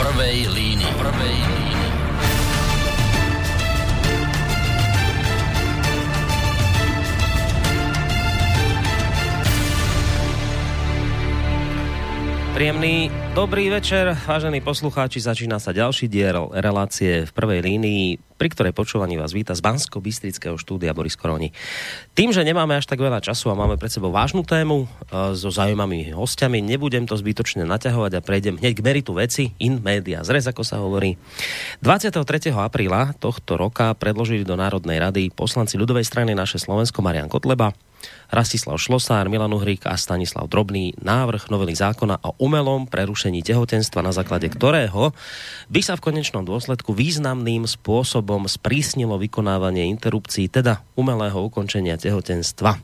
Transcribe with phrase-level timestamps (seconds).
[0.00, 0.92] prvej línii.
[0.96, 1.88] Prvej línii.
[12.56, 15.22] Príjemný dobrý večer, vážení poslucháči.
[15.22, 20.02] Začína sa ďalší diel relácie v prvej línii, pri ktorej počúvaní vás víta z bansko
[20.02, 21.54] bystrického štúdia Boris Koroni.
[22.16, 25.52] Tým, že nemáme až tak veľa času a máme pred sebou vážnu tému e, so
[25.52, 30.48] zaujímavými hostiami, nebudem to zbytočne naťahovať a prejdem hneď k meritu veci, in media zrez,
[30.50, 31.14] ako sa hovorí.
[31.84, 32.50] 23.
[32.50, 37.70] apríla tohto roka predložili do Národnej rady poslanci ľudovej strany naše Slovensko Marian Kotleba,
[38.32, 44.16] Rastislav Šlosár, Milan Uhrík a Stanislav Drobný návrh novely zákona o umelom prerušení tehotenstva, na
[44.16, 45.12] základe ktorého
[45.68, 52.80] by sa v konečnom dôsledku významným spôsobom sprísnilo vykonávanie interrupcií, teda umelého ukončenia tehotenstva.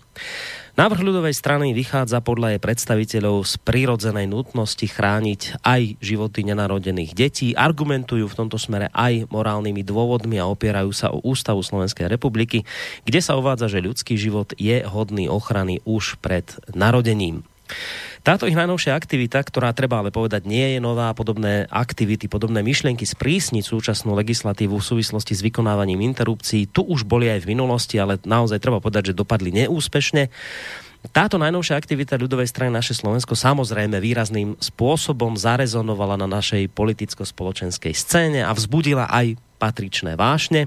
[0.77, 7.57] Návrh ľudovej strany vychádza podľa jej predstaviteľov z prírodzenej nutnosti chrániť aj životy nenarodených detí,
[7.57, 12.69] argumentujú v tomto smere aj morálnymi dôvodmi a opierajú sa o Ústavu Slovenskej republiky,
[13.09, 16.45] kde sa uvádza, že ľudský život je hodný ochrany už pred
[16.77, 17.41] narodením.
[18.27, 23.07] Táto ich najnovšia aktivita, ktorá treba ale povedať nie je nová, podobné aktivity, podobné myšlienky
[23.07, 28.19] sprísniť súčasnú legislatívu v súvislosti s vykonávaním interrupcií, tu už boli aj v minulosti, ale
[28.27, 30.27] naozaj treba povedať, že dopadli neúspešne.
[31.15, 38.43] Táto najnovšia aktivita ľudovej strany naše Slovensko samozrejme výrazným spôsobom zarezonovala na našej politicko-spoločenskej scéne
[38.43, 40.67] a vzbudila aj patričné vášne.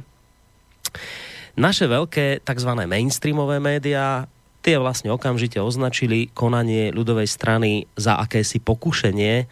[1.59, 2.71] Naše veľké tzv.
[2.87, 9.47] mainstreamové médiá tie vlastne okamžite označili konanie ľudovej strany za akési pokušenie,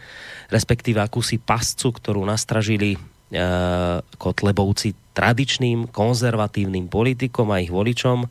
[0.51, 2.99] respektíve akúsi pascu, ktorú nastražili e,
[4.19, 8.27] Kotlebovci tradičným konzervatívnym politikom a ich voličom,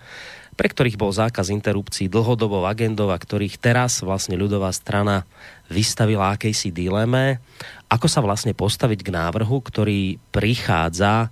[0.56, 5.28] pre ktorých bol zákaz interrupcií dlhodobou agendou a ktorých teraz vlastne ľudová strana
[5.68, 7.44] vystavila akejsi dileme,
[7.92, 11.28] ako sa vlastne postaviť k návrhu, ktorý prichádza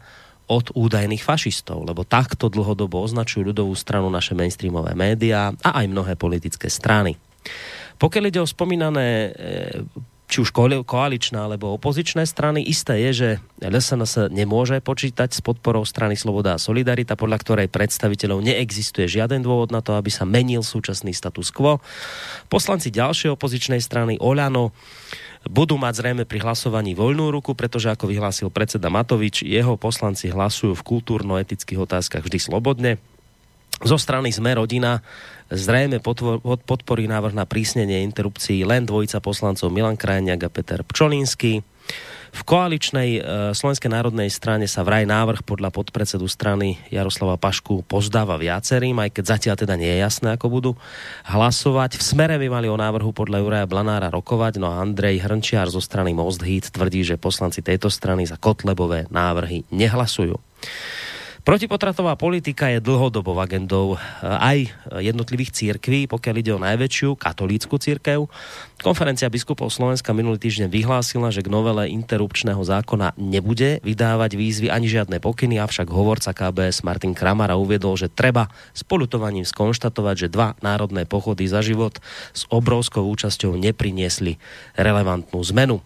[0.48, 6.12] od údajných fašistov, lebo takto dlhodobo označujú ľudovú stranu naše mainstreamové médiá a aj mnohé
[6.20, 7.16] politické strany.
[7.96, 9.28] Pokiaľ ide o spomínané e,
[10.24, 10.50] či už
[10.82, 16.62] koaličné alebo opozičné strany, isté je, že LSNS nemôže počítať s podporou strany Sloboda a
[16.62, 21.78] Solidarita, podľa ktorej predstaviteľov neexistuje žiaden dôvod na to, aby sa menil súčasný status quo.
[22.48, 24.72] Poslanci ďalšej opozičnej strany Oľano
[25.48, 30.72] budú mať zrejme pri hlasovaní voľnú ruku, pretože ako vyhlásil predseda Matovič, jeho poslanci hlasujú
[30.76, 32.92] v kultúrno-etických otázkach vždy slobodne.
[33.82, 35.02] Zo strany sme rodina
[35.50, 35.98] zrejme
[36.64, 41.66] podporí návrh na prísnenie interrupcií len dvojica poslancov Milan Krajniak a Peter Pčolínsky.
[42.34, 43.20] V koaličnej e,
[43.54, 49.24] Slovenskej národnej strane sa vraj návrh podľa podpredsedu strany Jaroslava Pašku pozdáva viacerým, aj keď
[49.38, 50.70] zatiaľ teda nie je jasné, ako budú
[51.30, 51.94] hlasovať.
[51.94, 55.78] V smere by mali o návrhu podľa Juraja Blanára rokovať, no a Andrej Hrnčiar zo
[55.78, 60.34] strany Most Heat tvrdí, že poslanci tejto strany za Kotlebové návrhy nehlasujú.
[61.44, 64.58] Protipotratová politika je dlhodobou agendou eh, aj
[65.04, 68.24] jednotlivých církví, pokiaľ ide o najväčšiu katolícku církev.
[68.80, 74.88] Konferencia biskupov Slovenska minulý týždeň vyhlásila, že k novele interrupčného zákona nebude vydávať výzvy ani
[74.88, 80.56] žiadne pokyny, avšak hovorca KBS Martin Kramara uviedol, že treba s polutovaním skonštatovať, že dva
[80.64, 82.00] národné pochody za život
[82.32, 84.40] s obrovskou účasťou nepriniesli
[84.80, 85.84] relevantnú zmenu.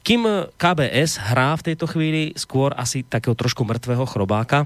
[0.00, 4.64] Kým KBS hrá v tejto chvíli skôr asi takého trošku mŕtvého chrobáka,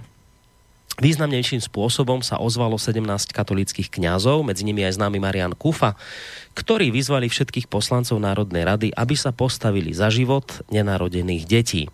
[1.01, 3.01] Významnejším spôsobom sa ozvalo 17
[3.33, 5.97] katolických kňazov, medzi nimi aj známy Marian Kufa,
[6.53, 11.89] ktorí vyzvali všetkých poslancov Národnej rady, aby sa postavili za život nenarodených detí.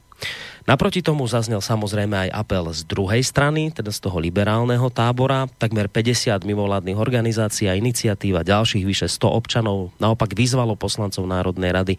[0.68, 5.48] Naproti tomu zaznel samozrejme aj apel z druhej strany, teda z toho liberálneho tábora.
[5.56, 11.72] Takmer 50 mimovládnych organizácií a iniciatív a ďalších vyše 100 občanov naopak vyzvalo poslancov Národnej
[11.72, 11.94] rady,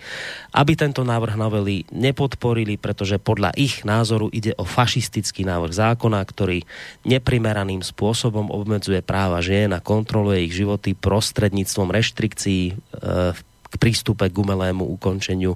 [0.54, 6.62] aby tento návrh novely nepodporili, pretože podľa ich názoru ide o fašistický návrh zákona, ktorý
[7.10, 12.74] neprimeraným spôsobom obmedzuje práva žien a kontroluje ich životy prostredníctvom reštrikcií e,
[13.34, 15.56] v k prístupe k umelému ukončeniu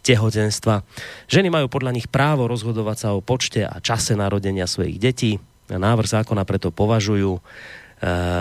[0.00, 0.82] tehotenstva.
[1.28, 5.36] Ženy majú podľa nich právo rozhodovať sa o počte a čase narodenia svojich detí.
[5.70, 7.40] Návrh zákona preto považujú e,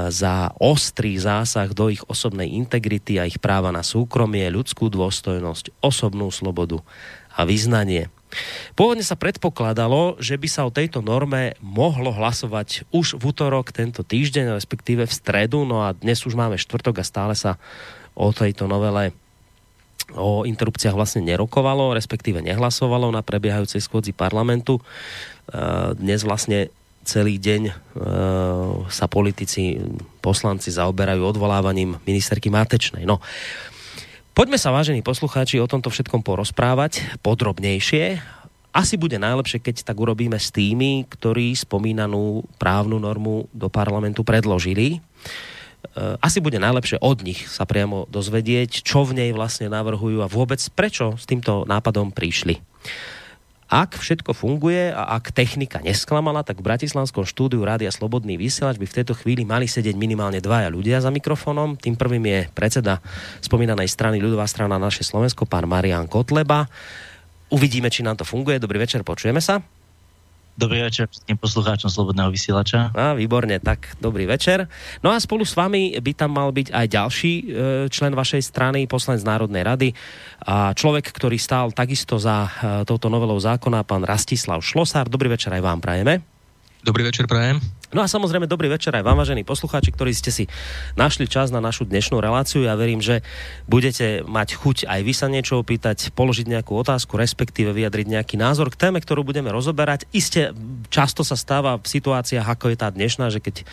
[0.09, 6.31] za ostrý zásah do ich osobnej integrity a ich práva na súkromie, ľudskú dôstojnosť, osobnú
[6.33, 6.81] slobodu
[7.35, 8.09] a vyznanie.
[8.77, 14.05] Pôvodne sa predpokladalo, že by sa o tejto norme mohlo hlasovať už v útorok tento
[14.05, 17.57] týždeň, respektíve v stredu, no a dnes už máme štvrtok a stále sa
[18.19, 19.15] o tejto novele
[20.17, 24.81] o interrupciách vlastne nerokovalo, respektíve nehlasovalo na prebiehajúcej schôdzi parlamentu.
[24.81, 24.83] E,
[25.95, 26.73] dnes vlastne
[27.05, 27.73] celý deň e,
[28.89, 29.77] sa politici,
[30.19, 33.05] poslanci zaoberajú odvolávaním ministerky Matečnej.
[33.05, 33.21] No,
[34.39, 38.23] Poďme sa, vážení poslucháči, o tomto všetkom porozprávať podrobnejšie.
[38.71, 45.03] Asi bude najlepšie, keď tak urobíme s tými, ktorí spomínanú právnu normu do parlamentu predložili.
[45.79, 50.31] E, asi bude najlepšie od nich sa priamo dozvedieť, čo v nej vlastne navrhujú a
[50.31, 52.59] vôbec prečo s týmto nápadom prišli.
[53.69, 58.89] Ak všetko funguje a ak technika nesklamala, tak v Bratislavskom štúdiu Rádia Slobodný vysielač by
[58.89, 61.77] v tejto chvíli mali sedieť minimálne dvaja ľudia za mikrofónom.
[61.77, 62.97] Tým prvým je predseda
[63.45, 66.65] spomínanej strany ľudová strana naše Slovensko, pán Marian Kotleba.
[67.53, 68.57] Uvidíme, či nám to funguje.
[68.57, 69.61] Dobrý večer, počujeme sa.
[70.59, 72.91] Dobrý večer všetkým poslucháčom Slobodného vysielača.
[72.91, 74.67] A, výborne, tak dobrý večer.
[74.99, 77.43] No a spolu s vami by tam mal byť aj ďalší e,
[77.87, 79.89] člen vašej strany, poslanec Národnej rady
[80.43, 82.49] a človek, ktorý stál takisto za e,
[82.83, 85.07] touto novelou zákona, pán Rastislav Šlosár.
[85.07, 86.27] Dobrý večer aj vám prajeme.
[86.83, 87.78] Dobrý večer, prajem.
[87.89, 90.45] No a samozrejme dobrý večer aj vám, vážení poslucháči, ktorí ste si
[90.93, 92.61] našli čas na našu dnešnú reláciu.
[92.61, 93.25] Ja verím, že
[93.65, 98.69] budete mať chuť aj vy sa niečo opýtať, položiť nejakú otázku, respektíve vyjadriť nejaký názor
[98.69, 100.05] k téme, ktorú budeme rozoberať.
[100.13, 100.53] Isté
[100.93, 103.65] často sa stáva v situáciách, ako je tá dnešná, že keď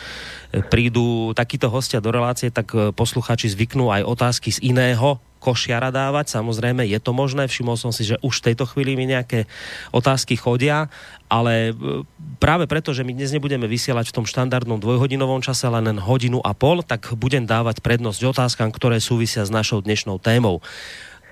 [0.73, 6.33] prídu takíto hostia do relácie, tak poslucháči zvyknú aj otázky z iného košiara dávať.
[6.33, 7.47] Samozrejme, je to možné.
[7.47, 9.45] Všimol som si, že už v tejto chvíli mi nejaké
[9.95, 10.91] otázky chodia,
[11.31, 12.03] ale e,
[12.41, 16.51] práve preto, že my dnes nebudeme vysielať v tom štandardnom dvojhodinovom čase, len hodinu a
[16.51, 20.59] pol, tak budem dávať prednosť otázkam, ktoré súvisia s našou dnešnou témou.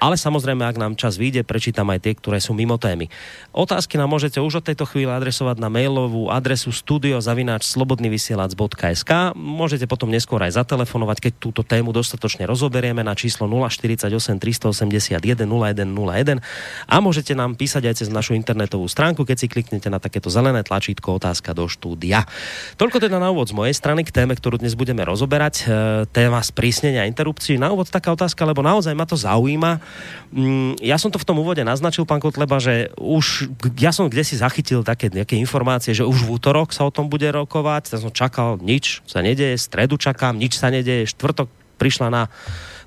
[0.05, 3.09] Ale samozrejme, ak nám čas vyjde, prečítam aj tie, ktoré sú mimo témy.
[3.57, 10.45] Otázky nám môžete už od tejto chvíle adresovať na mailovú adresu studiozavináčslobodnyvysielac.sk Môžete potom neskôr
[10.45, 16.37] aj zatelefonovať, keď túto tému dostatočne rozoberieme na číslo 048 381 0101
[16.85, 20.61] a môžete nám písať aj cez našu internetovú stránku, keď si kliknete na takéto zelené
[20.61, 22.29] tlačítko otázka do štúdia.
[22.77, 25.65] Toľko teda na úvod z mojej strany k téme, ktorú dnes budeme rozoberať.
[25.65, 27.57] E, téma sprísnenia interrupcií.
[27.57, 29.94] Na úvod taká otázka, lebo naozaj ma to zaujíma
[30.83, 34.35] ja som to v tom úvode naznačil, pán Kotleba, že už, ja som kde si
[34.35, 38.11] zachytil také nejaké informácie, že už v útorok sa o tom bude rokovať, ja som
[38.11, 41.47] čakal, nič sa nedeje, stredu čakám, nič sa nedeje, štvrtok
[41.79, 42.23] prišla na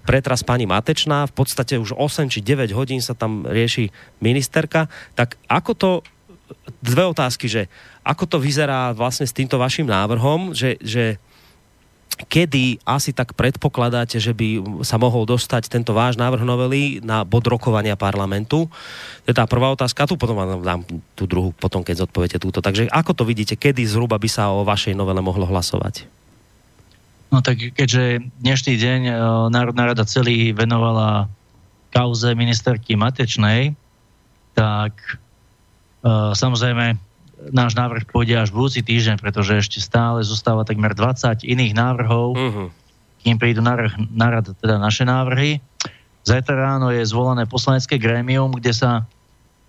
[0.09, 3.93] pretras pani Matečná, v podstate už 8 či 9 hodín sa tam rieši
[4.25, 5.91] ministerka, tak ako to,
[6.81, 7.69] dve otázky, že
[8.01, 11.21] ako to vyzerá vlastne s týmto vašim návrhom, že, že
[12.27, 17.47] kedy asi tak predpokladáte, že by sa mohol dostať tento váš návrh novely na bod
[17.47, 18.67] rokovania parlamentu?
[19.23, 20.11] To je tá prvá otázka.
[20.11, 20.83] Tu potom vám dám
[21.15, 22.59] tú druhú, potom keď zodpoviete túto.
[22.59, 26.11] Takže ako to vidíte, kedy zhruba by sa o vašej novele mohlo hlasovať?
[27.29, 29.13] No tak keďže dnešný deň e,
[29.53, 31.29] Národná rada celý venovala
[31.93, 33.77] kauze ministerky Matečnej,
[34.57, 35.15] tak e,
[36.33, 37.08] samozrejme
[37.55, 42.69] náš návrh pôjde až budúci týždeň, pretože ešte stále zostáva takmer 20 iných návrhov, uh-huh.
[43.23, 45.63] kým prídu na, na rad teda naše návrhy.
[46.27, 48.91] Zajtra ráno je zvolané poslanecké grémium, kde sa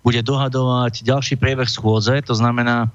[0.02, 2.88] bude dohadovať ďalší priebeh schôdze, to znamená,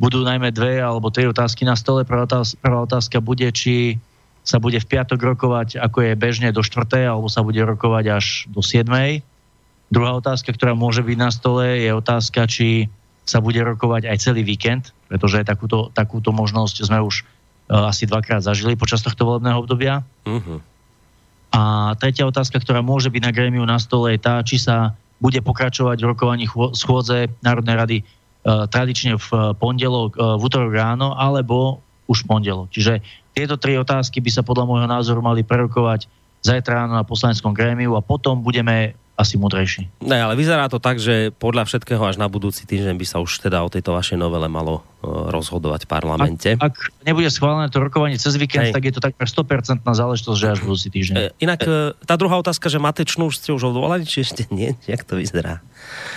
[0.00, 2.08] budú najmä dve alebo tri otázky na stole.
[2.08, 4.00] Prvá otázka, prvá otázka bude, či
[4.40, 6.88] sa bude v piatok rokovať, ako je bežne do 4.
[7.04, 8.88] alebo sa bude rokovať až do 7.
[9.92, 12.88] Druhá otázka, ktorá môže byť na stole, je otázka, či
[13.30, 18.42] sa bude rokovať aj celý víkend, pretože takúto, takúto možnosť sme už uh, asi dvakrát
[18.42, 20.02] zažili počas tohto volebného obdobia.
[20.26, 20.58] Uh-huh.
[21.54, 25.38] A tretia otázka, ktorá môže byť na grémiu na stole, je tá, či sa bude
[25.38, 26.44] pokračovať v rokovaní
[26.74, 31.78] schôdze Národnej rady uh, tradične v uh, pondelok, uh, v útorok ráno, alebo
[32.10, 32.74] už v pondelok.
[32.74, 32.98] Čiže
[33.30, 36.10] tieto tri otázky by sa podľa môjho názoru mali prerokovať
[36.42, 39.92] zajtra ráno na poslaneckom grémiu a potom budeme asi múdrejší.
[40.00, 43.44] Ne, ale vyzerá to tak, že podľa všetkého až na budúci týždeň by sa už
[43.44, 46.50] teda o tejto vašej novele malo e, rozhodovať v parlamente.
[46.56, 48.74] Ak, ak nebude schválené to rokovanie cez víkend, Hej.
[48.74, 51.14] tak je to takmer 100% na záležitosť, že až budúci týždeň.
[51.20, 54.72] E, inak e, tá druhá otázka, že Matečnú už ste už odvolali, či ešte nie?
[54.90, 55.60] Jak to vyzerá?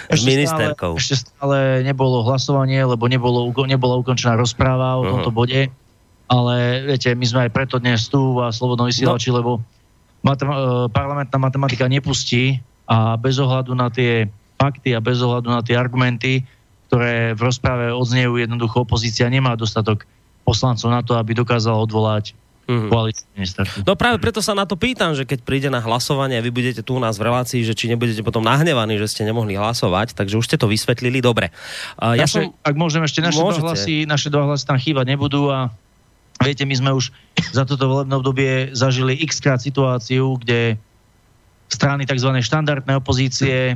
[0.08, 0.96] Ešte ministerkou.
[0.96, 5.12] Stále, ešte stále nebolo hlasovanie, lebo nebolo, nebola ukončená rozpráva o uh-huh.
[5.20, 5.68] tomto bode.
[6.32, 6.56] Ale
[6.88, 9.36] viete, my sme aj preto dnes tu a Slobodno vysielači, no.
[9.44, 9.52] lebo
[10.24, 14.28] matem- e, parlamentná matematika nepustí a bez ohľadu na tie
[14.60, 16.44] fakty a bez ohľadu na tie argumenty,
[16.88, 20.06] ktoré v rozprave odznejú, jednoducho opozícia nemá dostatok
[20.44, 22.36] poslancov na to, aby dokázala odvolať
[22.68, 22.92] mm-hmm.
[23.88, 26.84] No práve preto sa na to pýtam, že keď príde na hlasovanie a vy budete
[26.84, 30.36] tu u nás v relácii, že či nebudete potom nahnevaní, že ste nemohli hlasovať, takže
[30.40, 31.52] už ste to vysvetlili dobre.
[32.00, 32.56] Uh, ja naše, som...
[32.64, 35.72] Ak môžem ešte, naše dva, hlasy, naše dva hlasy tam chýbať nebudú a
[36.44, 37.12] viete, my sme už
[37.56, 40.76] za toto volebné obdobie zažili x krát situáciu, kde
[41.74, 42.30] strany tzv.
[42.38, 43.74] štandardnej opozície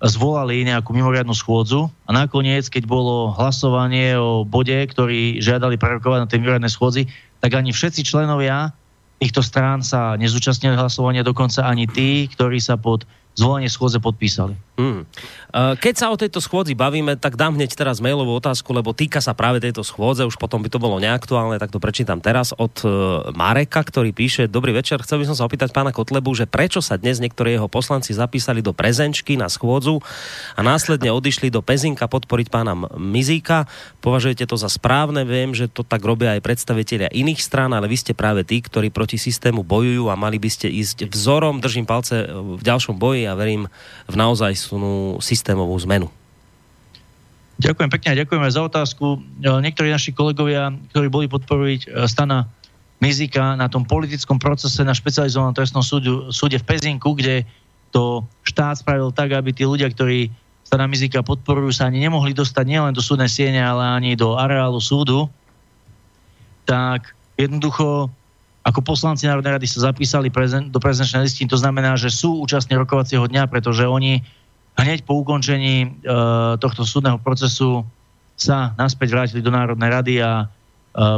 [0.00, 6.28] zvolali nejakú mimoriadnu schôdzu a nakoniec, keď bolo hlasovanie o bode, ktorý žiadali prerokovať na
[6.28, 7.04] tej mimoriadnej schôdzi,
[7.44, 8.72] tak ani všetci členovia
[9.20, 13.04] týchto strán sa nezúčastnili hlasovania, dokonca ani tí, ktorí sa pod
[13.36, 14.56] zvolenie schôdze podpísali.
[14.80, 15.04] Hmm.
[15.52, 19.36] Keď sa o tejto schôdzi bavíme, tak dám hneď teraz mailovú otázku, lebo týka sa
[19.36, 22.88] práve tejto schôdze, už potom by to bolo neaktuálne, tak to prečítam teraz od e,
[23.34, 26.96] Mareka, ktorý píše, dobrý večer, chcel by som sa opýtať pána Kotlebu, že prečo sa
[26.96, 30.00] dnes niektorí jeho poslanci zapísali do prezenčky na schôdzu
[30.54, 33.66] a následne odišli do Pezinka podporiť pána Mizíka.
[34.00, 35.26] Považujete to za správne?
[35.26, 38.94] Viem, že to tak robia aj predstavitelia iných strán, ale vy ste práve tí, ktorí
[38.94, 43.34] proti systému bojujú a mali by ste ísť vzorom, držím palce v ďalšom boji a
[43.34, 43.66] verím
[44.06, 44.69] v naozaj
[45.18, 46.06] systémovú zmenu.
[47.60, 49.20] Ďakujem pekne a ďakujeme za otázku.
[49.20, 52.48] E, niektorí naši kolegovia, ktorí boli podporiť e, stana
[53.04, 57.44] Mizika na tom politickom procese na špecializovanom trestnom súdu, súde v Pezinku, kde
[57.92, 60.32] to štát spravil tak, aby tí ľudia, ktorí
[60.64, 64.80] stana Mizika podporujú, sa ani nemohli dostať nielen do súdnej siene, ale ani do areálu
[64.80, 65.28] súdu,
[66.64, 68.08] tak jednoducho
[68.60, 72.76] ako poslanci Národnej rady sa zapísali prezen- do prezenčnej listiny, to znamená, že sú účastní
[72.76, 74.20] rokovacieho dňa, pretože oni
[74.78, 75.88] hneď po ukončení e,
[76.60, 77.82] tohto súdneho procesu
[78.40, 80.44] sa naspäť vrátili do Národnej rady a e,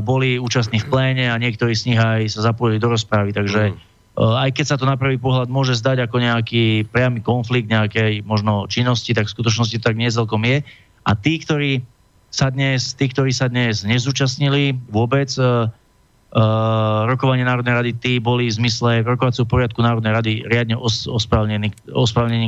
[0.03, 3.31] boli účastní v pléne a niektorí z nich aj sa zapojili do rozprávy.
[3.31, 3.73] Takže e,
[4.19, 8.67] aj keď sa to na prvý pohľad môže zdať ako nejaký priamy konflikt nejakej možno
[8.67, 10.67] činnosti, tak v skutočnosti tak nie celkom je.
[11.07, 11.83] A tí, ktorí
[12.33, 15.71] sa dnes, tí, ktorí sa dnes nezúčastnili vôbec e,
[16.33, 21.69] Uh, rokovanie Národnej rady, tí boli v zmysle rokovacieho poriadku Národnej rady riadne os- ospravnení,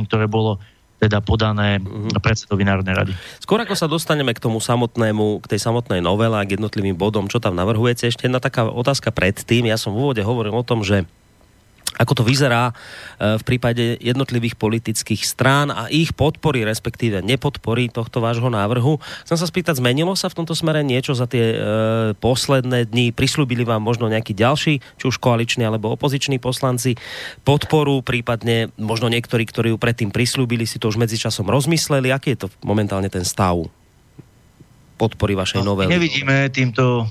[0.09, 0.57] ktoré bolo
[1.05, 2.17] teda podané mm-hmm.
[2.17, 3.13] predsedovi Národnej rady.
[3.37, 7.29] Skôr ako sa dostaneme k tomu samotnému, k tej samotnej novele a k jednotlivým bodom,
[7.29, 9.69] čo tam navrhujete, ešte jedna taká otázka predtým.
[9.69, 11.05] Ja som v úvode hovoril o tom, že
[11.95, 12.73] ako to vyzerá e,
[13.39, 18.99] v prípade jednotlivých politických strán a ich podpory, respektíve nepodpory tohto vášho návrhu.
[19.23, 21.57] Chcem sa spýtať, zmenilo sa v tomto smere niečo za tie e,
[22.19, 23.15] posledné dni?
[23.15, 26.99] Prislúbili vám možno nejakí ďalší, či už koaliční alebo opoziční poslanci,
[27.47, 32.11] podporu, prípadne možno niektorí, ktorí ju predtým prislúbili, si to už medzičasom rozmysleli.
[32.11, 33.55] Aký je to momentálne ten stav
[34.95, 35.91] podpory vašej no, novely?
[35.91, 37.07] Nevidíme týmto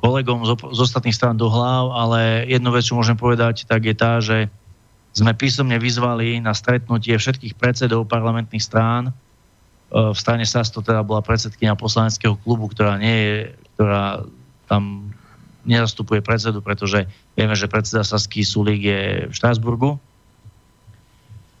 [0.00, 3.94] kolegom z, z ostatných strán do hlav, ale jednu vec, čo môžem povedať, tak je
[3.94, 4.48] tá, že
[5.12, 9.10] sme písomne vyzvali na stretnutie všetkých predsedov parlamentných strán.
[9.10, 9.12] E,
[9.92, 13.34] v strane SAS to teda bola predsedkynia poslaneckého klubu, ktorá nie je,
[13.76, 14.24] ktorá
[14.70, 15.12] tam
[15.68, 17.04] nezastupuje predsedu, pretože
[17.36, 20.00] vieme, že predseda Saský Sulík je v Štrásburgu.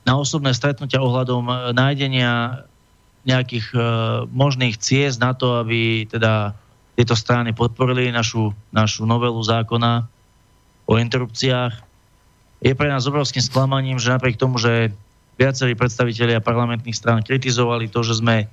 [0.08, 2.64] Na osobné stretnutia ohľadom nájdenia
[3.28, 3.82] nejakých uh,
[4.32, 6.56] možných ciest na to, aby teda
[7.00, 10.04] tieto strany podporili našu, našu novelu zákona
[10.84, 11.72] o interrupciách.
[12.60, 14.92] Je pre nás obrovským sklamaním, že napriek tomu, že
[15.40, 18.44] viacerí predstavitelia parlamentných strán kritizovali to, že sme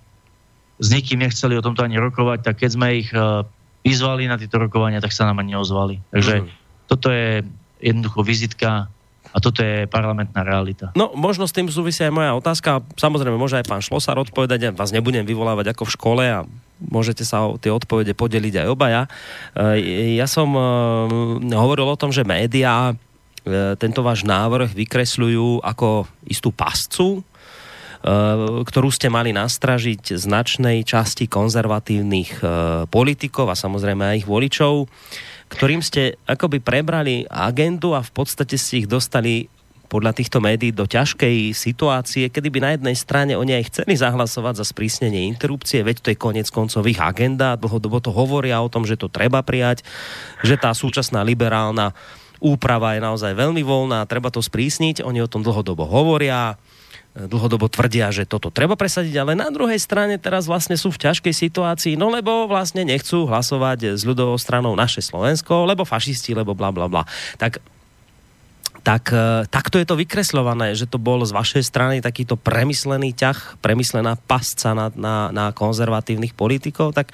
[0.80, 3.44] s nikým nechceli o tomto ani rokovať, tak keď sme ich e,
[3.84, 6.00] vyzvali na tieto rokovania, tak sa nám ani neozvali.
[6.16, 6.48] Takže mm.
[6.88, 7.44] toto je
[7.84, 8.88] jednoducho vizitka
[9.32, 10.92] a toto je parlamentná realita.
[10.96, 12.84] No, možno s tým súvisia aj moja otázka.
[12.96, 16.40] Samozrejme, môže aj pán Šlosar odpovedať, ja vás nebudem vyvolávať ako v škole a
[16.82, 19.02] môžete sa o tie odpovede podeliť aj obaja.
[19.54, 20.62] E, ja som e,
[21.54, 27.26] hovoril o tom, že médiá e, tento váš návrh vykresľujú ako istú pascu,
[28.64, 32.40] ktorú ste mali nastražiť značnej časti konzervatívnych
[32.94, 34.86] politikov a samozrejme aj ich voličov
[35.48, 39.48] ktorým ste akoby prebrali agendu a v podstate ste ich dostali
[39.88, 44.60] podľa týchto médií do ťažkej situácie, kedy by na jednej strane oni aj chceli zahlasovať
[44.60, 48.84] za sprísnenie interrupcie, veď to je konec koncov ich agenda, dlhodobo to hovoria o tom,
[48.84, 49.88] že to treba prijať,
[50.44, 51.96] že tá súčasná liberálna
[52.44, 56.60] úprava je naozaj veľmi voľná, treba to sprísniť, oni o tom dlhodobo hovoria,
[57.26, 61.34] dlhodobo tvrdia, že toto treba presadiť, ale na druhej strane teraz vlastne sú v ťažkej
[61.34, 66.70] situácii, no lebo vlastne nechcú hlasovať s ľudovou stranou naše Slovensko, lebo fašisti, lebo bla
[66.70, 67.04] bla bla.
[67.42, 67.58] Tak
[68.88, 73.60] tak e, takto je to vykresľované, že to bol z vašej strany takýto premyslený ťah,
[73.60, 77.12] premyslená pasca na, na, na konzervatívnych politikov, tak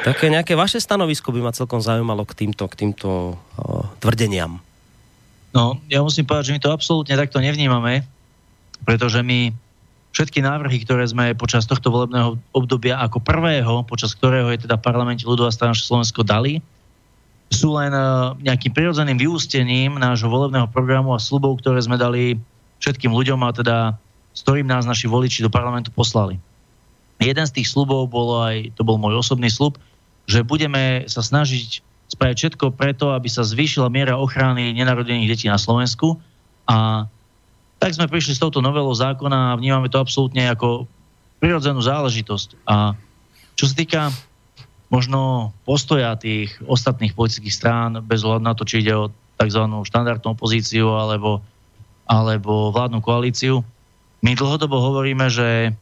[0.00, 4.64] také nejaké vaše stanovisko by ma celkom zaujímalo k týmto, k týmto uh, tvrdeniam.
[5.52, 8.08] No, ja musím povedať, že my to absolútne takto nevnímame
[8.84, 9.50] pretože my
[10.14, 15.26] všetky návrhy, ktoré sme počas tohto volebného obdobia ako prvého, počas ktorého je teda parlamente
[15.26, 16.62] ľudová strana Slovensko dali,
[17.50, 18.00] sú len e,
[18.46, 22.38] nejakým prirodzeným vyústením nášho volebného programu a slubov, ktoré sme dali
[22.78, 23.76] všetkým ľuďom a teda
[24.34, 26.38] s ktorým nás naši voliči do parlamentu poslali.
[27.22, 29.78] Jeden z tých slubov bol aj, to bol môj osobný slub,
[30.26, 35.56] že budeme sa snažiť spraviť všetko preto, aby sa zvýšila miera ochrany nenarodených detí na
[35.56, 36.18] Slovensku
[36.66, 37.06] a
[37.84, 40.88] tak sme prišli s touto novelou zákona a vnímame to absolútne ako
[41.36, 42.64] prirodzenú záležitosť.
[42.64, 42.96] A
[43.52, 44.08] čo sa týka
[44.88, 49.68] možno postoja tých ostatných politických strán, bez ohľadu na to, či ide o tzv.
[49.68, 51.44] štandardnú opozíciu alebo,
[52.08, 53.60] alebo vládnu koalíciu.
[54.24, 55.76] My dlhodobo hovoríme, že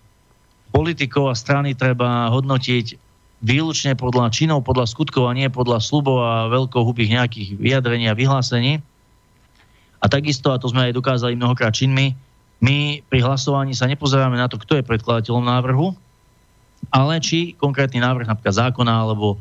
[0.74, 2.98] politikov a strany treba hodnotiť
[3.46, 8.82] výlučne podľa činov, podľa skutkov a nie podľa slubov a veľkohubých nejakých vyjadrení a vyhlásení.
[10.02, 12.18] A takisto, a to sme aj dokázali mnohokrát činmi,
[12.62, 15.94] my pri hlasovaní sa nepozeráme na to, kto je predkladateľom návrhu,
[16.94, 19.36] ale či konkrétny návrh napríklad zákona alebo e,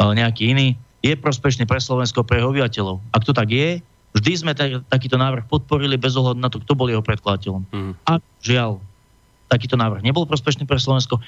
[0.00, 3.00] nejaký iný je prospešný pre Slovensko, pre jeho obyvateľov.
[3.12, 3.80] Ak to tak je,
[4.16, 7.62] vždy sme t- takýto návrh podporili bez ohľadu na to, kto bol jeho predkladateľom.
[7.68, 7.92] Mm.
[8.08, 8.80] A žiaľ,
[9.48, 11.20] takýto návrh nebol prospešný pre Slovensko,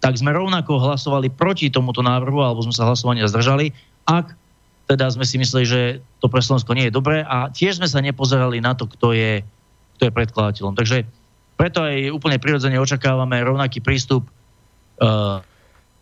[0.00, 3.72] tak sme rovnako hlasovali proti tomuto návrhu, alebo sme sa hlasovania zdržali,
[4.04, 4.36] ak
[4.84, 5.80] teda sme si mysleli, že
[6.20, 9.40] to pre Slovensko nie je dobré a tiež sme sa nepozerali na to, kto je,
[9.96, 10.76] kto je predkladateľom.
[10.76, 11.08] Takže
[11.56, 14.28] preto aj úplne prirodzene očakávame rovnaký prístup
[15.00, 15.40] uh,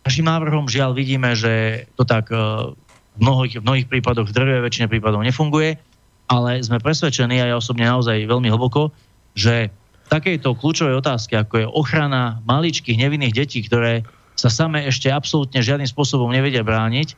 [0.03, 0.67] našim návrhom.
[0.67, 2.75] Žiaľ vidíme, že to tak uh,
[3.15, 5.79] v, mnohých, v mnohých prípadoch, v drvej väčšine prípadov nefunguje,
[6.27, 8.91] ale sme presvedčení, a ja osobne naozaj veľmi hlboko,
[9.37, 9.71] že
[10.11, 15.87] takejto kľúčovej otázke, ako je ochrana maličkých nevinných detí, ktoré sa same ešte absolútne žiadnym
[15.87, 17.15] spôsobom nevedia brániť,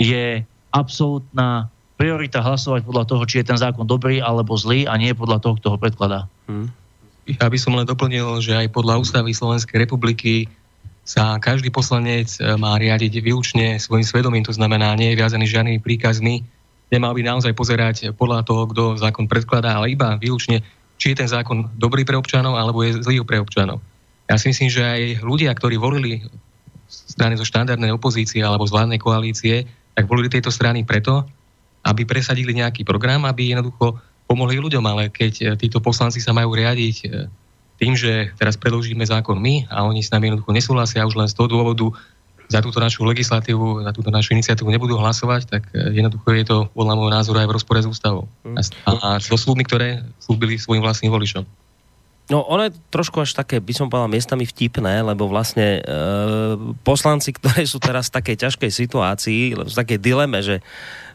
[0.00, 5.10] je absolútna priorita hlasovať podľa toho, či je ten zákon dobrý alebo zlý a nie
[5.16, 6.30] podľa toho, kto ho predkladá.
[6.46, 6.70] Hmm.
[7.28, 10.48] Ja by som len doplnil, že aj podľa ústavy Slovenskej republiky
[11.04, 15.80] sa každý poslanec e, má riadiť výlučne svojim svedomím, to znamená, nie je viazaný žiadnymi
[15.80, 16.44] príkazmi,
[16.88, 20.64] nemal by naozaj pozerať podľa toho, kto zákon predkladá, ale iba výlučne
[20.98, 23.78] či je ten zákon dobrý pre občanov, alebo je zlý pre občanov.
[24.26, 26.26] Ja si myslím, že aj ľudia, ktorí volili
[26.90, 29.64] strany zo štandardnej opozície alebo z vládnej koalície,
[29.98, 31.26] tak volili tejto strany preto,
[31.82, 33.98] aby presadili nejaký program, aby jednoducho
[34.30, 37.06] pomohli ľuďom, ale keď e, títo poslanci sa majú riadiť e,
[37.82, 41.34] tým, že teraz predložíme zákon my a oni s nami jednoducho nesúhlasia už len z
[41.34, 41.90] toho dôvodu,
[42.48, 46.56] za túto našu legislatívu, za túto našu iniciatívu nebudú hlasovať, tak e, jednoducho je to
[46.72, 48.30] podľa môjho názoru aj v rozpore s ústavou.
[48.46, 48.56] Mm.
[48.56, 51.42] A, a so slúbmi, ktoré slúbili svojim vlastným voličom.
[52.28, 55.90] No ono je trošku až také, by som povedal, miestami vtipné, lebo vlastne e,
[56.84, 60.60] poslanci, ktorí sú teraz v takej ťažkej situácii, v takej dileme, že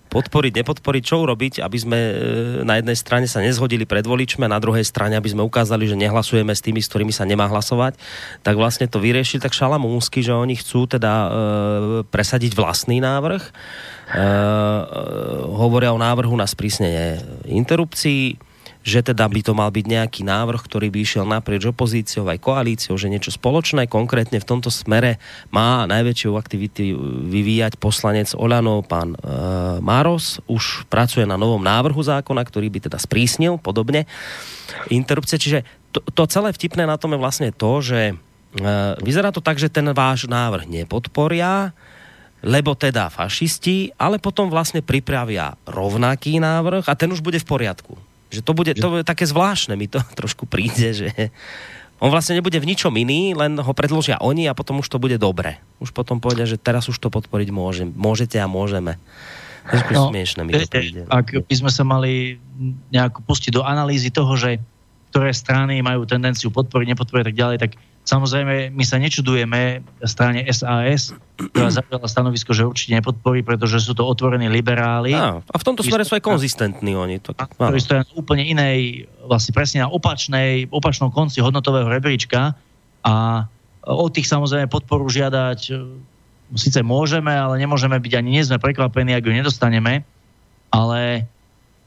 [0.10, 2.14] podporiť, nepodporiť, čo urobiť, aby sme e,
[2.62, 6.54] na jednej strane sa nezhodili pred voličmi na druhej strane, aby sme ukázali, že nehlasujeme
[6.54, 7.98] s tými, s ktorými sa nemá hlasovať,
[8.46, 11.30] tak vlastne to vyriešili tak šalamúnsky, že oni chcú teda e,
[12.10, 13.42] presadiť vlastný návrh.
[13.42, 14.26] E, e,
[15.50, 17.18] hovoria o návrhu na sprísnenie
[17.50, 18.38] interrupcií,
[18.84, 23.00] že teda by to mal byť nejaký návrh, ktorý by išiel naprieč opozíciou aj koalíciou,
[23.00, 25.24] že niečo spoločné, konkrétne v tomto smere
[25.56, 26.92] má najväčšiu aktivity
[27.32, 29.18] vyvíjať poslanec Olano, pán e,
[29.80, 34.04] Máros, už pracuje na novom návrhu zákona, ktorý by teda sprísnil podobne
[34.92, 35.40] interrupcie.
[35.40, 35.64] Čiže
[35.96, 38.16] to, to celé vtipné na tom je vlastne to, že e,
[39.00, 41.72] vyzerá to tak, že ten váš návrh nepodporia,
[42.44, 47.96] lebo teda fašisti, ale potom vlastne pripravia rovnaký návrh a ten už bude v poriadku
[48.34, 51.10] že to bude, to bude také zvláštne, mi to trošku príde, že
[52.02, 55.16] on vlastne nebude v ničom iný, len ho predložia oni a potom už to bude
[55.22, 55.62] dobre.
[55.80, 59.00] Už potom povedia, že teraz už to podporiť môžem, môžete a môžeme.
[59.96, 61.08] No, smiešne mi to príde.
[61.08, 62.36] Ak by sme sa mali
[62.92, 64.60] nejako pustiť do analýzy toho, že
[65.14, 67.72] ktoré strany majú tendenciu podporiť, nepodporiť tak ďalej, tak
[68.04, 74.04] Samozrejme, my sa nečudujeme strane SAS, ktorá zaujala stanovisko, že určite nepodporí, pretože sú to
[74.04, 75.16] otvorení liberáli.
[75.16, 77.24] A, a v tomto smere sú aj konzistentní oni.
[77.24, 82.60] To, ktorí stojí na úplne inej, vlastne presne na opačnej, opačnom konci hodnotového rebríčka
[83.08, 83.48] a
[83.84, 85.74] od tých samozrejme podporu žiadať e,
[86.56, 90.08] síce môžeme, ale nemôžeme byť ani nie sme prekvapení, ak ju nedostaneme,
[90.72, 91.28] ale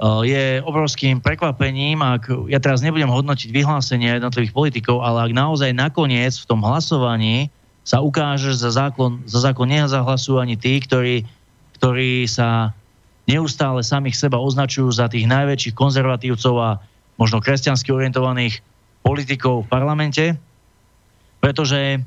[0.00, 6.36] je obrovským prekvapením, ak ja teraz nebudem hodnotiť vyhlásenie jednotlivých politikov, ale ak naozaj nakoniec
[6.36, 7.48] v tom hlasovaní
[7.80, 11.24] sa ukáže, že za zákon, za zákon nezahlasujú ani tí, ktorí,
[11.80, 12.76] ktorí sa
[13.24, 16.70] neustále samých seba označujú za tých najväčších konzervatívcov a
[17.16, 18.60] možno kresťansky orientovaných
[19.00, 20.24] politikov v parlamente,
[21.40, 22.04] pretože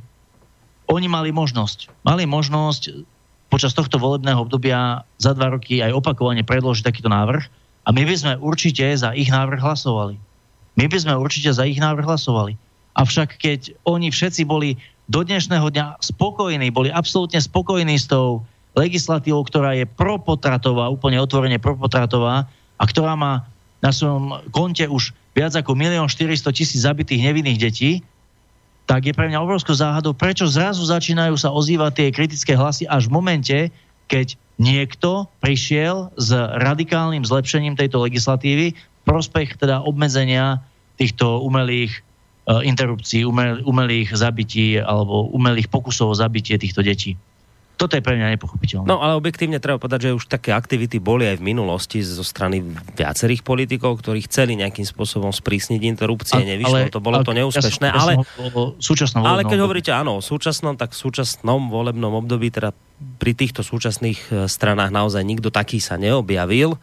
[0.90, 2.06] oni mali možnosť.
[2.06, 3.08] Mali možnosť
[3.50, 8.14] počas tohto volebného obdobia za dva roky aj opakovane predložiť takýto návrh a my by
[8.14, 10.22] sme určite za ich návrh hlasovali.
[10.78, 12.54] My by sme určite za ich návrh hlasovali.
[12.94, 14.78] Avšak keď oni všetci boli
[15.10, 18.46] do dnešného dňa spokojní, boli absolútne spokojní s tou
[18.78, 22.46] legislatívou, ktorá je propotratová, úplne otvorene propotratová
[22.78, 23.50] a ktorá má
[23.82, 27.92] na svojom konte už viac ako 1 400 tisíc zabitých nevinných detí,
[28.86, 33.10] tak je pre mňa obrovskou záhadou, prečo zrazu začínajú sa ozývať tie kritické hlasy až
[33.10, 33.58] v momente,
[34.06, 38.76] keď niekto prišiel s radikálnym zlepšením tejto legislatívy
[39.08, 40.62] prospech teda obmedzenia
[41.00, 42.04] týchto umelých
[42.46, 47.16] uh, interrupcií, umel, umelých zabití alebo umelých pokusov o zabitie týchto detí.
[47.80, 48.84] Toto je pre mňa nepochopiteľné.
[48.84, 52.60] No ale objektívne treba povedať, že už také aktivity boli aj v minulosti zo strany
[53.00, 57.88] viacerých politikov, ktorí chceli nejakým spôsobom sprísniť interrupcie, nevyšlo ale, to, bolo ale, to neúspešné.
[57.88, 58.20] Ja ale,
[58.84, 59.64] súčasnom ale keď období.
[59.64, 64.92] hovoríte áno o súčasnom, tak v súčasnom volebnom období, teda pri týchto súčasných e, stranách
[64.92, 66.76] naozaj nikto taký sa neobjavil.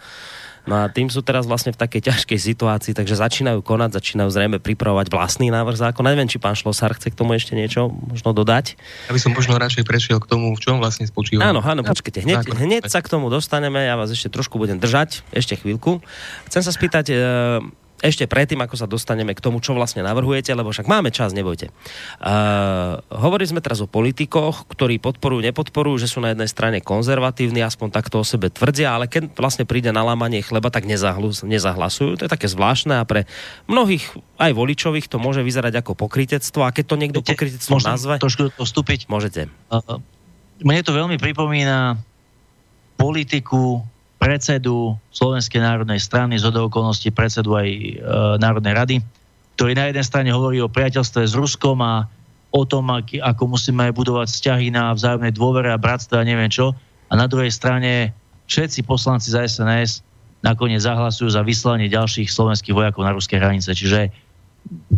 [0.67, 4.59] No a tým sú teraz vlastne v takej ťažkej situácii, takže začínajú konať, začínajú zrejme
[4.59, 6.11] pripravovať vlastný návrh zákona.
[6.11, 8.75] Neviem, či pán Šlosár chce k tomu ešte niečo možno dodať.
[9.07, 11.47] Ja by som možno radšej prešiel k tomu, v čom vlastne spočíva.
[11.47, 15.23] Áno, áno, počkajte, hneď, hneď sa k tomu dostaneme, ja vás ešte trošku budem držať,
[15.31, 16.03] ešte chvíľku.
[16.51, 20.71] Chcem sa spýtať, e- ešte predtým, ako sa dostaneme k tomu, čo vlastne navrhujete, lebo
[20.71, 21.75] však máme čas, nebojte.
[22.23, 27.61] Uh, hovorili sme teraz o politikoch, ktorí podporujú, nepodporujú, že sú na jednej strane konzervatívni,
[27.67, 32.21] aspoň takto o sebe tvrdia, ale keď vlastne príde na lámanie chleba, tak nezahlasujú.
[32.21, 33.27] To je také zvláštne a pre
[33.67, 34.07] mnohých
[34.39, 38.23] aj voličových to môže vyzerať ako pokritectvo a keď to niekto pokritectvo nazve...
[38.23, 39.11] trošku postúpiť?
[39.11, 39.51] Môžete.
[39.73, 39.99] Uh,
[40.63, 42.01] mne to veľmi pripomína
[42.97, 43.85] politiku
[44.17, 47.93] predsedu Slovenskej národnej strany, z okolností predsedu aj e,
[48.41, 48.97] Národnej rady,
[49.57, 52.09] ktorý na jednej strane hovorí o priateľstve s Ruskom a
[52.53, 56.73] o tom, ak, ako musíme budovať vzťahy na vzájomnej dôvere a bratstve a neviem čo.
[57.09, 58.17] A na druhej strane
[58.49, 60.01] všetci poslanci za SNS
[60.41, 63.73] nakoniec zahlasujú za vyslanie ďalších slovenských vojakov na ruské hranice.
[63.73, 64.13] Čiže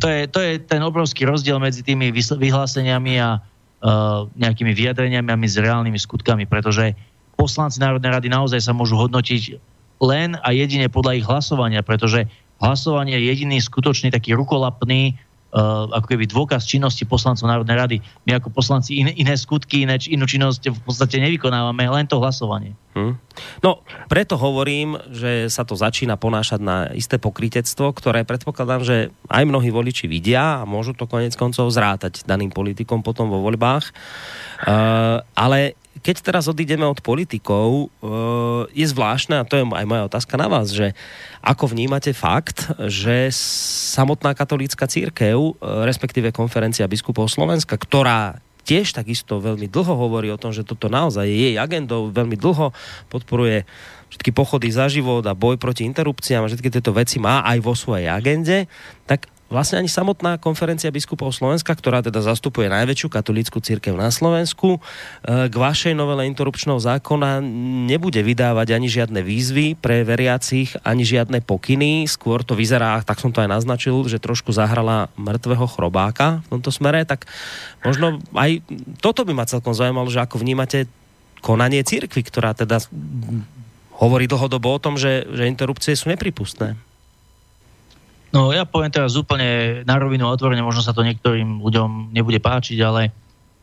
[0.01, 5.37] to je, to je ten obrovský rozdiel medzi tými vyhláseniami a uh, nejakými vyjadreniami a
[5.37, 6.97] medzi reálnymi skutkami, pretože
[7.39, 9.63] poslanci Národnej rady naozaj sa môžu hodnotiť
[10.03, 12.27] len a jedine podľa ich hlasovania, pretože
[12.59, 15.15] hlasovanie je jediný skutočný taký rukolapný
[15.55, 17.97] uh, ako keby dôkaz činnosti poslancov Národnej rady.
[18.27, 22.75] My ako poslanci in, iné skutky, iné, inú činnosť v podstate nevykonávame, len to hlasovanie.
[22.95, 23.15] Hmm.
[23.63, 28.97] No, preto hovorím, že sa to začína ponášať na isté pokritectvo, ktoré predpokladám, že
[29.31, 33.95] aj mnohí voliči vidia a môžu to konec koncov zrátať daným politikom potom vo voľbách.
[34.67, 38.09] Uh, ale keď teraz odídeme od politikov, eh,
[38.73, 40.97] je zvláštne, a to je aj moja otázka na vás, že
[41.43, 43.31] ako vnímate fakt, že
[43.95, 45.53] samotná katolícka církev, eh,
[45.87, 51.25] respektíve konferencia biskupov Slovenska, ktorá tiež takisto veľmi dlho hovorí o tom, že toto naozaj
[51.25, 52.77] je jej agendou, veľmi dlho
[53.09, 53.65] podporuje
[54.13, 57.73] všetky pochody za život a boj proti interrupciám a všetky tieto veci má aj vo
[57.73, 58.69] svojej agende,
[59.09, 64.77] tak vlastne ani samotná konferencia biskupov Slovenska, ktorá teda zastupuje najväčšiu katolícku církev na Slovensku,
[64.77, 64.81] e,
[65.49, 67.41] k vašej novele interrupčného zákona
[67.89, 72.05] nebude vydávať ani žiadne výzvy pre veriacich, ani žiadne pokyny.
[72.05, 76.69] Skôr to vyzerá, tak som to aj naznačil, že trošku zahrala mŕtvého chrobáka v tomto
[76.69, 77.25] smere, tak
[77.81, 78.61] možno aj
[79.01, 80.85] toto by ma celkom zaujímalo, že ako vnímate
[81.41, 82.85] konanie církvy, ktorá teda
[83.99, 86.79] hovorí dlhodobo o tom, že, že interrupcie sú nepripustné.
[88.29, 92.79] No ja poviem teraz úplne na rovinu otvorene, možno sa to niektorým ľuďom nebude páčiť,
[92.85, 93.09] ale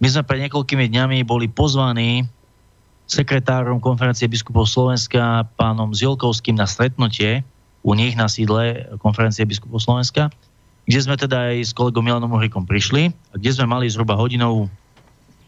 [0.01, 2.25] my sme pred niekoľkými dňami boli pozvaní
[3.05, 7.45] sekretárom konferencie biskupov Slovenska pánom Ziolkovským na stretnutie
[7.85, 10.33] u nich na sídle konferencie biskupov Slovenska,
[10.89, 14.65] kde sme teda aj s kolegom Milanom Uhrikom prišli a kde sme mali zhruba hodinovú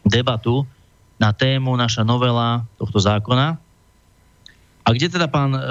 [0.06, 0.70] debatu
[1.18, 3.58] na tému naša novela tohto zákona.
[4.86, 5.62] A kde teda pán e,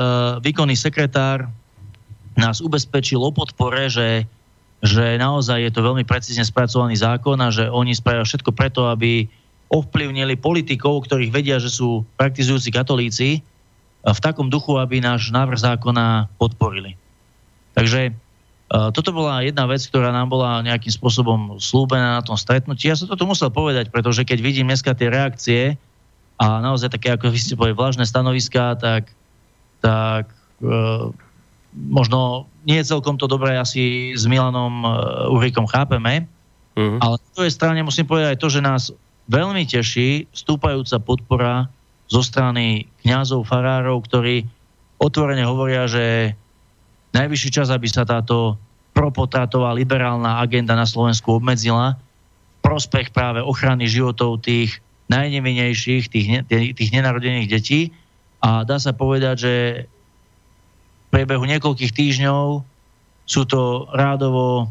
[0.42, 1.46] výkonný sekretár
[2.36, 4.28] nás ubezpečil o podpore, že,
[4.84, 9.28] že naozaj je to veľmi precízne spracovaný zákon a že oni spravia všetko preto, aby
[9.72, 13.42] ovplyvnili politikov, ktorých vedia, že sú praktizujúci katolíci,
[14.06, 16.94] v takom duchu, aby náš návrh zákona podporili.
[17.74, 18.12] Takže e,
[18.94, 22.86] toto bola jedna vec, ktorá nám bola nejakým spôsobom slúbená na tom stretnutí.
[22.86, 25.62] Ja som toto musel povedať, pretože keď vidím dneska tie reakcie
[26.38, 29.10] a naozaj také, ako vy ste povedali, vlážne stanoviská, tak,
[29.82, 30.30] tak
[30.62, 31.10] e,
[31.76, 34.88] možno nie celkom to dobré asi s Milanom e,
[35.30, 36.24] Uhrikom chápeme,
[36.74, 36.98] uh-huh.
[36.98, 38.82] ale na druhej strane musím povedať aj to, že nás
[39.28, 41.54] veľmi teší stúpajúca podpora
[42.08, 44.46] zo strany kňazov, farárov, ktorí
[44.96, 46.32] otvorene hovoria, že
[47.12, 48.56] najvyšší čas, aby sa táto
[48.96, 54.80] propotratová liberálna agenda na Slovensku obmedzila v prospech práve ochrany životov tých
[55.12, 57.92] najnevinejších, tých, tých nenarodených detí.
[58.40, 59.54] A dá sa povedať, že
[61.10, 62.62] priebehu niekoľkých týždňov
[63.26, 64.70] sú to rádovo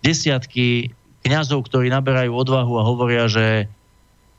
[0.00, 0.94] desiatky
[1.26, 3.68] kňazov, ktorí naberajú odvahu a hovoria, že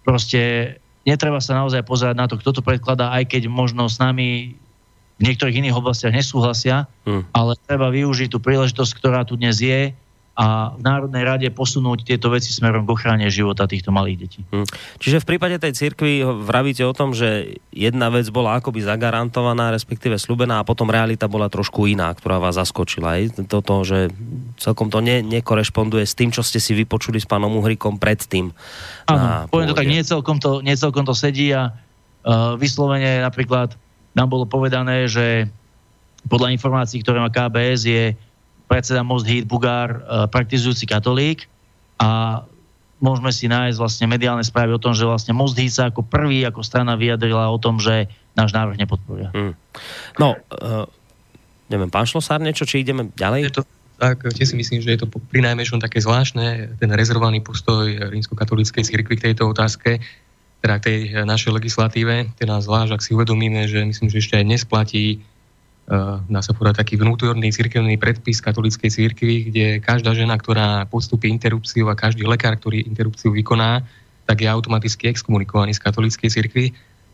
[0.01, 4.57] proste netreba sa naozaj pozerať na to, kto to predkladá, aj keď možno s nami
[5.19, 7.35] v niektorých iných oblastiach nesúhlasia, hmm.
[7.35, 9.91] ale treba využiť tú príležitosť, ktorá tu dnes je
[10.39, 14.39] a v Národnej rade posunúť tieto veci smerom k ochrane života týchto malých detí.
[14.47, 14.63] Hm.
[14.95, 20.15] Čiže v prípade tej cirkvi vravíte o tom, že jedna vec bola akoby zagarantovaná, respektíve
[20.15, 23.19] slubená a potom realita bola trošku iná, ktorá vás zaskočila.
[23.51, 24.15] Toto, že
[24.55, 28.55] celkom to ne, nekorešponduje s tým, čo ste si vypočuli s pánom Uhrikom predtým.
[29.11, 33.75] Áno, poviem to tak, nie celkom to, nie celkom to sedí a uh, vyslovene napríklad
[34.15, 35.51] nám bolo povedané, že
[36.31, 38.03] podľa informácií, ktoré má KBS, je
[38.69, 41.49] predseda Most Hit Bugár, e, praktizujúci katolík
[41.97, 42.45] a
[43.01, 46.45] môžeme si nájsť vlastne mediálne správy o tom, že vlastne Most Hit sa ako prvý,
[46.45, 48.05] ako strana vyjadrila o tom, že
[48.37, 49.33] náš návrh nepodporia.
[49.33, 49.57] Hmm.
[50.21, 50.85] No, uh,
[51.67, 53.51] neviem, pán Šlosár niečo, či ideme ďalej?
[53.51, 53.61] Je to,
[53.99, 58.83] tak, tiež si myslím, že je to pri najmenšom také zvláštne, ten rezervovaný postoj rímskokatolíckej
[58.87, 59.99] cirkvi k tejto otázke,
[60.63, 64.45] teda k tej našej legislatíve, teda zvlášť, ak si uvedomíme, že myslím, že ešte aj
[64.47, 65.23] dnes platí
[66.29, 71.89] dá sa povedať, taký vnútorný cirkevný predpis katolíckej cirkvi, kde každá žena, ktorá podstúpi interrupciu
[71.89, 73.81] a každý lekár, ktorý interrupciu vykoná,
[74.29, 76.65] tak je automaticky exkomunikovaný z katolíckej cirkvi.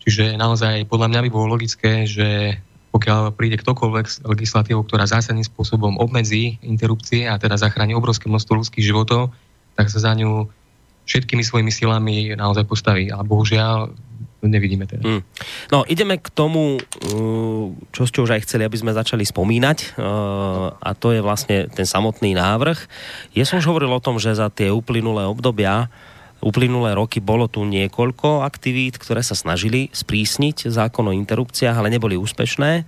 [0.03, 2.59] Čiže naozaj podľa mňa by bolo logické, že
[2.91, 8.59] pokiaľ príde ktokoľvek s legislatívou, ktorá zásadným spôsobom obmedzí interrupcie a teda zachráni obrovské množstvo
[8.59, 9.31] ľudských životov,
[9.79, 10.47] tak sa za ňu
[11.07, 13.07] všetkými svojimi silami naozaj postaví.
[13.11, 13.91] Ale bohužiaľ
[14.43, 15.03] nevidíme teraz.
[15.03, 15.23] Hmm.
[15.71, 20.75] No, ideme k tomu, uh, čo ste už aj chceli, aby sme začali spomínať, uh,
[20.75, 22.79] a to je vlastne ten samotný návrh.
[23.37, 25.87] Ja som už hovoril o tom, že za tie uplynulé obdobia
[26.45, 32.19] uplynulé roky bolo tu niekoľko aktivít, ktoré sa snažili sprísniť zákon o interrupciách, ale neboli
[32.21, 32.85] úspešné.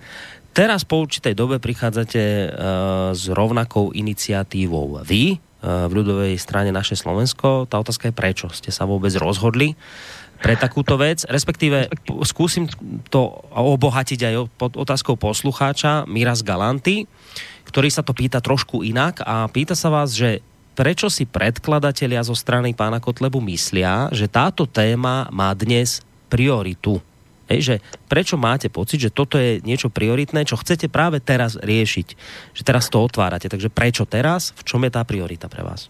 [0.53, 2.47] Teraz po určitej dobe prichádzate uh,
[3.17, 7.65] s rovnakou iniciatívou vy, v ľudovej strane naše Slovensko.
[7.65, 9.73] Tá otázka je, prečo ste sa vôbec rozhodli
[10.37, 11.89] pre takúto vec, respektíve
[12.25, 12.69] skúsim
[13.09, 14.35] to obohatiť aj
[14.77, 17.09] otázkou poslucháča Miras Galanty,
[17.65, 20.45] ktorý sa to pýta trošku inak a pýta sa vás, že
[20.77, 27.01] prečo si predkladatelia zo strany pána Kotlebu myslia, že táto téma má dnes prioritu.
[27.47, 27.75] Hej, že
[28.11, 32.07] prečo máte pocit, že toto je niečo prioritné, čo chcete práve teraz riešiť,
[32.51, 33.47] že teraz to otvárate.
[33.47, 34.51] Takže prečo teraz?
[34.59, 35.87] V čom je tá priorita pre vás?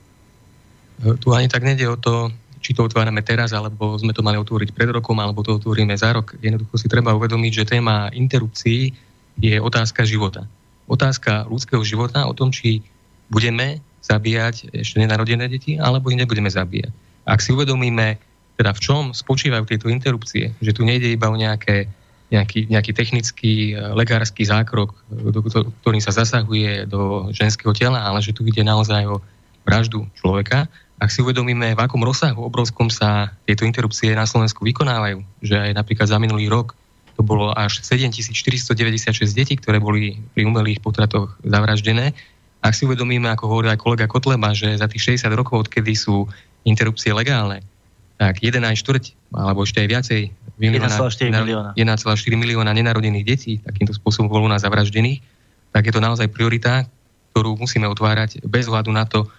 [1.01, 2.29] Tu ani tak nejde o to,
[2.61, 6.13] či to otvárame teraz, alebo sme to mali otvoriť pred rokom, alebo to otvoríme za
[6.13, 6.35] rok.
[6.41, 8.91] Jednoducho si treba uvedomiť, že téma interrupcií
[9.37, 10.49] je otázka života.
[10.89, 12.81] Otázka ľudského života o tom, či
[13.27, 16.91] budeme zabíjať ešte nenarodené deti, alebo ich nebudeme zabíjať.
[17.27, 18.15] Ak si uvedomíme,
[18.55, 21.91] teda v čom spočívajú tieto interrupcie, že tu nejde iba o nejaké,
[22.31, 25.39] nejaký, nejaký technický, e, lekársky zákrok, do,
[25.83, 29.21] ktorým sa zasahuje do ženského tela, ale že tu ide naozaj o
[29.67, 35.21] vraždu človeka, ak si uvedomíme, v akom rozsahu obrovskom sa tieto interrupcie na Slovensku vykonávajú,
[35.45, 36.73] že aj napríklad za minulý rok
[37.13, 42.13] to bolo až 7496 detí, ktoré boli pri umelých potratoch zavraždené.
[42.61, 46.29] Ak si uvedomíme, ako hovoril aj kolega Kotleba, že za tých 60 rokov, odkedy sú
[46.65, 47.65] interrupcie legálne,
[48.17, 48.57] tak 1,4
[49.33, 50.21] alebo ešte aj viacej
[50.57, 51.77] 1,4 milióna.
[51.77, 55.21] 1,4 milióna nenarodených detí takýmto spôsobom bolo nás zavraždených,
[55.69, 56.89] tak je to naozaj priorita,
[57.33, 59.29] ktorú musíme otvárať bez hľadu na to,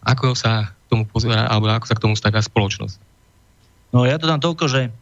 [0.00, 2.96] ako sa tomu pozera, alebo ako sa k tomu stavia spoločnosť?
[3.92, 4.92] No ja to dám toľko, že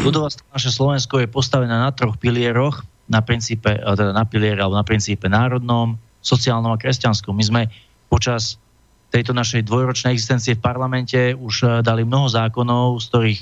[0.00, 4.84] ľudová naše Slovensko je postavené na troch pilieroch, na princípe, teda na piliere, alebo na
[4.84, 7.32] princípe národnom, sociálnom a kresťanskom.
[7.32, 7.62] My sme
[8.12, 8.60] počas
[9.08, 13.40] tejto našej dvojročnej existencie v parlamente už eh, dali mnoho zákonov, z ktorých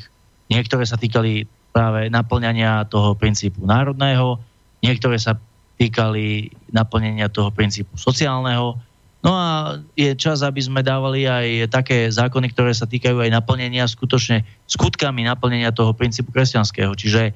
[0.55, 4.40] niektoré sa týkali práve naplňania toho princípu národného,
[4.81, 5.37] niektoré sa
[5.77, 8.81] týkali naplnenia toho princípu sociálneho,
[9.27, 13.83] No a je čas, aby sme dávali aj také zákony, ktoré sa týkajú aj naplnenia
[13.91, 16.95] skutočne skutkami naplnenia toho princípu kresťanského.
[16.95, 17.35] Čiže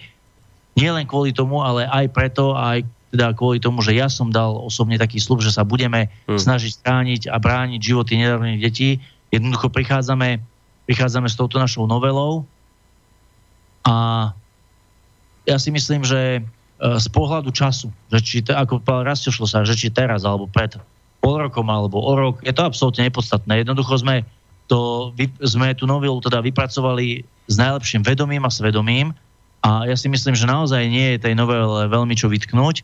[0.78, 4.54] nie len kvôli tomu, ale aj preto, aj teda kvôli tomu, že ja som dal
[4.54, 6.38] osobne taký slub, že sa budeme hmm.
[6.38, 9.02] snažiť chrániť a brániť životy nedarovných detí.
[9.34, 10.38] Jednoducho prichádzame,
[10.86, 12.46] prichádzame s touto našou novelou
[13.82, 14.30] a
[15.42, 16.40] ja si myslím, že e,
[16.78, 20.78] z pohľadu času, že či, ako povedal Rastio sa, že či teraz alebo pred
[21.20, 23.62] pol rokom alebo o rok, je to absolútne nepodstatné.
[23.62, 24.24] Jednoducho sme,
[24.66, 25.12] to,
[25.44, 29.12] sme tú novelu teda vypracovali s najlepším vedomím a svedomím
[29.60, 32.80] a ja si myslím, že naozaj nie je tej novele veľmi čo vytknúť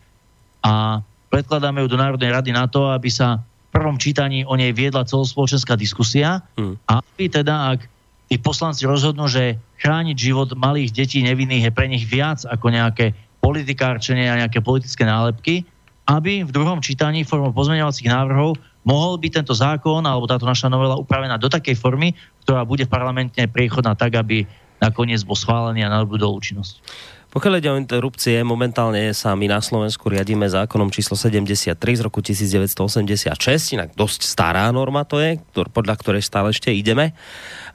[0.60, 1.00] a
[1.32, 5.08] predkladáme ju do Národnej rady na to, aby sa v prvom čítaní o nej viedla
[5.08, 6.76] celospoločenská diskusia hmm.
[6.88, 7.80] a aby teda, ak
[8.28, 13.16] tí poslanci rozhodnú, že chrániť život malých detí nevinných je pre nich viac ako nejaké
[13.40, 15.62] politikárčenie a nejaké politické nálepky,
[16.06, 18.54] aby v druhom čítaní formou pozmeňovacích návrhov
[18.86, 22.14] mohol byť tento zákon alebo táto naša novela upravená do takej formy,
[22.46, 24.46] ktorá bude v parlamente priechodná tak, aby
[24.78, 26.78] nakoniec bol schválený a nadobudol účinnosť.
[27.26, 32.24] Pokiaľ ide o interrupcie, momentálne sa my na Slovensku riadíme zákonom číslo 73 z roku
[32.24, 37.12] 1986, inak dosť stará norma to je, podľa ktorej stále ešte ideme.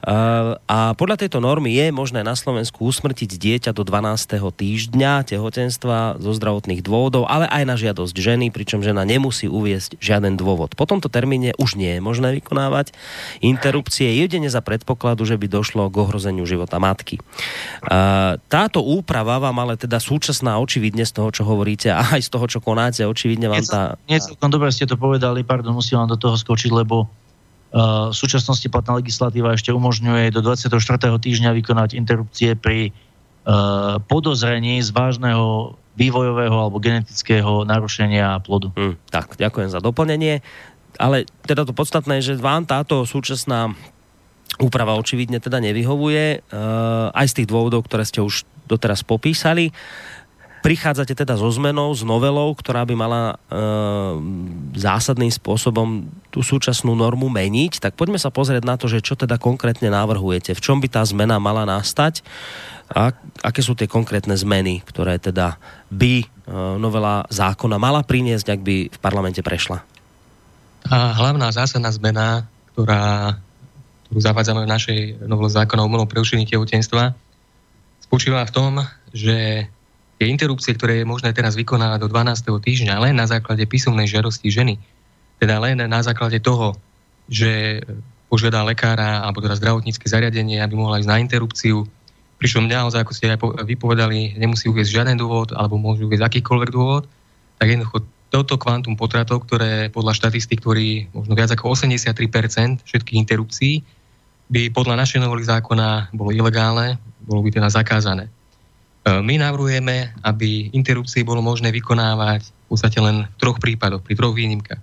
[0.02, 4.34] A podľa tejto normy je možné na Slovensku usmrtiť dieťa do 12.
[4.34, 10.34] týždňa tehotenstva zo zdravotných dôvodov, ale aj na žiadosť ženy, pričom žena nemusí uviesť žiaden
[10.34, 10.74] dôvod.
[10.74, 12.90] Po tomto termíne už nie je možné vykonávať
[13.46, 17.22] interrupcie jedine za predpokladu, že by došlo k ohrozeniu života matky.
[18.50, 22.50] Táto úprava vám ale teda súčasná očividne z toho, čo hovoríte a aj z toho,
[22.50, 23.94] čo konáte, očividne vám tá...
[24.10, 27.06] Nie celkom dobre ste to povedali, pardon, musím vám do toho skočiť, lebo
[27.72, 30.76] v súčasnosti platná legislatíva ešte umožňuje do 24.
[31.16, 32.92] týždňa vykonať interrupcie pri
[34.06, 38.72] podozrení z vážneho vývojového alebo genetického narušenia plodu.
[38.76, 40.44] Hmm, tak, ďakujem za doplnenie.
[41.00, 43.72] Ale teda to podstatné je, že vám táto súčasná
[44.60, 46.44] úprava očividne teda nevyhovuje,
[47.16, 49.72] aj z tých dôvodov, ktoré ste už doteraz popísali
[50.62, 53.34] prichádzate teda so zmenou, s novelou, ktorá by mala e,
[54.78, 59.42] zásadným spôsobom tú súčasnú normu meniť, tak poďme sa pozrieť na to, že čo teda
[59.42, 62.22] konkrétne navrhujete, v čom by tá zmena mala nastať?
[62.94, 63.10] A
[63.42, 65.58] aké sú tie konkrétne zmeny, ktoré teda
[65.90, 66.26] by e,
[66.78, 69.82] novela zákona mala priniesť, ak by v parlamente prešla.
[70.86, 73.34] A hlavná zásadná zmena, ktorá,
[74.06, 77.14] ktorú zavádzame v našej novele zákona o umelom prerušení tehotenstva,
[78.06, 78.72] spočíva v tom,
[79.10, 79.66] že
[80.22, 82.46] tie interrupcie, ktoré je možné teraz vykonávať do 12.
[82.62, 84.78] týždňa len na základe písomnej žiadosti ženy,
[85.42, 86.78] teda len na základe toho,
[87.26, 87.82] že
[88.30, 91.90] požiada lekára alebo teda zdravotnícke zariadenie, aby mohla ísť na interrupciu,
[92.38, 97.10] pričom naozaj, ako ste aj vypovedali, nemusí uvieť žiaden dôvod alebo môžu uvieť akýkoľvek dôvod,
[97.58, 103.82] tak jednoducho toto kvantum potratov, ktoré podľa štatistik, ktorý možno viac ako 83% všetkých interrupcií,
[104.54, 108.30] by podľa našej novely zákona bolo ilegálne, bolo by teda zakázané.
[109.02, 114.14] E, my navrhujeme, aby interrupcie bolo možné vykonávať v podstate len v troch prípadoch, pri
[114.14, 114.80] troch výnimkách.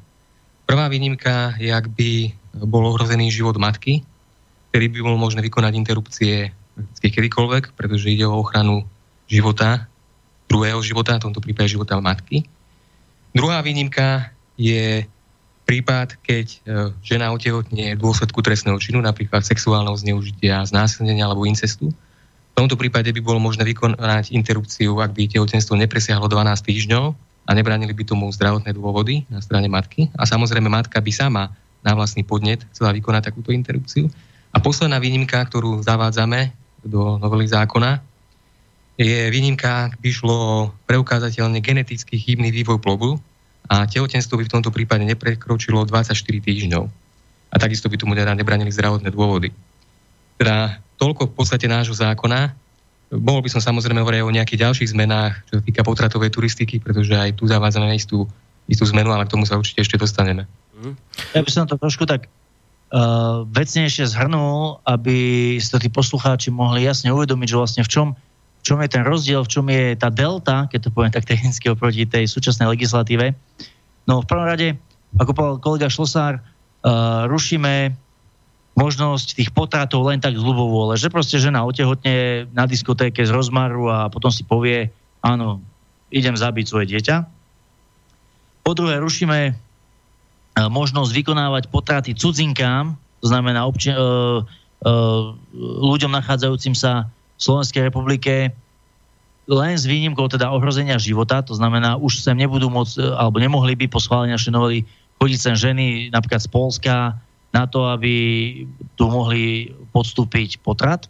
[0.68, 2.36] Prvá výnimka je, ak by
[2.70, 4.06] bol ohrozený život matky,
[4.70, 6.54] ktorý by bolo možné vykonať interrupcie
[7.02, 8.86] kedykoľvek, pretože ide o ochranu
[9.26, 9.90] života,
[10.46, 12.46] druhého života, v tomto prípade života matky.
[13.34, 15.06] Druhá výnimka je
[15.70, 16.58] prípad, keď e,
[17.06, 21.94] žena otehotne v dôsledku trestného činu, napríklad sexuálneho zneužitia, znásilnenia alebo incestu,
[22.60, 27.16] v tomto prípade by bolo možné vykonať interrupciu, ak by tehotenstvo nepresiahlo 12 týždňov
[27.48, 30.12] a nebránili by tomu zdravotné dôvody na strane matky.
[30.20, 31.56] A samozrejme matka by sama
[31.88, 34.12] na vlastný podnet chcela vykonať takúto interrupciu.
[34.52, 36.52] A posledná výnimka, ktorú zavádzame
[36.84, 38.04] do novely zákona,
[39.00, 43.16] je výnimka, ak by šlo preukázateľne geneticky chybný vývoj plodu
[43.72, 46.12] a tehotenstvo by v tomto prípade neprekročilo 24
[46.44, 46.84] týždňov.
[47.50, 49.48] A takisto by tomu teda nebranili zdravotné dôvody.
[50.40, 52.56] Teda toľko v podstate nášho zákona.
[53.10, 57.12] Mohol by som samozrejme hovoriť o nejakých ďalších zmenách, čo sa týka potratovej turistiky, pretože
[57.12, 58.30] aj tu zavádzame istú,
[58.70, 60.46] istú zmenu, ale k tomu sa určite ešte dostaneme.
[60.78, 60.94] Mhm.
[61.36, 62.30] Ja by som to trošku tak
[62.94, 68.08] uh, vecnejšie zhrnul, aby si to tí poslucháči mohli jasne uvedomiť, že vlastne v čom,
[68.60, 71.66] v čom je ten rozdiel, v čom je tá delta, keď to poviem tak technicky
[71.72, 73.34] oproti tej súčasnej legislatíve.
[74.06, 74.78] No v prvom rade,
[75.18, 77.94] ako povedal kolega Šlosár, uh, rušíme
[78.80, 83.92] možnosť tých potratov len tak z ľubovôle, že proste žena otehotne na diskotéke z rozmaru
[83.92, 84.88] a potom si povie,
[85.20, 85.60] áno,
[86.08, 87.16] idem zabiť svoje dieťa.
[88.64, 89.54] Po druhé, rušíme e,
[90.56, 98.56] možnosť vykonávať potraty cudzinkám, to znamená obči- uh, uh, ľuďom nachádzajúcim sa v Slovenskej republike
[99.50, 103.92] len s výnimkou teda ohrozenia života, to znamená, už sem nebudú môcť, alebo nemohli by
[103.92, 104.86] po schválení našej novely
[105.20, 106.96] chodiť sem ženy napríklad z Polska,
[107.50, 108.14] na to, aby
[108.94, 111.10] tu mohli podstúpiť potrat.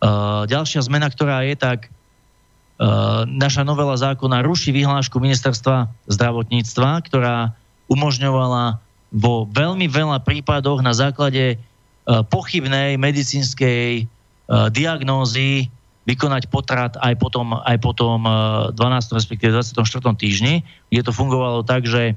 [0.00, 7.52] Uh, ďalšia zmena, ktorá je, tak uh, naša novela zákona ruší vyhlášku ministerstva zdravotníctva, ktorá
[7.88, 8.80] umožňovala
[9.14, 14.08] vo veľmi veľa prípadoch na základe uh, pochybnej medicínskej
[14.44, 15.72] diagnózy
[16.04, 18.28] vykonať potrat aj potom, aj potom
[18.76, 18.76] 12.
[19.16, 19.80] respektíve 24.
[20.20, 20.60] týždni,
[20.92, 22.12] kde to fungovalo tak, že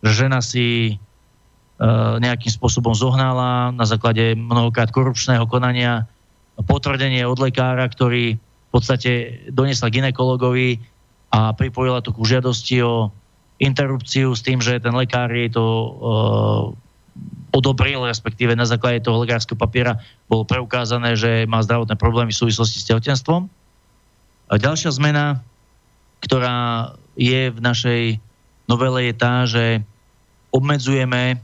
[0.00, 1.05] žena si E,
[2.20, 6.08] nejakým spôsobom zohnala na základe mnohokrát korupčného konania
[6.56, 10.80] potvrdenie od lekára, ktorý v podstate donesla ginekologovi
[11.36, 13.12] a pripojila to ku žiadosti o
[13.60, 16.64] interrupciu s tým, že ten lekár jej to uh,
[17.52, 22.80] odobril, respektíve na základe toho lekárskeho papiera bolo preukázané, že má zdravotné problémy v súvislosti
[22.80, 23.48] s tehotenstvom.
[24.48, 25.40] A ďalšia zmena,
[26.20, 28.02] ktorá je v našej
[28.68, 29.64] novele je tá, že
[30.52, 31.40] obmedzujeme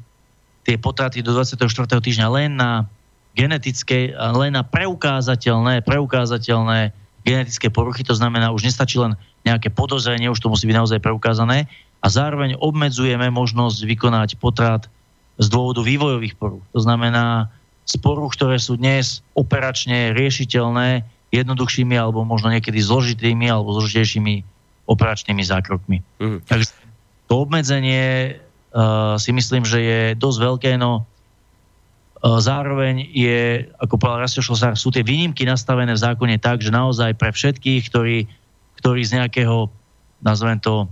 [0.62, 1.58] tie potraty do 24.
[1.98, 2.86] týždňa len na
[3.34, 6.92] genetické, len na preukázateľné, preukázateľné
[7.22, 11.66] genetické poruchy, to znamená, už nestačí len nejaké podozrenie, už to musí byť naozaj preukázané
[12.02, 14.86] a zároveň obmedzujeme možnosť vykonať potrat
[15.38, 16.62] z dôvodu vývojových poruch.
[16.74, 17.50] To znamená
[17.86, 21.02] z poruch, ktoré sú dnes operačne riešiteľné
[21.32, 24.44] jednoduchšími alebo možno niekedy zložitými alebo zložitejšími
[24.86, 25.98] operačnými zákrokmi.
[26.20, 26.44] Mm.
[26.44, 26.74] Takže
[27.26, 28.36] to obmedzenie
[29.20, 34.88] si myslím, že je dosť veľké, no uh, zároveň je, ako povedal Rastio Šlosár, sú
[34.88, 38.24] tie výnimky nastavené v zákone tak, že naozaj pre všetkých, ktorí,
[38.80, 39.68] ktorí z nejakého,
[40.24, 40.88] nazvem to,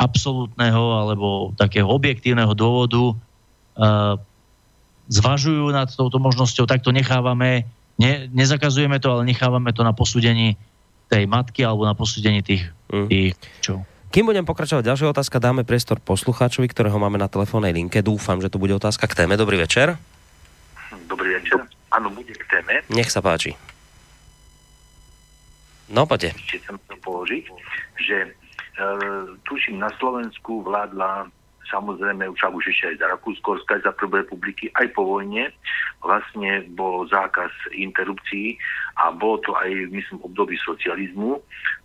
[0.00, 4.18] absolútneho alebo takého objektívneho dôvodu uh,
[5.06, 7.68] zvažujú nad touto možnosťou, tak to nechávame,
[8.00, 10.58] ne, nezakazujeme to, ale nechávame to na posúdení
[11.06, 13.06] tej matky alebo na posúdení tých, mm.
[13.06, 13.84] tých čo.
[14.12, 18.04] Kým budem pokračovať ďalšia otázka, dáme priestor poslucháčovi, ktorého máme na telefónnej linke.
[18.04, 19.40] Dúfam, že to bude otázka k téme.
[19.40, 19.96] Dobrý večer.
[21.08, 21.64] Dobrý večer.
[21.88, 22.84] Áno, bude k téme.
[22.92, 23.56] Nech sa páči.
[25.88, 26.36] No, poďte.
[26.36, 27.44] Ešte chcem položiť,
[28.04, 28.30] že e,
[29.48, 31.32] tuším, na Slovensku vládla
[31.70, 35.52] samozrejme však už ešte aj za Rakúsko, aj za Prvú republiky, aj po vojne.
[36.02, 38.58] Vlastne bol zákaz interrupcií
[38.98, 41.38] a bolo to aj, myslím, období socializmu.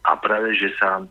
[0.07, 1.05] A práve, že sa e,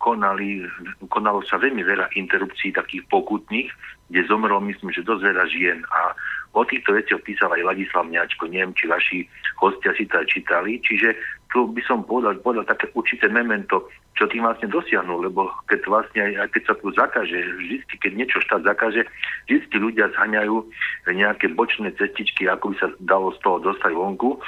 [0.00, 0.64] konali,
[1.12, 3.68] konalo sa veľmi veľa interrupcií takých pokutných,
[4.08, 5.78] kde zomrlo, myslím, že dosť veľa žien.
[5.92, 6.16] A
[6.56, 9.18] o týchto veciach písal aj Ladislav Mňačko, neviem, či vaši
[9.60, 11.12] hostia si to aj čítali, čiže
[11.52, 13.88] tu by som povedal, povedal také určité memento,
[14.18, 18.42] čo tým vlastne dosiahnu, lebo keď vlastne aj, keď sa tu zakáže, vždy, keď niečo
[18.42, 19.06] štát zakáže,
[19.46, 20.66] vždy ľudia zhaňajú
[21.06, 24.42] nejaké bočné cestičky, ako by sa dalo z toho dostať vonku.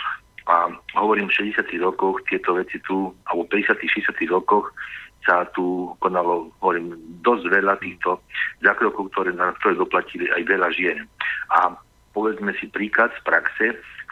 [0.51, 4.75] A hovorím, v 60 rokoch tieto veci tu, alebo 50 60 rokoch
[5.23, 8.19] sa tu konalo, hovorím, dosť veľa týchto
[8.65, 11.07] zákrokov, ktoré, na ktoré doplatili aj veľa žien.
[11.55, 11.79] A
[12.11, 13.67] povedzme si príklad z praxe,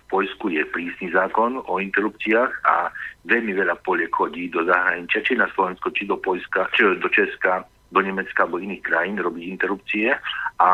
[0.08, 2.88] Poľsku je prísny zákon o interrupciách a
[3.28, 7.68] veľmi veľa poliek chodí do zahraničia, či na Slovensko, či do Poľska, či do Česka,
[7.92, 10.16] do Nemecka alebo iných krajín robiť interrupcie
[10.60, 10.68] a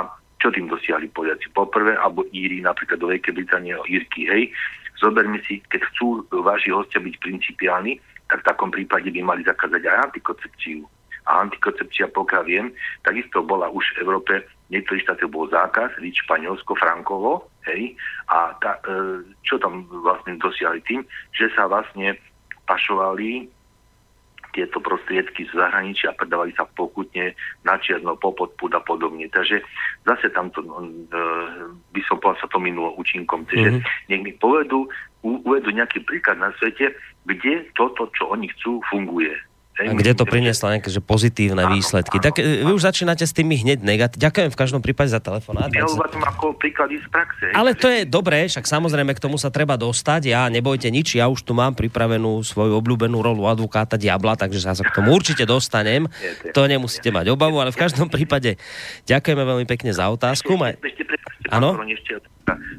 [0.45, 1.49] čo tým dosiahli Poliaci?
[1.57, 4.53] Poprvé, alebo Íri, napríklad do Veľkej Británie, Írky, hej,
[5.01, 7.97] zoberme si, keď chcú vaši hostia byť principiálni,
[8.29, 10.85] tak v takom prípade by mali zakázať aj antikoncepciu.
[11.25, 12.67] A antikoncepcia, pokiaľ viem,
[13.01, 17.97] takisto bola už v Európe, niektorých štátoch bol zákaz, víc Španielsko, Frankovo, hej,
[18.29, 21.01] a ta, e, čo tam vlastne dosiahli tým,
[21.33, 22.17] že sa vlastne
[22.65, 23.49] pašovali
[24.55, 27.35] tieto prostriedky z zahraničia a predávali sa pokutne
[27.67, 29.27] na čierno, po podpúd a podobne.
[29.27, 29.59] Takže
[30.07, 30.71] zase tamto e,
[31.91, 33.43] by som povedal sa to minulo účinkom.
[33.51, 34.09] Takže mm-hmm.
[34.15, 34.87] nech mi povedú,
[35.27, 36.95] uvedú nejaký príklad na svete,
[37.27, 39.35] kde toto, čo oni chcú, funguje.
[39.75, 42.23] A kde to prinieslo nejaké že pozitívne áno, výsledky.
[42.23, 44.23] Áno, tak e, vy už začínate s tými hneď negatívne.
[44.23, 45.67] Ďakujem v každom prípade za telefonát.
[45.75, 47.51] Ja uvádzam ako príklady z praxe.
[47.51, 50.31] Ale to je dobré, však samozrejme k tomu sa treba dostať.
[50.31, 54.79] Ja nebojte nič, ja už tu mám pripravenú svoju obľúbenú rolu advokáta Diabla, takže sa
[54.79, 56.07] k tomu určite dostanem.
[56.55, 58.55] To nemusíte mať obavu, ale v každom prípade
[59.11, 60.55] ďakujeme veľmi pekne za otázku.
[61.51, 61.75] Áno?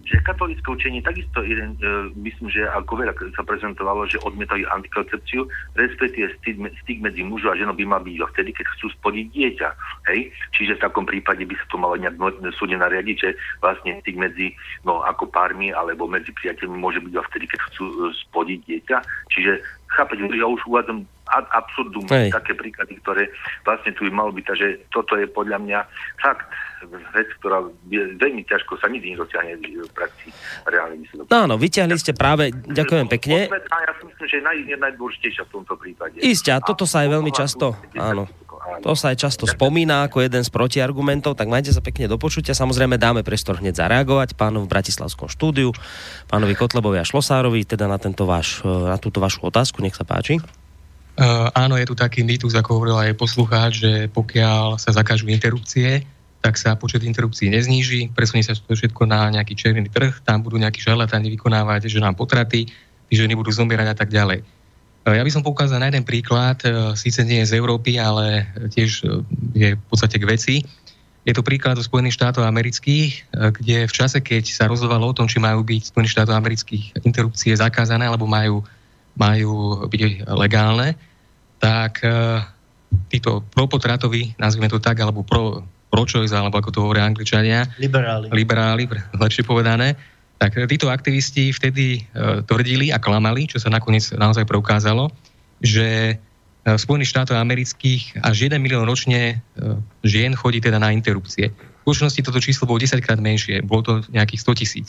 [0.05, 5.49] Že katolické učenie takisto jeden, e, myslím, že ako veľa sa prezentovalo, že odmietajú antikoncepciu,
[5.74, 9.70] respektíve styk, medzi mužom a ženou by mal byť vtedy, keď chcú spodiť dieťa.
[10.13, 10.30] Hej?
[10.53, 12.16] Čiže v takom prípade by sa to malo nejak
[12.53, 13.30] súdne nariadiť, že
[13.66, 14.53] vlastne styk medzi,
[14.86, 17.95] no ako pármi alebo medzi priateľmi môže byť vtedy, keď chcú e,
[18.30, 18.97] spodiť dieťa.
[19.34, 19.51] Čiže
[19.89, 22.30] chápete, ja už uvádzam ad absurdum Hej.
[22.34, 23.34] také príklady, ktoré
[23.65, 24.45] vlastne tu by malo byť.
[24.45, 25.80] Takže toto je podľa mňa
[26.21, 26.45] fakt
[26.86, 30.30] vec, ktorá je veľmi ťažko sa nikdy nedosiahne v praxi
[30.69, 31.26] reálne výsledok.
[31.34, 33.49] No áno, vyťahli ste práve, ďakujem pekne.
[33.49, 36.21] Ja si myslím, že je naj, najdôležitejšia v tomto prípade.
[36.21, 38.30] Isté, a toto sa aj veľmi často, áno.
[38.82, 42.57] To sa aj často spomína ako jeden z protiargumentov, tak majte sa pekne do počutia.
[42.57, 45.69] Samozrejme dáme priestor hneď zareagovať pánu v Bratislavskom štúdiu,
[46.26, 49.86] pánovi Kotlebovi a Šlosárovi, teda na, tento váš, na túto vašu otázku.
[49.86, 50.41] Nech sa páči.
[51.16, 56.03] Uh, áno, je tu taký mýtus, ako hovoril aj poslucháč, že pokiaľ sa zakážu interrupcie,
[56.43, 60.59] tak sa počet interrupcií nezníži, presunie sa to všetko na nejaký červený trh, tam budú
[60.59, 62.68] nejakí šarlatáni vykonávať, že nám potraty,
[63.07, 64.43] tí ženy budú zomierať a tak ďalej.
[65.07, 68.51] Uh, ja by som poukázal na jeden príklad, uh, síce nie je z Európy, ale
[68.76, 69.07] tiež
[69.55, 70.55] je v podstate k veci.
[71.24, 75.26] Je to príklad zo Spojených štátov amerických, kde v čase, keď sa rozhodovalo o tom,
[75.26, 78.61] či majú byť Spojených štátov amerických interrupcie zakázané, alebo majú
[79.16, 80.95] majú byť legálne,
[81.59, 82.43] tak e,
[83.07, 88.84] títo propotratoví, nazvime to tak, alebo pro, pro-choice, alebo ako to hovoria angličania, liberáli, liberáli
[89.16, 89.95] lepšie povedané,
[90.36, 95.07] tak títo aktivisti vtedy uh, tvrdili a klamali, čo sa nakoniec naozaj preukázalo,
[95.63, 96.20] že
[96.66, 101.55] v Spojených štátoch amerických až 1 milión ročne uh, žien chodí teda na interrupcie.
[101.55, 104.88] V skutočnosti toto číslo bolo 10 krát menšie, bolo to nejakých 100 tisíc.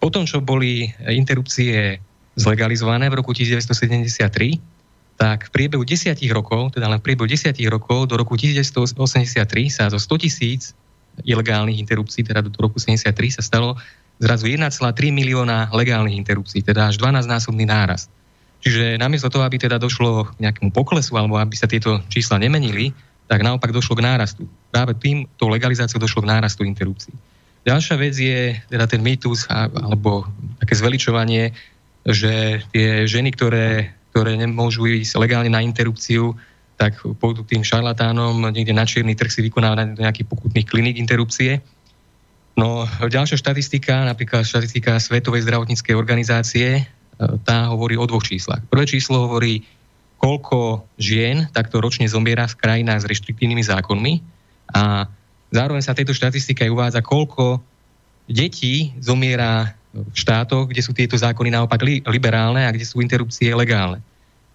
[0.00, 2.00] Potom, čo boli interrupcie
[2.34, 4.58] zlegalizované v roku 1973,
[5.14, 8.98] tak v priebehu desiatich rokov, teda len v priebehu desiatich rokov do roku 1983
[9.70, 10.74] sa zo 100 tisíc
[11.22, 13.78] ilegálnych interrupcií, teda do roku 73 sa stalo
[14.18, 14.74] zrazu 1,3
[15.14, 18.10] milióna legálnych interrupcií, teda až 12-násobný nárast.
[18.64, 22.90] Čiže namiesto toho, aby teda došlo k nejakému poklesu alebo aby sa tieto čísla nemenili,
[23.28, 24.48] tak naopak došlo k nárastu.
[24.72, 27.14] Práve týmto legalizáciou došlo k nárastu interrupcií.
[27.64, 30.28] Ďalšia vec je teda ten mýtus alebo
[30.60, 31.56] také zveličovanie,
[32.04, 36.36] že tie ženy, ktoré, ktoré nemôžu ísť legálne na interrupciu,
[36.76, 41.64] tak pôjdu tým šarlatánom niekde na čierny trh si vykonávať nejaký pokutných klinik interrupcie.
[42.54, 46.82] No, ďalšia štatistika, napríklad štatistika Svetovej zdravotníckej organizácie, e,
[47.42, 48.62] tá hovorí o dvoch číslach.
[48.70, 49.66] Prvé číslo hovorí,
[50.22, 54.12] koľko žien takto ročne zomiera v krajinách s reštriktívnymi zákonmi
[54.70, 55.10] a
[55.50, 57.58] zároveň sa tejto štatistike uvádza, koľko
[58.30, 59.74] detí zomiera
[60.12, 64.02] štátoch, kde sú tieto zákony naopak liberálne a kde sú interrupcie legálne.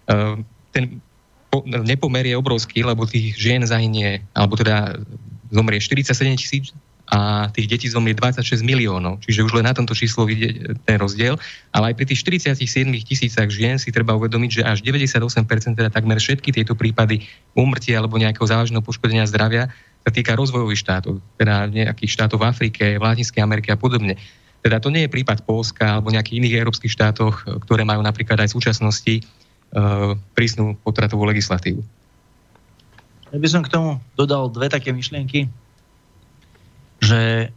[0.06, 0.44] E,
[0.76, 1.00] ten
[1.86, 5.02] nepomer je obrovský, lebo tých žien zahynie, alebo teda
[5.50, 6.66] zomrie 47 tisíc
[7.10, 9.18] a tých detí zomrie 26 miliónov.
[9.26, 11.42] Čiže už len na tomto číslo vidieť ten rozdiel.
[11.74, 16.22] Ale aj pri tých 47 tisícach žien si treba uvedomiť, že až 98%, teda takmer
[16.22, 17.26] všetky tieto prípady
[17.58, 19.74] úmrtia alebo nejakého závažného poškodenia zdravia
[20.06, 24.16] sa týka rozvojových štátov, teda nejakých štátov v Afrike, v Latinskej Amerike a podobne.
[24.60, 28.52] Teda to nie je prípad Polska alebo nejakých iných európskych štátoch, ktoré majú napríklad aj
[28.52, 31.80] v súčasnosti uh, prísnu potratovú legislatívu.
[33.30, 35.48] Ja by som k tomu dodal dve také myšlienky
[37.00, 37.50] že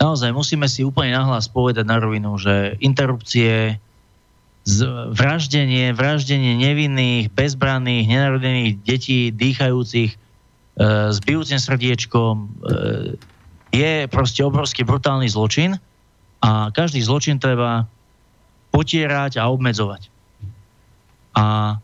[0.00, 3.76] naozaj musíme si úplne nahlas povedať na rovinu, že interrupcie,
[5.12, 10.18] vraždenie, vraždenie nevinných, bezbranných, nenarodených detí, dýchajúcich, e,
[11.08, 12.46] s bijúcim srdiečkom, e,
[13.74, 15.76] je proste obrovský brutálny zločin
[16.40, 17.84] a každý zločin treba
[18.72, 20.08] potierať a obmedzovať.
[21.36, 21.76] A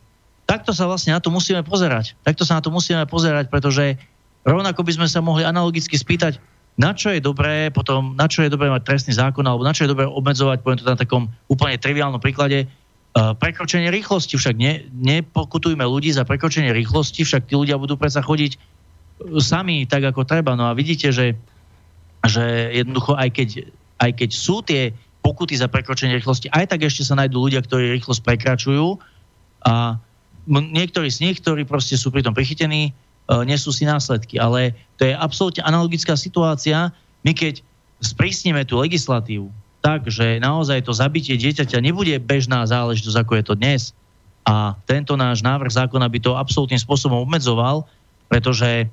[0.48, 2.16] takto sa vlastne na to musíme pozerať.
[2.24, 3.98] Takto sa na to musíme pozerať, pretože
[4.44, 6.36] Rovnako by sme sa mohli analogicky spýtať,
[6.76, 9.88] na čo je dobré potom, na čo je dobré mať trestný zákon, alebo na čo
[9.88, 14.36] je dobré obmedzovať, poviem to na takom úplne triviálnom príklade, uh, prekročenie rýchlosti.
[14.36, 18.60] Však ne, nepokutujme ľudí za prekročenie rýchlosti, však tí ľudia budú predsa chodiť
[19.40, 20.52] sami tak, ako treba.
[20.58, 21.40] No a vidíte, že,
[22.24, 23.48] že jednoducho aj keď,
[24.00, 24.92] aj keď sú tie
[25.24, 29.00] pokuty za prekročenie rýchlosti, aj tak ešte sa nájdú ľudia, ktorí rýchlosť prekračujú
[29.64, 29.96] a
[30.48, 32.92] niektorí z nich, ktorí proste sú pritom prichytení,
[33.24, 34.36] E, nesú si následky.
[34.36, 36.92] Ale to je absolútne analogická situácia.
[37.24, 37.64] My keď
[38.04, 39.48] sprísnime tú legislatívu
[39.80, 43.82] tak, že naozaj to zabitie dieťaťa nebude bežná záležitosť, ako je to dnes,
[44.44, 47.88] a tento náš návrh zákona by to absolútnym spôsobom obmedzoval,
[48.28, 48.88] pretože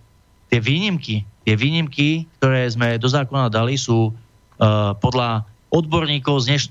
[0.48, 6.64] tie výnimky, tie výnimky, ktoré sme do zákona dali, sú uh, podľa odborníkov z, dneš,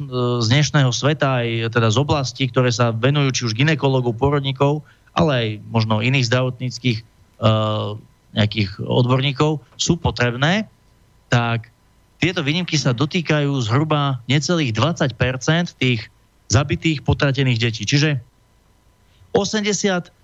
[0.44, 4.84] z dnešného sveta, aj teda z oblasti, ktoré sa venujú či už ginekologov, porodníkov,
[5.16, 7.00] ale aj možno iných zdravotníckých
[7.40, 7.90] Eh,
[8.30, 10.70] nejakých odborníkov sú potrebné,
[11.26, 11.72] tak
[12.22, 16.06] tieto výnimky sa dotýkajú zhruba necelých 20% tých
[16.46, 17.82] zabitých, potratených detí.
[17.82, 18.22] Čiže
[19.34, 20.14] 80%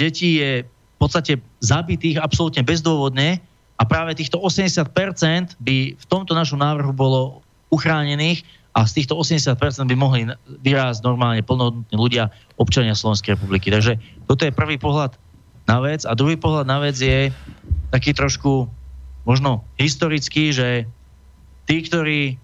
[0.00, 3.44] detí je v podstate zabitých absolútne bezdôvodne
[3.74, 7.42] a práve týchto 80% by v tomto našom návrhu bolo
[7.74, 10.26] uchránených a z týchto 80% by mohli
[10.62, 13.70] vyrásť normálne plnohodnotní ľudia, občania Slovenskej republiky.
[13.70, 15.14] Takže toto je prvý pohľad
[15.66, 16.02] na vec.
[16.06, 17.30] A druhý pohľad na vec je
[17.90, 18.66] taký trošku
[19.22, 20.86] možno historický, že
[21.66, 22.36] tí, ktorí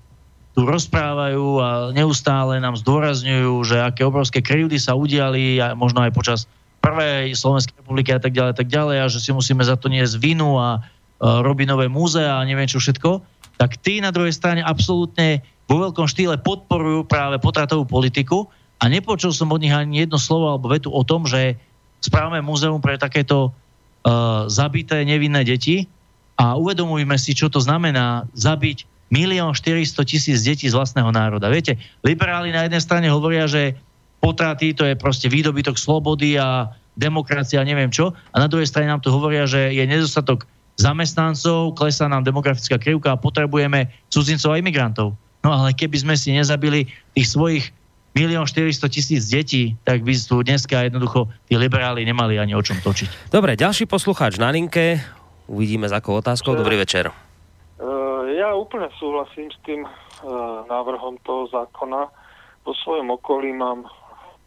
[0.54, 6.10] tu rozprávajú a neustále nám zdôrazňujú, že aké obrovské krivdy sa udiali, a možno aj
[6.10, 6.40] počas
[6.82, 10.18] prvej Slovenskej republiky a tak ďalej, tak ďalej, a že si musíme za to niesť
[10.18, 10.82] vinu a,
[11.20, 13.20] a robiť nové múzea a neviem čo všetko,
[13.60, 18.48] tak tí na druhej strane absolútne vo veľkom štýle podporujú práve potratovú politiku
[18.80, 21.60] a nepočul som od nich ani jedno slovo alebo vetu o tom, že
[22.00, 25.84] správame múzeum pre takéto uh, zabité nevinné deti
[26.40, 31.52] a uvedomujme si, čo to znamená zabiť milión 400 tisíc detí z vlastného národa.
[31.52, 33.76] Viete, liberáli na jednej strane hovoria, že
[34.24, 38.16] potraty to je proste výdobytok slobody a demokracia neviem čo.
[38.32, 40.48] A na druhej strane nám tu hovoria, že je nedostatok
[40.80, 45.14] zamestnancov, klesá nám demografická krivka a potrebujeme cudzincov a imigrantov.
[45.40, 47.64] No ale keby sme si nezabili tých svojich
[48.12, 52.76] milión 400 tisíc detí, tak by tu dneska jednoducho tí liberáli nemali ani o čom
[52.82, 53.30] točiť.
[53.30, 54.98] Dobre, ďalší poslucháč na linke.
[55.46, 56.54] Uvidíme s akou otázkou.
[56.54, 57.10] Dobrý večer.
[57.80, 59.90] Uh, ja úplne súhlasím s tým uh,
[60.66, 62.10] návrhom toho zákona.
[62.66, 63.86] Po svojom okolí mám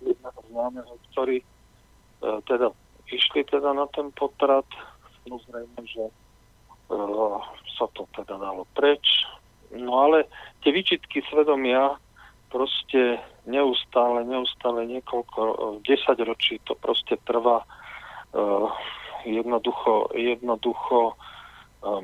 [0.03, 2.71] jedného známeho, ktorí uh, teda
[3.11, 4.67] išli teda na ten potrat.
[5.23, 6.03] Samozrejme, že
[7.77, 9.25] sa to teda dalo preč.
[9.73, 10.29] No ale
[10.61, 11.97] tie výčitky svedomia
[12.53, 13.17] proste
[13.49, 17.65] neustále, neustále niekoľko, 10 ročí to proste trvá.
[19.25, 21.17] Jednoducho, jednoducho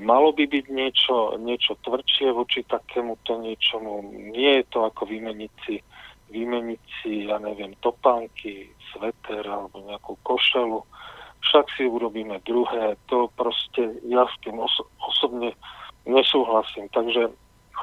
[0.02, 4.04] malo by byť niečo, niečo tvrdšie voči takémuto niečomu.
[4.34, 5.80] Nie je to ako vymeniť si,
[6.34, 10.82] vymeniť si, ja neviem, topánky, sveter alebo nejakú košelu.
[11.40, 13.00] Však si urobíme druhé.
[13.08, 15.56] To proste ja s tým oso- osobne
[16.04, 16.92] nesúhlasím.
[16.92, 17.32] Takže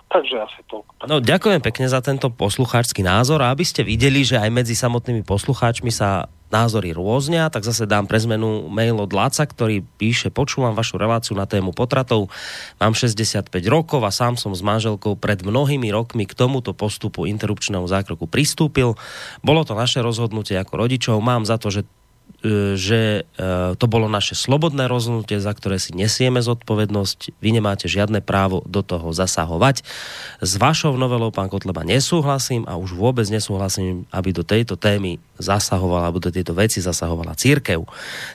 [0.06, 0.84] Takže asi to.
[1.08, 5.24] No, ďakujem pekne za tento poslucháčsky názor a aby ste videli, že aj medzi samotnými
[5.24, 10.78] poslucháčmi sa názory rôznia, tak zase dám pre zmenu mail od Láca, ktorý píše, počúvam
[10.78, 12.30] vašu reláciu na tému potratov,
[12.78, 17.82] mám 65 rokov a sám som s manželkou pred mnohými rokmi k tomuto postupu interrupčného
[17.90, 18.94] zákroku pristúpil.
[19.42, 21.82] Bolo to naše rozhodnutie ako rodičov, mám za to, že
[22.76, 23.42] že e,
[23.74, 27.40] to bolo naše slobodné rozhodnutie, za ktoré si nesieme zodpovednosť.
[27.40, 29.80] Vy nemáte žiadne právo do toho zasahovať.
[30.44, 36.08] S vašou novelou, pán Kotleba, nesúhlasím a už vôbec nesúhlasím, aby do tejto témy zasahovala,
[36.08, 37.84] alebo do tejto veci zasahovala církev.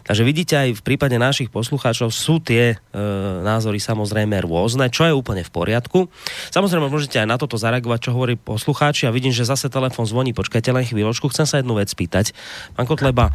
[0.05, 2.99] Takže vidíte, aj v prípade našich poslucháčov sú tie e,
[3.41, 6.09] názory samozrejme rôzne, čo je úplne v poriadku.
[6.53, 10.33] Samozrejme, môžete aj na toto zareagovať, čo hovorí poslucháči a vidím, že zase telefon zvoní.
[10.33, 12.33] Počkajte len chvíľočku, chcem sa jednu vec spýtať.
[12.77, 13.33] Pán Kotleba,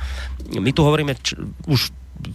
[0.61, 1.93] my tu hovoríme č- už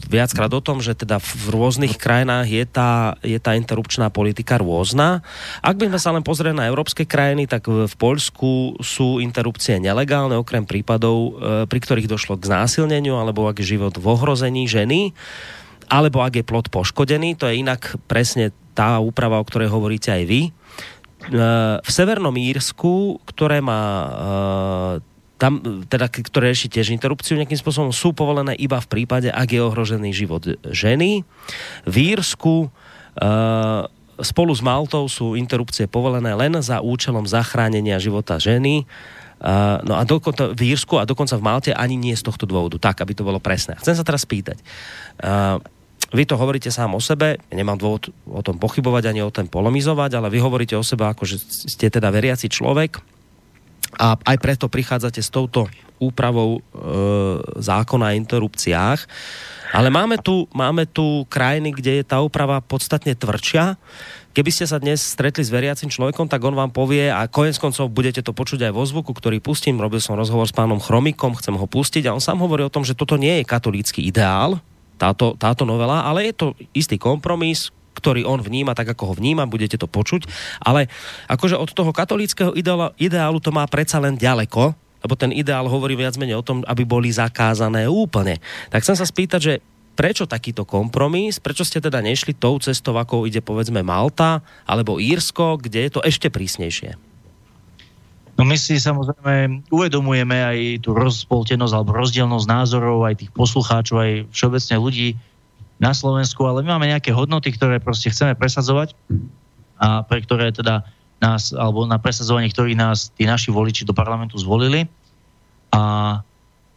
[0.07, 5.26] viackrát o tom, že teda v rôznych krajinách je tá, je tá interrupčná politika rôzna.
[5.65, 10.38] Ak by sme sa len pozreli na európske krajiny, tak v Poľsku sú interrupcie nelegálne,
[10.38, 11.30] okrem prípadov, e,
[11.65, 15.17] pri ktorých došlo k znásilneniu, alebo ak je život v ohrození ženy,
[15.89, 20.24] alebo ak je plod poškodený, to je inak presne tá úprava, o ktorej hovoríte aj
[20.30, 20.41] vy.
[20.47, 20.51] E,
[21.82, 25.11] v Severnom Írsku, ktoré má e,
[25.42, 29.66] tam, teda, ktoré rieši tiež interrupciu nejakým spôsobom, sú povolené iba v prípade, ak je
[29.66, 31.26] ohrožený život ženy.
[31.89, 33.89] V Írsku uh,
[34.22, 38.86] spolu s Maltou sú interrupcie povolené len za účelom zachránenia života ženy.
[39.42, 42.78] Uh, no a dokonca v Írsku a dokonca v Malte ani nie z tohto dôvodu,
[42.78, 43.74] tak, aby to bolo presné.
[43.82, 44.62] Chcem sa teraz spýtať.
[45.18, 45.58] Uh,
[46.14, 50.22] vy to hovoríte sám o sebe, nemám dôvod o tom pochybovať ani o tom polemizovať,
[50.22, 53.02] ale vy hovoríte o sebe ako, že ste teda veriaci človek,
[53.98, 55.68] a aj preto prichádzate s touto
[56.02, 56.62] úpravou e,
[57.62, 59.00] zákona o interrupciách.
[59.72, 63.80] Ale máme tu, máme tu krajiny, kde je tá úprava podstatne tvrdšia.
[64.32, 67.92] Keby ste sa dnes stretli s veriacim človekom, tak on vám povie a konec koncov
[67.92, 69.80] budete to počuť aj vo zvuku, ktorý pustím.
[69.80, 72.84] Robil som rozhovor s pánom Chromikom, chcem ho pustiť a on sám hovorí o tom,
[72.84, 74.60] že toto nie je katolícky ideál,
[74.96, 79.45] táto, táto novela, ale je to istý kompromis, ktorý on vníma tak, ako ho vníma,
[79.45, 80.26] budete to počuť,
[80.66, 80.89] ale
[81.30, 84.74] akože od toho katolického ideálu, ideálu to má predsa len ďaleko,
[85.06, 88.41] lebo ten ideál hovorí viac menej o tom, aby boli zakázané úplne.
[88.74, 89.54] Tak chcem sa spýtať, že
[89.97, 95.62] prečo takýto kompromis, prečo ste teda nešli tou cestou, ako ide povedzme Malta alebo Írsko,
[95.62, 96.97] kde je to ešte prísnejšie?
[98.39, 104.14] No my si samozrejme uvedomujeme aj tú rozpoltenosť alebo rozdielnosť názorov aj tých poslucháčov, aj
[104.34, 105.08] všeobecne ľudí,
[105.82, 108.93] na Slovensku, ale my máme nejaké hodnoty, ktoré proste chceme presadzovať
[109.82, 110.86] a pre ktoré teda
[111.17, 114.86] nás, alebo na presadzovanie ktorých nás tí naši voliči do parlamentu zvolili.
[115.73, 115.82] A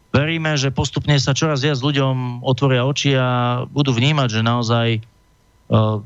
[0.09, 6.00] veríme, že postupne sa čoraz viac ľuďom otvoria oči a budú vnímať, že naozaj uh,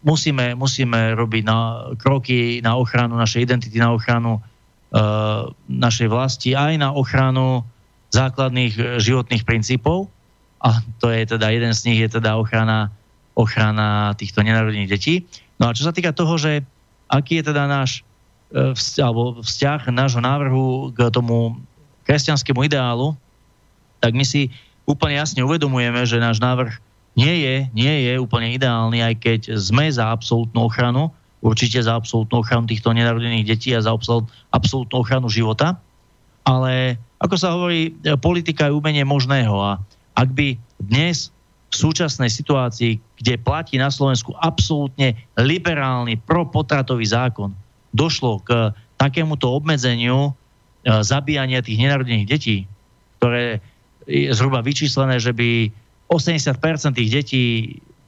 [0.00, 6.80] musíme, musíme robiť na, kroky na ochranu našej identity, na ochranu uh, našej vlasti, aj
[6.80, 7.68] na ochranu
[8.16, 10.08] základných životných princípov
[10.60, 12.92] a to je teda, jeden z nich je teda ochrana,
[13.32, 15.14] ochrana týchto nenarodených detí.
[15.56, 16.60] No a čo sa týka toho, že
[17.08, 18.04] aký je teda náš
[18.52, 21.56] e, vzťah, alebo vzťah nášho návrhu k tomu
[22.04, 23.16] kresťanskému ideálu,
[24.04, 24.52] tak my si
[24.84, 26.76] úplne jasne uvedomujeme, že náš návrh
[27.16, 32.44] nie je, nie je úplne ideálny, aj keď sme za absolútnu ochranu, určite za absolútnu
[32.44, 33.96] ochranu týchto nenarodených detí a za
[34.52, 35.80] absolútnu ochranu života.
[36.44, 39.80] Ale ako sa hovorí, e, politika je umenie možného a
[40.16, 41.30] ak by dnes
[41.70, 47.54] v súčasnej situácii, kde platí na Slovensku absolútne liberálny propotratový zákon,
[47.94, 50.32] došlo k takémuto obmedzeniu e,
[51.06, 52.66] zabíjania tých nenarodených detí,
[53.22, 53.62] ktoré
[54.10, 55.70] je zhruba vyčíslené, že by
[56.10, 57.44] 80% tých detí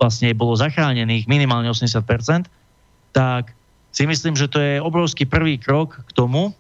[0.03, 2.51] vlastne bolo zachránených, minimálne 80%,
[3.15, 3.55] tak
[3.95, 6.51] si myslím, že to je obrovský prvý krok k tomu,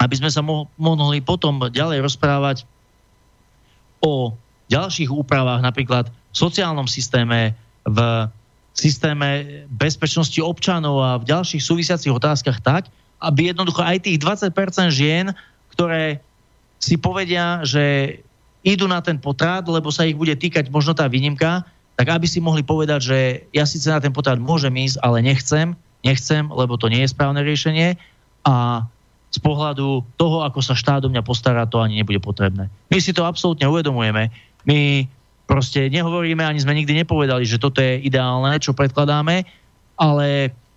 [0.00, 2.64] aby sme sa mohli potom ďalej rozprávať
[4.00, 4.32] o
[4.72, 7.52] ďalších úpravách, napríklad v sociálnom systéme,
[7.84, 7.98] v
[8.72, 12.88] systéme bezpečnosti občanov a v ďalších súvisiacich otázkach tak,
[13.22, 14.50] aby jednoducho aj tých 20%
[14.90, 15.30] žien,
[15.76, 16.18] ktoré
[16.82, 18.18] si povedia, že
[18.66, 21.62] idú na ten potrat, lebo sa ich bude týkať možno tá výnimka,
[21.94, 23.18] tak aby si mohli povedať, že
[23.54, 27.44] ja síce na ten potrat môžem ísť, ale nechcem, nechcem, lebo to nie je správne
[27.44, 27.94] riešenie
[28.42, 28.86] a
[29.32, 32.68] z pohľadu toho, ako sa štát o mňa postará, to ani nebude potrebné.
[32.92, 34.28] My si to absolútne uvedomujeme.
[34.68, 35.06] My
[35.46, 39.44] proste nehovoríme, ani sme nikdy nepovedali, že toto je ideálne, čo predkladáme,
[40.00, 40.28] ale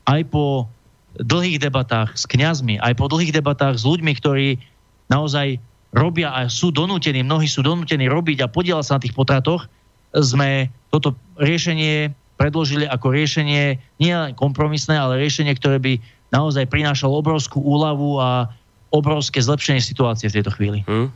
[0.06, 0.68] aj po
[1.16, 4.60] dlhých debatách s kňazmi, aj po dlhých debatách s ľuďmi, ktorí
[5.08, 5.62] naozaj
[5.96, 9.72] robia a sú donútení, mnohí sú donútení robiť a podielať sa na tých potratoch,
[10.12, 15.94] sme toto riešenie predložili ako riešenie nie len kompromisné, ale riešenie, ktoré by
[16.36, 18.52] naozaj prinášalo obrovskú úľavu a
[18.92, 20.84] obrovské zlepšenie situácie v tejto chvíli.
[20.84, 21.12] Hmm.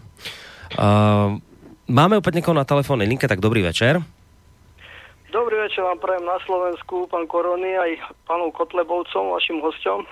[0.80, 1.40] Uh,
[1.90, 4.00] máme opäť niekoho na telefónnej linke, tak dobrý večer.
[5.30, 10.06] Dobrý večer vám prajem na Slovensku, pán Korony, aj pánom Kotlebovcom, vašim hosťom.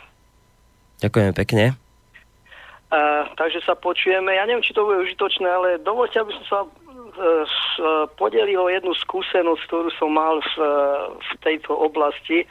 [1.01, 1.65] Ďakujem pekne.
[2.87, 4.31] Uh, takže sa počujeme.
[4.31, 6.69] Ja neviem, či to bude užitočné, ale dovolte, aby som sa uh,
[8.15, 10.53] podelil o jednu skúsenosť, ktorú som mal v,
[11.17, 12.47] v tejto oblasti.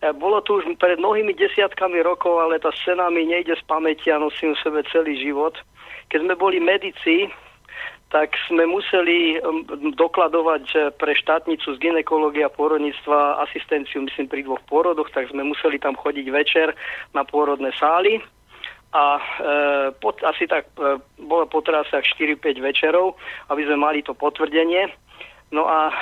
[0.00, 4.08] Uh, bolo to už pred mnohými desiatkami rokov, ale tá scéna mi nejde z pamäti
[4.08, 5.58] a nosím v sebe celý život.
[6.08, 7.28] Keď sme boli medici,
[8.06, 9.42] tak sme museli
[9.98, 15.82] dokladovať pre štátnicu z ginekológie a pôrodníctva asistenciu, myslím, pri dvoch pôrodoch, tak sme museli
[15.82, 16.70] tam chodiť večer
[17.10, 18.22] na pôrodné sály
[18.96, 19.22] a e,
[20.00, 23.18] pod, asi tak e, bolo potreba tak 4-5 večerov,
[23.52, 24.88] aby sme mali to potvrdenie.
[25.52, 25.94] No a e,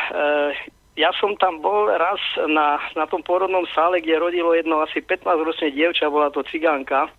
[0.95, 5.75] ja som tam bol raz na, na tom pôrodnom sále, kde rodilo jedno asi 15-ročné
[5.75, 7.11] dievča, bola to cigánka.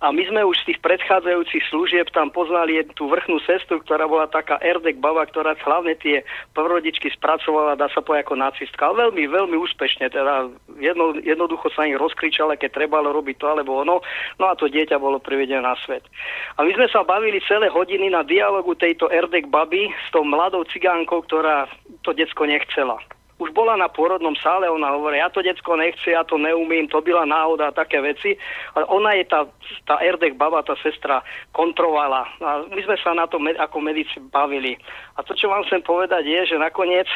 [0.00, 4.32] A my sme už z tých predchádzajúcich služieb tam poznali tú vrchnú sestru, ktorá bola
[4.32, 6.24] taká Erdek baba, ktorá hlavne tie
[6.56, 8.80] prvorodičky spracovala, dá sa povedať ako nacistka.
[8.88, 10.08] Ale veľmi, veľmi úspešne.
[10.08, 10.48] Teda
[10.80, 14.00] jedno, jednoducho sa im rozkričala, keď trebalo robiť to alebo ono.
[14.40, 16.08] No a to dieťa bolo privedené na svet.
[16.56, 20.64] A my sme sa bavili celé hodiny na dialogu tejto Erdek baby s tou mladou
[20.64, 21.68] cigánkou, ktorá
[22.00, 22.96] to decko nechcela
[23.40, 27.00] už bola na pôrodnom sále, ona hovorí, ja to decko nechce, ja to neumím, to
[27.00, 28.36] byla náhoda a také veci.
[28.76, 29.48] Ale ona je tá,
[29.88, 31.24] tá Erdek baba, tá sestra,
[31.56, 32.28] kontrovala.
[32.44, 34.76] A my sme sa na to med, ako medici bavili.
[35.16, 37.08] A to, čo vám chcem povedať, je, že nakoniec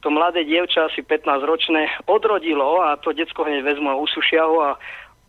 [0.00, 4.58] to mladé dievča, asi 15 ročné, odrodilo a to decko hneď vezmu a usušia ho
[4.58, 4.70] a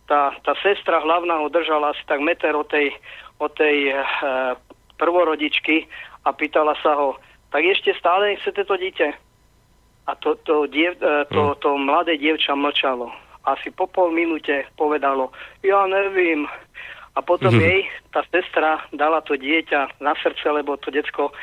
[0.10, 2.90] tá, tá sestra hlavná ho držala asi tak meter od tej,
[3.38, 3.96] od tej e,
[4.98, 5.86] prvorodičky
[6.26, 7.22] a pýtala sa ho,
[7.54, 9.33] tak ešte stále chcete to dieťa?
[10.04, 11.58] A to, to, diev, e, to, hm.
[11.64, 13.12] to mladé dievča mlčalo.
[13.44, 16.48] Asi po pol minúte povedalo, ja nevím.
[17.14, 17.70] A potom mm-hmm.
[17.70, 17.80] jej
[18.10, 21.34] tá sestra dala to dieťa na srdce, lebo to decko e,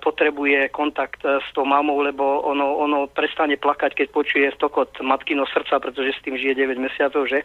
[0.00, 5.44] potrebuje kontakt e, s tou mamou, lebo ono, ono prestane plakať, keď počuje stokot matkino
[5.52, 7.44] srdca, pretože s tým žije 9 mesiacov, že?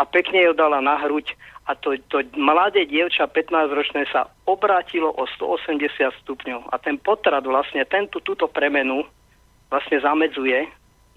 [0.00, 1.36] A pekne ju dala na hruď
[1.68, 5.84] a to, to mladé dievča 15-ročné sa obrátilo o 180
[6.24, 6.72] stupňov.
[6.72, 9.04] A ten potrat vlastne, tento, túto premenu
[9.70, 10.66] vlastne zamedzuje,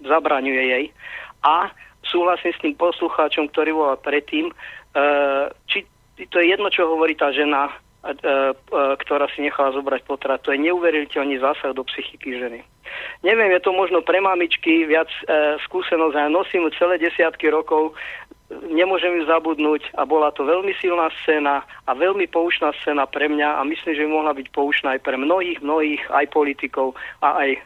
[0.06, 0.84] zabraňuje jej
[1.42, 1.68] a
[2.06, 4.54] súhlasím s tým poslucháčom, ktorý bol predtým, e,
[5.66, 5.84] či
[6.30, 7.74] to je jedno, čo hovorí tá žena, e,
[8.06, 8.52] e,
[9.02, 10.40] ktorá si nechala zobrať potrat.
[10.46, 12.62] To je neuveriteľný zásah do psychiky ženy.
[13.26, 16.14] Neviem, je to možno pre mamičky viac e, skúsenosť.
[16.14, 17.98] Ja nosím celé desiatky rokov
[18.52, 23.60] nemôžem ju zabudnúť a bola to veľmi silná scéna a veľmi poučná scéna pre mňa
[23.60, 26.92] a myslím, že mohla byť poučná aj pre mnohých, mnohých aj politikov
[27.24, 27.60] a aj e,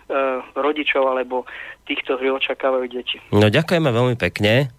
[0.55, 1.43] rodičov alebo
[1.83, 3.18] tých, ktorí očakávajú deti.
[3.35, 4.70] No ďakujeme veľmi pekne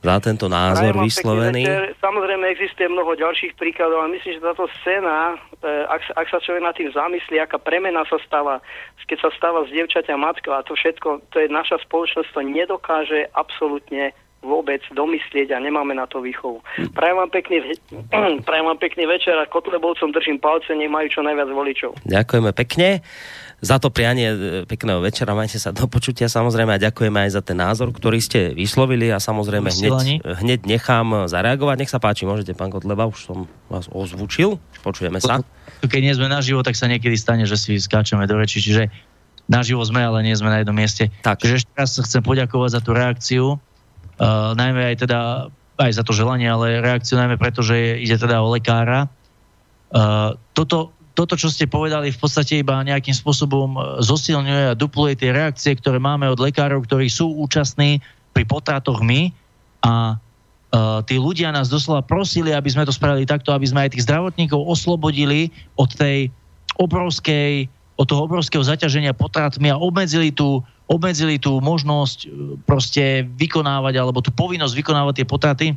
[0.00, 1.62] za tento názor Prajem vyslovený.
[1.64, 6.38] Pekne, samozrejme existuje mnoho ďalších príkladov, ale myslím, že táto scéna, e, ak, ak sa
[6.40, 8.60] človek nad tým zamyslí, aká premena sa stáva,
[9.08, 13.28] keď sa stáva z dievčaťa matka a to všetko, to je naša spoločnosť, to nedokáže
[13.32, 16.64] absolútne vôbec domyslieť a nemáme na to výchovu.
[16.96, 17.76] Prajem vám pekný,
[18.48, 21.90] prajem vám pekný večer a Kotlebovcom držím palce, nech majú čo najviac voličov.
[22.08, 23.04] Ďakujeme pekne
[23.60, 27.42] za to prianie e, pekného večera, majte sa do počutia samozrejme a ďakujeme aj za
[27.44, 31.76] ten názor, ktorý ste vyslovili a samozrejme hneď, hneď nechám zareagovať.
[31.84, 33.38] Nech sa páči, môžete, pán Kotleba, už som
[33.68, 35.44] vás ozvučil, počujeme sa.
[35.84, 38.88] Keď nie sme naživo, tak sa niekedy stane, že si skáčeme do reči, čiže
[39.44, 41.12] naživo sme, ale nie sme na jednom mieste.
[41.20, 41.44] Tak.
[41.44, 43.44] Takže ešte raz chcem poďakovať za tú reakciu
[44.20, 45.48] Uh, najmä aj teda
[45.80, 49.08] aj za to želanie, ale reakciu najmä preto, že ide teda o lekára.
[49.88, 55.32] Uh, toto, toto, čo ste povedali, v podstate iba nejakým spôsobom zosilňuje a dupluje tie
[55.32, 58.04] reakcie, ktoré máme od lekárov, ktorí sú účastní
[58.36, 59.32] pri potratoch my
[59.80, 63.96] a uh, tí ľudia nás doslova prosili, aby sme to spravili takto, aby sme aj
[63.96, 65.48] tých zdravotníkov oslobodili
[65.80, 66.28] od tej
[66.76, 72.28] obrovskej, od toho obrovského zaťaženia potratmi a obmedzili tú obmedzili tú možnosť e,
[72.66, 75.68] proste vykonávať, alebo tú povinnosť vykonávať tie potraty.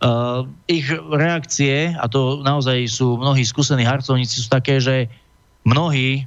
[0.00, 5.12] Uh, ich reakcie, a to naozaj sú mnohí skúsení harcovníci, sú také, že
[5.60, 6.24] mnohí,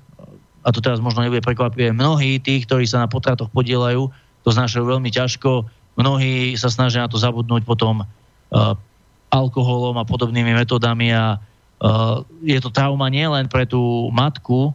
[0.62, 4.14] a to teraz možno nebude prekvapivé, mnohí tí, ktorí sa na potratoch podielajú,
[4.46, 5.66] to znášajú veľmi ťažko,
[5.98, 8.78] mnohí sa snažia na to zabudnúť potom uh,
[9.34, 11.42] alkoholom a podobnými metodami a
[12.44, 14.72] je to trauma nielen pre tú matku,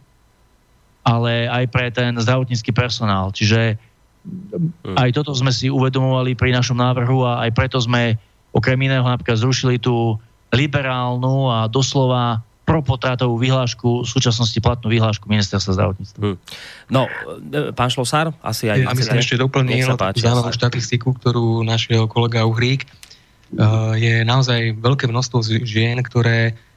[1.01, 3.33] ale aj pre ten zdravotnícky personál.
[3.33, 3.79] Čiže
[4.25, 4.93] hm.
[4.93, 8.19] aj toto sme si uvedomovali pri našom návrhu a aj preto sme
[8.53, 10.17] okrem iného napríklad zrušili tú
[10.49, 16.21] liberálnu a doslova propotratovú vyhlášku, v súčasnosti platnú vyhlášku ministerstva zdravotníctva.
[16.21, 16.37] Hmm.
[16.85, 17.09] No,
[17.49, 18.85] e, pán Šlosár, asi aj...
[18.85, 22.85] Ja by som ešte doplnil zaujímavú štatistiku, ktorú našiel kolega Uhrík.
[23.49, 26.68] Uh, je naozaj veľké množstvo žien, ktoré uh,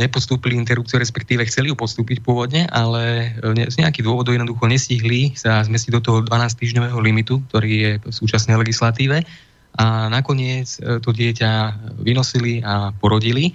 [0.00, 5.92] nepostúpili interrupciu, respektíve chceli ju postúpiť pôvodne, ale z nejakých dôvodov jednoducho nestihli sa zmestiť
[5.92, 9.28] do toho 12-týždňového limitu, ktorý je v súčasnej legislatíve.
[9.76, 13.52] A nakoniec to dieťa vynosili a porodili.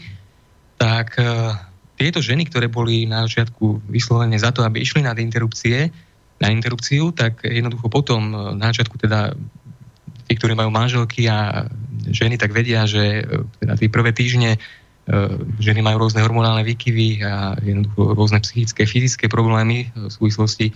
[0.77, 1.23] Tak e,
[1.95, 5.87] tieto ženy, ktoré boli na začiatku vyslovene za to, aby išli na interrupcie,
[6.41, 9.31] na interrupciu, tak jednoducho potom e, na začiatku teda
[10.27, 11.67] tí, ktorí majú manželky a
[12.09, 14.59] ženy, tak vedia, že e, teda tie prvé týždne
[15.59, 20.71] ženy majú rôzne hormonálne výkyvy a jednoducho rôzne psychické, fyzické problémy v súvislosti,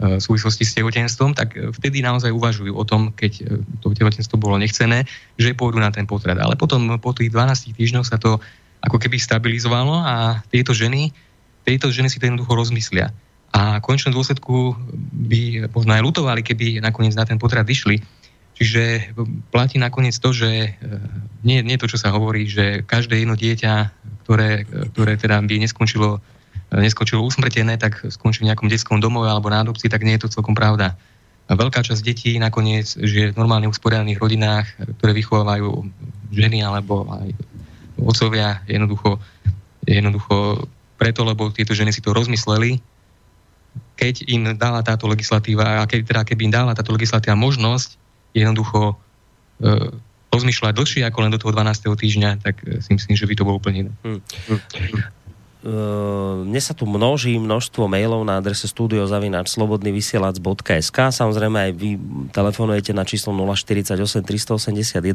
[0.00, 5.08] v súvislosti s tehotenstvom, tak vtedy naozaj uvažujú o tom, keď to tehotenstvo bolo nechcené,
[5.40, 6.36] že pôjdu na ten potrat.
[6.36, 8.40] Ale potom po tých 12 týždňoch sa to
[8.80, 11.12] ako keby stabilizovalo a tieto ženy,
[11.64, 13.12] tieto ženy si to jednoducho rozmyslia.
[13.52, 14.72] A v končnom dôsledku
[15.28, 18.00] by možno aj lutovali, keby nakoniec na ten potrat išli.
[18.60, 19.16] Čiže
[19.48, 20.70] platí nakoniec to, že e,
[21.48, 23.72] nie, nie to, čo sa hovorí, že každé jedno dieťa,
[24.28, 26.20] ktoré, ktoré teda by neskončilo,
[26.68, 30.34] neskončilo usmrtené, tak skončí v nejakom detskom domove alebo na adopcii, tak nie je to
[30.36, 30.92] celkom pravda.
[31.48, 34.68] Veľká časť detí nakoniec žije v normálne usporiadaných rodinách,
[35.00, 35.88] ktoré vychovávajú
[36.30, 37.32] ženy alebo aj
[37.96, 39.18] otcovia jednoducho,
[39.88, 40.68] jednoducho
[41.00, 42.76] preto, lebo tieto ženy si to rozmysleli,
[43.96, 47.96] keď im dala táto legislatíva, a keď, teda keby im dala táto legislatíva možnosť
[48.34, 48.94] jednoducho
[49.60, 49.74] e,
[50.30, 51.90] rozmýšľať dlhšie ako len do toho 12.
[51.90, 53.92] týždňa, tak e, si myslím, že by to bolo úplne iné.
[54.06, 54.20] Hmm.
[55.60, 62.00] Ehm, mne sa tu množí množstvo mailov na adrese studiozavináčslobodnyvysielac.sk samozrejme aj vy
[62.32, 63.92] telefonujete na číslo 048
[64.24, 64.56] 381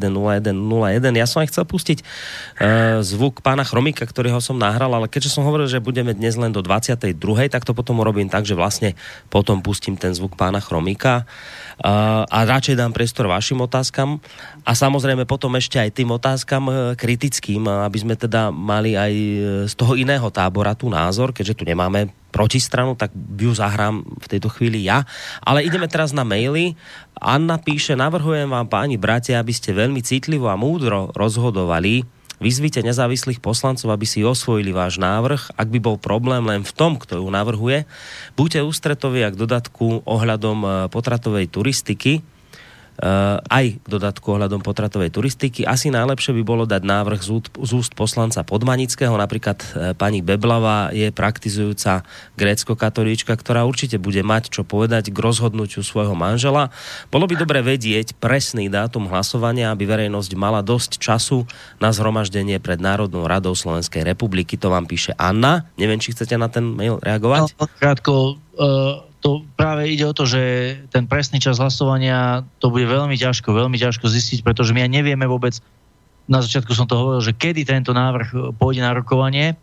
[0.06, 5.34] 0101 ja som aj chcel pustiť uh, zvuk pána Chromika, ktorého som nahral ale keďže
[5.34, 7.18] som hovoril, že budeme dnes len do 22.
[7.50, 8.94] tak to potom urobím tak, že vlastne
[9.34, 11.26] potom pustím ten zvuk pána Chromika.
[11.82, 14.22] Uh, a radšej dám priestor vašim otázkam.
[14.62, 19.14] A samozrejme potom ešte aj tým otázkam kritickým, aby sme teda mali aj
[19.68, 24.52] z toho iného tábora tu názor, keďže tu nemáme protistranu, tak ju zahrám v tejto
[24.52, 25.08] chvíli ja.
[25.40, 26.76] Ale ideme teraz na maily.
[27.16, 32.04] Anna píše, navrhujem vám páni bratia, aby ste veľmi citlivo a múdro rozhodovali.
[32.44, 35.56] Vyzvite nezávislých poslancov, aby si osvojili váš návrh.
[35.56, 37.88] Ak by bol problém len v tom, kto ju navrhuje,
[38.36, 42.35] buďte ústretoví k dodatku ohľadom eh, potratovej turistiky
[43.52, 45.68] aj k dodatku ohľadom potratovej turistiky.
[45.68, 49.68] Asi najlepšie by bolo dať návrh z, z úst poslanca Podmanického, napríklad eh,
[49.98, 52.08] pani Beblava je praktizujúca
[52.40, 56.72] grécko-katolíčka, ktorá určite bude mať čo povedať k rozhodnutiu svojho manžela.
[57.12, 61.44] Bolo by dobre vedieť presný dátum hlasovania, aby verejnosť mala dosť času
[61.84, 64.56] na zhromaždenie pred Národnou radou Slovenskej republiky.
[64.56, 65.68] To vám píše Anna.
[65.76, 67.60] Neviem, či chcete na ten mail reagovať.
[67.60, 68.14] No, krátko,
[68.56, 70.42] uh to práve ide o to, že
[70.94, 75.26] ten presný čas hlasovania to bude veľmi ťažko, veľmi ťažko zistiť, pretože my aj nevieme
[75.26, 75.58] vôbec,
[76.30, 79.58] na začiatku som to hovoril, že kedy tento návrh pôjde na rokovanie.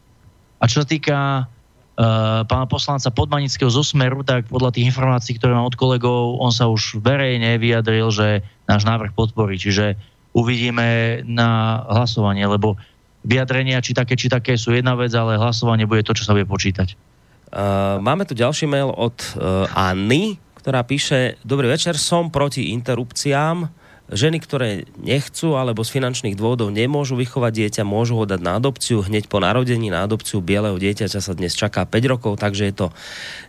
[0.58, 5.54] A čo sa týka uh, pána poslanca Podmanického zo Smeru, tak podľa tých informácií, ktoré
[5.54, 9.62] mám od kolegov, on sa už verejne vyjadril, že náš návrh podporí.
[9.62, 9.94] Čiže
[10.34, 12.74] uvidíme na hlasovanie, lebo
[13.22, 16.50] vyjadrenia, či také, či také sú jedna vec, ale hlasovanie bude to, čo sa bude
[16.50, 17.11] počítať.
[17.52, 23.68] Uh, máme tu ďalší mail od uh, Anny, ktorá píše Dobrý večer, som proti interrupciám.
[24.08, 29.04] Ženy, ktoré nechcú alebo z finančných dôvodov nemôžu vychovať dieťa, môžu ho dať na adopciu.
[29.04, 32.86] Hneď po narodení na adopciu bieleho dieťaťa sa dnes čaká 5 rokov, takže je to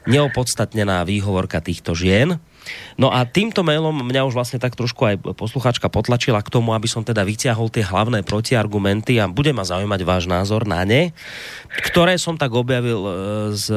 [0.07, 2.43] neopodstatnená výhovorka týchto žien.
[2.95, 6.85] No a týmto mailom mňa už vlastne tak trošku aj posluchačka potlačila k tomu, aby
[6.85, 11.11] som teda vyťahol tie hlavné protiargumenty a bude ma zaujímať váš názor na ne,
[11.89, 13.11] ktoré som tak objavil e,
[13.57, 13.67] z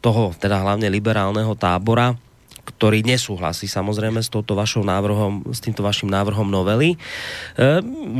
[0.00, 2.16] toho teda hlavne liberálneho tábora
[2.62, 6.94] ktorý nesúhlasí samozrejme s, touto vašou návrhom, s týmto vašim návrhom novely.
[6.94, 6.98] E,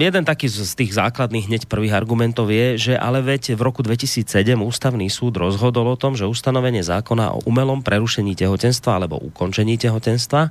[0.02, 3.86] jeden taký z, z tých základných hneď prvých argumentov je, že ale veď v roku
[3.86, 4.26] 2007
[4.58, 10.50] ústavný súd rozhodol o tom, že ustanovenie zákona o umelom prerušení tehotenstva alebo ukončení tehotenstva,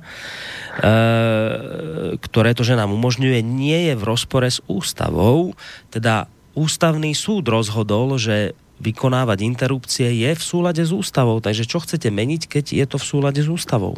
[2.16, 5.52] ktoré to, že nám umožňuje, nie je v rozpore s ústavou,
[5.92, 11.38] teda ústavný súd rozhodol, že vykonávať interrupcie je v súlade s ústavou.
[11.38, 13.94] Takže čo chcete meniť, keď je to v súlade s ústavou?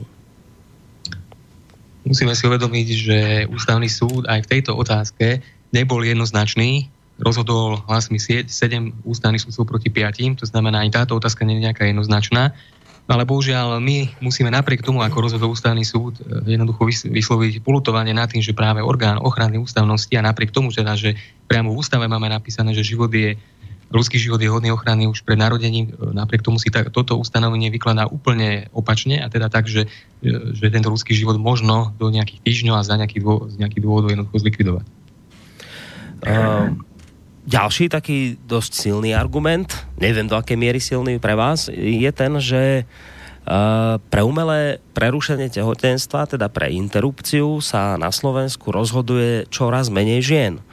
[2.05, 3.19] Musíme si uvedomiť, že
[3.49, 5.41] ústavný súd aj v tejto otázke
[5.73, 6.93] nebol jednoznačný.
[7.17, 8.47] Rozhodol hlasmi 7
[9.09, 12.53] ústavných súdcov proti 5, to znamená, ani táto otázka nie je nejaká jednoznačná.
[13.05, 18.33] Ale bohužiaľ my musíme napriek tomu, ako rozhodol ústavný súd, e, jednoducho vysloviť polutovanie nad
[18.33, 21.13] tým, že práve orgán ochrany ústavnosti a napriek tomu teda, že
[21.45, 23.37] priamo v ústave máme napísané, že život je
[23.95, 27.71] ľudský život je hodný ochrany už pred narodením, e, napriek tomu si tak, toto ustanovenie
[27.71, 29.87] vykladá úplne opačne a teda tak, že,
[30.21, 33.83] e, že tento ľudský život možno do nejakých týždňov a za nejakých dô, z nejakých
[33.87, 34.87] dôvodov jednoducho zlikvidovať.
[36.25, 36.73] Uh,
[37.45, 42.89] ďalší taký dosť silný argument, neviem do akej miery silný pre vás, je ten, že
[43.45, 50.65] Uh, pre umelé prerušenie tehotenstva, teda pre interrupciu, sa na Slovensku rozhoduje čoraz menej žien.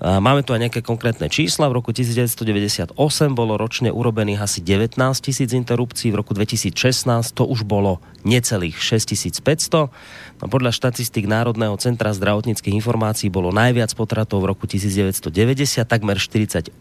[0.00, 1.68] Máme tu aj nejaké konkrétne čísla.
[1.68, 2.96] V roku 1998
[3.36, 6.72] bolo ročne urobených asi 19 tisíc interrupcií, v roku 2016
[7.36, 9.92] to už bolo necelých 6500.
[10.40, 16.72] No podľa štatistik Národného centra zdravotníckých informácií bolo najviac potratov v roku 1990, takmer 48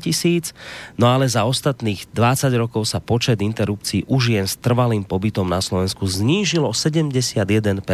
[0.00, 0.56] tisíc,
[0.96, 5.60] no ale za ostatných 20 rokov sa počet interrupcií už jen s trvalým pobytom na
[5.60, 7.84] Slovensku znížilo 71%.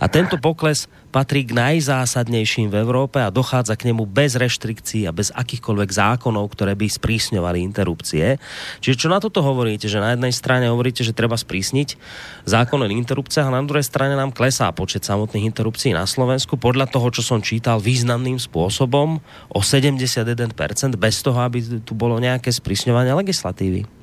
[0.00, 5.12] A tento pokles patrí k najzásadnejším v Európe a dochádza k nemu bez reštrikcií a
[5.12, 8.38] bez akýchkoľvek zákonov, ktoré by sprísňovali interrupcie.
[8.78, 11.98] Čiže čo na toto hovoríte, že na jednej strane hovoríte, že treba sprísniť
[12.46, 16.88] zákon o interrupciách a na druhej strane nám klesá počet samotných interrupcií na Slovensku podľa
[16.88, 19.20] toho, čo som čítal významným spôsobom
[19.52, 20.52] o 71%
[20.96, 24.00] bez toho, aby tu bolo nejaké sprísňovanie legislatívy.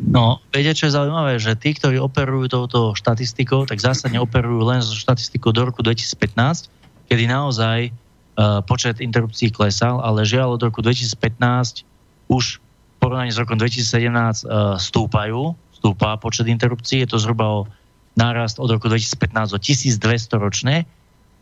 [0.00, 4.80] No, viete, čo je zaujímavé, že tí, ktorí operujú touto štatistikou, tak zásadne operujú len
[4.80, 6.72] so štatistikou do roku 2015,
[7.12, 7.92] kedy naozaj
[8.40, 11.84] uh, počet interrupcií klesal, ale žiaľ od roku 2015
[12.32, 17.60] už v porovnaní s rokom 2017 uh, stúpajú, stúpa počet interrupcií, je to zhruba o
[18.18, 20.88] nárast od roku 2015 o 1200 ročne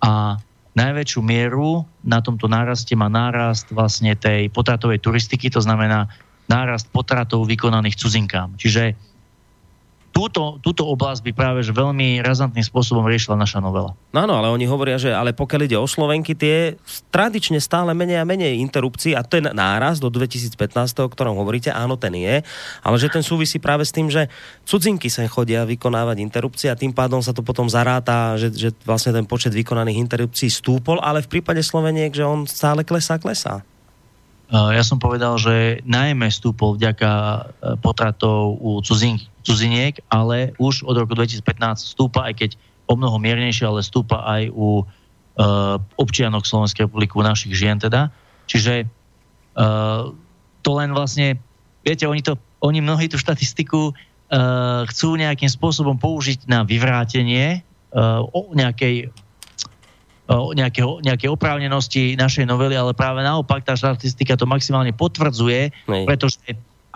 [0.04, 0.36] a
[0.78, 6.06] najväčšiu mieru na tomto náraste má nárast vlastne tej potratovej turistiky, to znamená
[6.46, 8.54] nárast potratov vykonaných cudzinkám.
[8.56, 8.94] Čiže
[10.18, 13.94] túto, túto oblasť by práve že veľmi razantným spôsobom riešila naša novela.
[14.10, 16.74] No áno, ale oni hovoria, že ale pokiaľ ide o Slovenky, tie
[17.14, 20.58] tradične stále menej a menej interrupcií a ten náraz do 2015,
[21.06, 22.42] o ktorom hovoríte, áno, ten je,
[22.82, 24.26] ale že ten súvisí práve s tým, že
[24.66, 29.14] cudzinky sa chodia vykonávať interrupcie a tým pádom sa to potom zaráta, že, že vlastne
[29.14, 33.62] ten počet vykonaných interrupcií stúpol, ale v prípade Sloveniek, že on stále klesá, klesá.
[34.48, 37.40] Ja som povedal, že najmä stúpol vďaka e,
[37.84, 42.50] potratov u cudzin, cudziniek, ale už od roku 2015 stúpa, aj keď
[42.84, 48.12] o mnoho miernejšie, ale stúpa aj u uh, občianok Slovenskej republiky, u našich žien teda.
[48.44, 48.84] Čiže
[49.56, 50.12] uh,
[50.60, 51.40] to len vlastne,
[51.80, 57.64] viete, oni, to, oni mnohí tú štatistiku uh, chcú nejakým spôsobom použiť na vyvrátenie
[57.96, 59.08] uh, o nejakej
[60.28, 66.04] nejakého, nejaké oprávnenosti našej novely, ale práve naopak tá štatistika to maximálne potvrdzuje, Nej.
[66.04, 66.36] pretože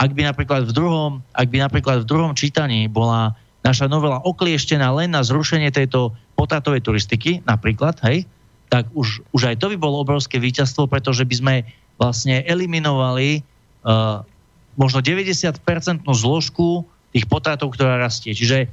[0.03, 4.91] ak by napríklad v druhom, ak by napríklad v druhom čítaní bola naša novela oklieštená
[4.99, 8.27] len na zrušenie tejto potratovej turistiky, napríklad, hej,
[8.67, 11.55] tak už, už aj to by bolo obrovské víťazstvo, pretože by sme
[12.03, 13.47] vlastne eliminovali
[13.87, 14.27] uh,
[14.75, 15.63] možno 90%
[16.03, 16.83] zložku
[17.15, 18.35] tých potratov, ktorá rastie.
[18.35, 18.67] Čiže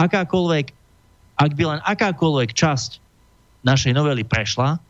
[0.00, 0.66] akákoľvek,
[1.36, 2.90] ak by len akákoľvek časť
[3.66, 4.80] našej novely prešla,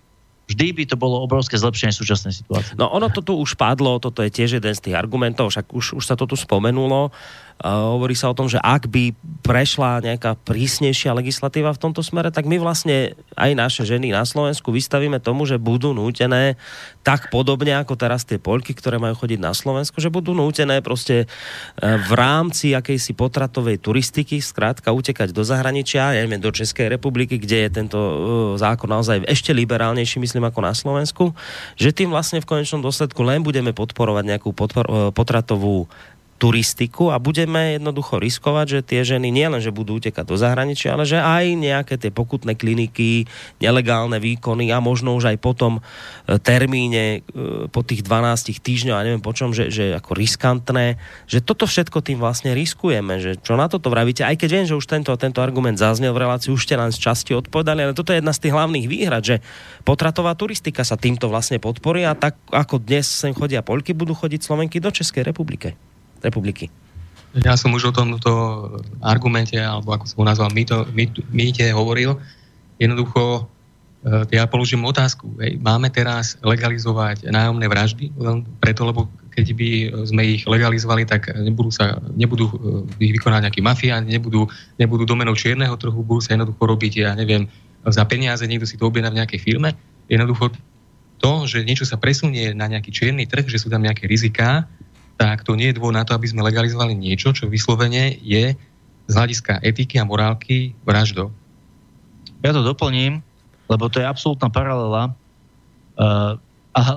[0.53, 2.77] vždy by to bolo obrovské zlepšenie súčasnej situácie.
[2.77, 5.97] No ono to tu už padlo, toto je tiež jeden z tých argumentov, však už,
[5.97, 7.09] už sa to tu spomenulo.
[7.09, 9.15] Uh, hovorí sa o tom, že ak by
[9.47, 14.75] prešla nejaká prísnejšia legislatíva v tomto smere, tak my vlastne aj naše ženy na Slovensku
[14.75, 16.59] vystavíme tomu, že budú nútené
[17.07, 21.27] tak podobne ako teraz tie poľky, ktoré majú chodiť na Slovensku, že budú nútené proste
[21.27, 27.39] uh, v rámci akejsi potratovej turistiky skrátka utekať do zahraničia, ja neviem, do Českej republiky,
[27.39, 28.15] kde je tento uh,
[28.59, 31.31] zákon naozaj ešte liberálnejší, myslím, ako na Slovensku,
[31.79, 35.87] že tým vlastne v konečnom dôsledku len budeme podporovať nejakú podpor, potratovú
[36.43, 41.07] turistiku a budeme jednoducho riskovať, že tie ženy nielen, že budú utekať do zahraničia, ale
[41.07, 43.31] že aj nejaké tie pokutné kliniky,
[43.63, 45.81] nelegálne výkony a možno už aj potom e,
[46.43, 50.99] termíne e, po tých 12 týždňov a neviem po čom, že, že ako riskantné,
[51.31, 54.75] že toto všetko tým vlastne riskujeme, že čo na toto vravíte, aj keď viem, že
[54.75, 58.11] už tento, tento argument zaznel v relácii, už ste len z časti odpovedali, ale toto
[58.11, 59.39] je jedna z tých hlavných výhrad, že
[59.87, 64.43] potratová turistika sa týmto vlastne podporí a tak ako dnes sem chodia Polky, budú chodiť
[64.43, 65.92] Slovenky do Českej republiky
[66.23, 66.71] republiky.
[67.33, 68.33] Ja som už o tomto
[69.01, 70.53] argumente, alebo ako som ho nazval,
[71.33, 72.21] mýte hovoril.
[72.77, 73.49] Jednoducho,
[74.05, 75.41] e, ja položím otázku.
[75.41, 79.69] Hej, máme teraz legalizovať nájomné vraždy, len preto, lebo keď by
[80.05, 82.53] sme ich legalizovali, tak nebudú, sa, nebudú
[83.01, 84.45] e, ich vykonať nejakí mafia, nebudú,
[84.77, 87.49] nebudú domenou čierneho trhu, budú sa jednoducho robiť, ja neviem,
[87.89, 89.73] za peniaze, niekto si to objedná v nejakej firme.
[90.05, 90.53] jednoducho
[91.17, 94.67] to, že niečo sa presunie na nejaký čierny trh, že sú tam nejaké riziká,
[95.17, 98.57] tak to nie je dôvod na to, aby sme legalizovali niečo, čo vyslovene je
[99.07, 101.31] z hľadiska etiky a morálky vraždou.
[102.43, 103.23] Ja to doplním,
[103.71, 105.15] lebo to je absolútna paralela.
[105.95, 106.41] Uh,
[106.73, 106.97] a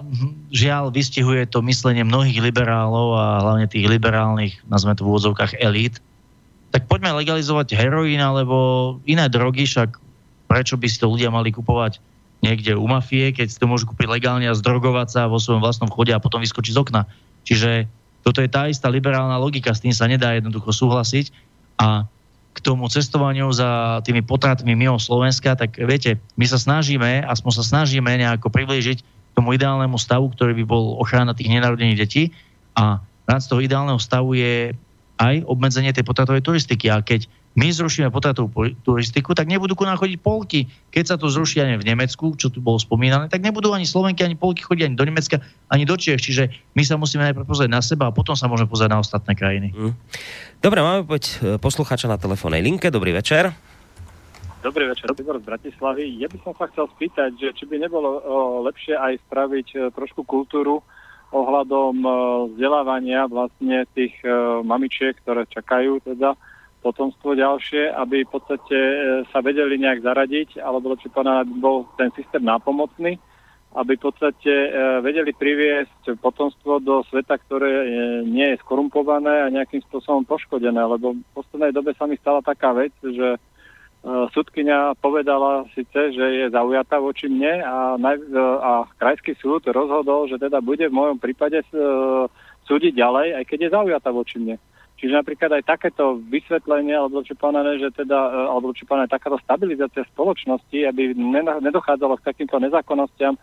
[0.55, 5.99] žiaľ, vystihuje to myslenie mnohých liberálov a hlavne tých liberálnych, nazveme to v úvodzovkách, elít.
[6.72, 8.55] Tak poďme legalizovať heroín alebo
[9.03, 9.99] iné drogy, však
[10.47, 11.99] prečo by si to ľudia mali kupovať
[12.39, 15.91] niekde u mafie, keď si to môžu kúpiť legálne a zdrogovať sa vo svojom vlastnom
[15.91, 17.01] chode a potom vyskočiť z okna.
[17.43, 17.89] Čiže
[18.26, 21.30] toto je tá istá liberálna logika, s tým sa nedá jednoducho súhlasiť.
[21.78, 22.10] A
[22.56, 27.64] k tomu cestovaniu za tými potratmi mimo Slovenska, tak viete, my sa snažíme, aspoň sa
[27.64, 29.06] snažíme nejako priblížiť
[29.38, 32.24] tomu ideálnemu stavu, ktorý by bol ochrana tých nenarodených detí
[32.74, 34.74] a v rámci toho ideálneho stavu je
[35.22, 36.90] aj obmedzenie tej potratovej turistiky.
[36.90, 38.51] A keď my zrušíme potratovú
[38.84, 40.68] turistiku, tak nebudú ku nám chodiť Polky.
[40.91, 44.28] Keď sa to zruší ani v Nemecku, čo tu bolo spomínané, tak nebudú ani Slovenky,
[44.28, 45.39] ani Polky chodiť ani do Nemecka,
[45.72, 46.20] ani do Čiech.
[46.20, 49.39] Čiže my sa musíme najprv pozrieť na seba a potom sa môžeme pozrieť na ostatné
[49.39, 49.72] krajiny.
[49.72, 49.95] Mm.
[50.60, 52.91] Dobre, máme poď e, poslucháča na telefónnej linke.
[52.91, 53.56] Dobrý večer.
[54.60, 56.20] Dobrý večer, Tibor z Bratislavy.
[56.20, 58.20] Ja by som sa chcel spýtať, že či by nebolo o,
[58.66, 60.84] lepšie aj spraviť o, e, trošku kultúru
[61.32, 62.18] ohľadom o, e,
[62.58, 66.36] vzdelávania vlastne tých o, mamičiek, ktoré čakajú teda
[66.86, 68.98] potomstvo ďalšie, aby v podstate e,
[69.34, 73.18] sa vedeli nejak zaradiť, alebo lepšie povedané, aby bol ten systém nápomocný,
[73.74, 74.70] aby v podstate e,
[75.02, 77.86] vedeli priviesť potomstvo do sveta, ktoré e,
[78.30, 82.78] nie je skorumpované a nejakým spôsobom poškodené, lebo v poslednej dobe sa mi stala taká
[82.78, 83.42] vec, že
[84.06, 88.22] sudkynia povedala síce, že je zaujatá voči mne a, naj,
[88.62, 91.66] a krajský súd rozhodol, že teda bude v mojom prípade
[92.70, 94.62] súdiť ďalej, aj keď je zaujatá voči mne.
[94.96, 99.36] Čiže napríklad aj takéto vysvetlenie, alebo čo povedané, že teda, e, alebo čo povedané, takáto
[99.43, 101.12] stabilizácia spoločnosti, aby
[101.60, 103.36] nedochádzalo k takýmto nezákonnostiam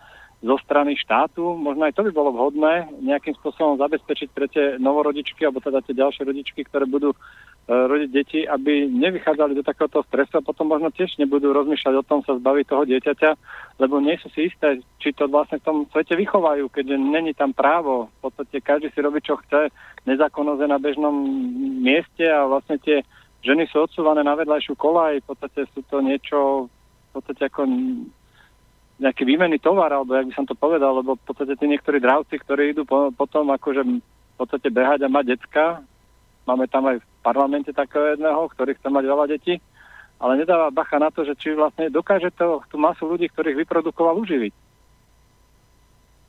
[0.43, 5.47] zo strany štátu, možno aj to by bolo vhodné nejakým spôsobom zabezpečiť pre tie novorodičky,
[5.47, 7.15] alebo teda tie ďalšie rodičky, ktoré budú
[7.63, 12.03] E, rodiť deti, aby nevychádzali do takéhoto stresu a potom možno tiež nebudú rozmýšľať o
[12.03, 13.31] tom sa zbaviť toho dieťaťa,
[13.79, 17.55] lebo nie sú si isté, či to vlastne v tom svete vychovajú, keďže není tam
[17.55, 18.11] právo.
[18.19, 19.71] V podstate každý si robí, čo chce,
[20.11, 21.15] nezákonnosť na bežnom
[21.87, 23.07] mieste a vlastne tie
[23.47, 27.63] ženy sú odsúvané na vedľajšiu kolaj, v podstate sú to niečo, v podstate ako
[29.03, 32.39] nejaký výmenný tovar, alebo jak by som to povedal, lebo v podstate tí niektorí dravci,
[32.39, 35.83] ktorí idú po, potom akože v podstate behať a mať decka,
[36.47, 39.59] máme tam aj v parlamente takého jedného, ktorý chce mať veľa detí,
[40.23, 44.23] ale nedáva bacha na to, že či vlastne dokáže to, tú masu ľudí, ktorých vyprodukoval,
[44.23, 44.55] uživiť.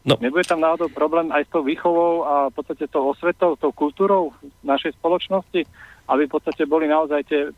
[0.04, 0.20] No.
[0.20, 4.36] Nebude tam náhodou problém aj s tou výchovou a v podstate tou osvetou, tou kultúrou
[4.60, 5.64] našej spoločnosti,
[6.12, 7.52] aby v podstate boli naozaj tie e,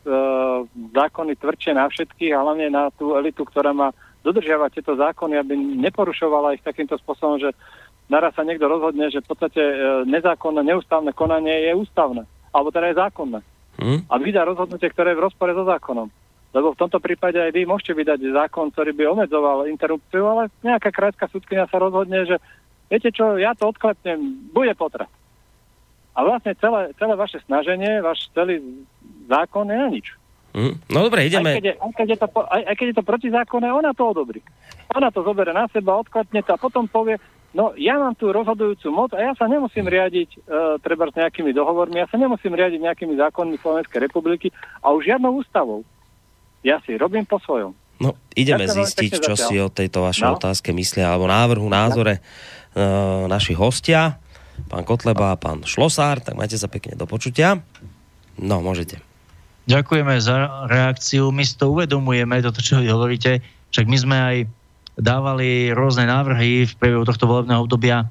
[0.94, 3.90] zákony tvrdšie na všetkých a hlavne na tú elitu, ktorá má
[4.26, 5.54] dodržiavať tieto zákony, aby
[5.86, 7.54] neporušovala ich takýmto spôsobom, že
[8.10, 9.74] naraz sa niekto rozhodne, že v podstate e,
[10.10, 13.38] nezákonné, neústavné konanie je ústavné alebo teda je zákonné.
[13.76, 14.00] Hmm?
[14.08, 16.08] A vydá rozhodnutie, ktoré je v rozpore so zákonom.
[16.56, 20.88] Lebo v tomto prípade aj vy môžete vydať zákon, ktorý by obmedzoval interrupciu, ale nejaká
[20.88, 22.40] krajská súdkynia sa rozhodne, že
[22.88, 25.12] viete čo, ja to odklepnem, bude potrat.
[26.16, 28.64] A vlastne celé, celé vaše snaženie, váš celý
[29.28, 30.16] zákon je na nič.
[30.56, 30.80] Hmm.
[30.88, 31.52] No dobre, ideme.
[31.52, 34.04] Aj keď, je, aj, keď je to, aj, aj keď je to protizákonné, ona to
[34.08, 34.40] odobrí.
[34.96, 37.20] Ona to zoberie na seba, odklepne to a potom povie,
[37.56, 40.38] No ja mám tú rozhodujúcu moc a ja sa nemusím riadiť e,
[40.84, 44.52] treba s nejakými dohovormi, ja sa nemusím riadiť nejakými zákonmi Slovenskej republiky
[44.84, 45.80] a už žiadnou ústavou.
[46.60, 47.72] Ja si robím po svojom.
[47.96, 49.48] No, ideme ja zistiť, čo zatiaľ.
[49.48, 50.36] si o tejto vašej no.
[50.36, 52.84] otázke myslia, alebo návrhu, názore e,
[53.24, 54.20] naši hostia,
[54.68, 57.64] pán Kotleba a pán Šlosár, tak majte sa pekne do počutia.
[58.36, 59.00] No, môžete.
[59.66, 61.34] Ďakujeme za reakciu.
[61.34, 63.42] My si to uvedomujeme, toto, čo vy hovoríte.
[63.74, 64.36] Však my sme aj
[64.96, 68.06] dávali rôzne návrhy v priebehu tohto volebného obdobia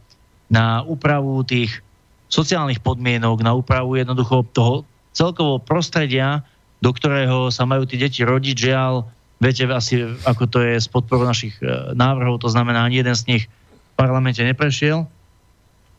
[0.52, 1.80] na úpravu tých
[2.28, 4.84] sociálnych podmienok, na úpravu jednoducho toho
[5.16, 6.44] celkového prostredia,
[6.84, 8.56] do ktorého sa majú tí deti rodiť.
[8.60, 8.94] Žiaľ,
[9.40, 13.24] viete asi, ako to je s podporou našich e, návrhov, to znamená, ani jeden z
[13.32, 15.08] nich v parlamente neprešiel.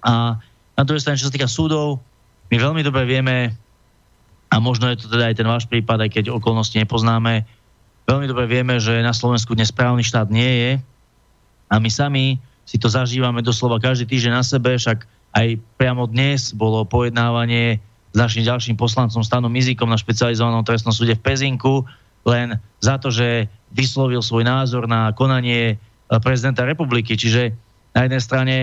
[0.05, 0.37] A
[0.77, 2.05] na druhej strane, čo sa týka súdov,
[2.53, 3.57] my veľmi dobre vieme,
[4.47, 7.47] a možno je to teda aj ten váš prípad, aj keď okolnosti nepoznáme,
[8.07, 10.71] Veľmi dobre vieme, že na Slovensku dnes správny štát nie je
[11.67, 15.03] a my sami si to zažívame doslova každý týždeň na sebe, však
[15.35, 17.83] aj priamo dnes bolo pojednávanie
[18.15, 21.83] s našim ďalším poslancom Stanom Mizikom na špecializovanom trestnom súde v Pezinku,
[22.23, 25.79] len za to, že vyslovil svoj názor na konanie eh,
[26.23, 27.19] prezidenta republiky.
[27.19, 27.51] Čiže
[27.91, 28.55] na jednej strane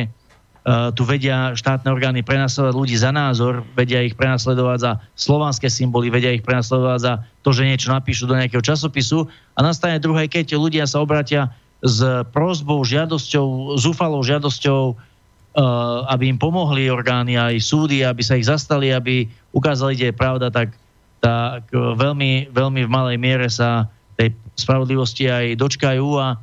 [0.96, 6.32] tu vedia štátne orgány prenasledovať ľudí za názor, vedia ich prenasledovať za slovanské symboly, vedia
[6.32, 7.14] ich prenasledovať za
[7.44, 9.28] to, že niečo napíšu do nejakého časopisu.
[9.56, 11.52] A nastane druhé, keď ľudia sa obratia
[11.84, 12.00] s
[12.32, 14.96] prozbou, žiadosťou, zúfalou žiadosťou,
[16.08, 20.48] aby im pomohli orgány aj súdy, aby sa ich zastali, aby ukázali, kde je pravda,
[20.48, 20.72] tak,
[21.20, 26.08] tak veľmi, veľmi v malej miere sa tej spravodlivosti aj dočkajú.
[26.24, 26.40] A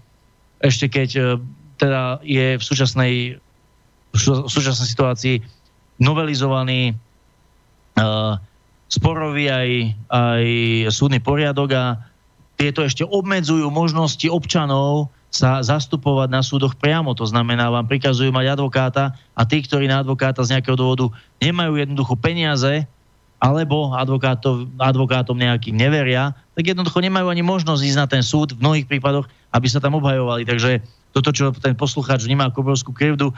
[0.60, 1.40] ešte keď
[1.80, 3.40] teda je v súčasnej,
[4.10, 5.36] v súčasnej situácii
[6.02, 6.94] novelizovaný
[7.98, 8.36] uh,
[8.90, 9.70] sporový aj,
[10.10, 10.44] aj
[10.90, 11.84] súdny poriadok a
[12.58, 17.14] tieto ešte obmedzujú možnosti občanov sa zastupovať na súdoch priamo.
[17.14, 21.06] To znamená, vám prikazujú mať advokáta a tí, ktorí na advokáta z nejakého dôvodu
[21.38, 22.84] nemajú jednoducho peniaze,
[23.40, 28.60] alebo advokátom, advokátom nejakým neveria, tak jednoducho nemajú ani možnosť ísť na ten súd v
[28.60, 30.46] mnohých prípadoch, aby sa tam obhajovali.
[30.46, 33.34] Takže toto, čo ten poslucháč vníma ako obrovskú krivdu,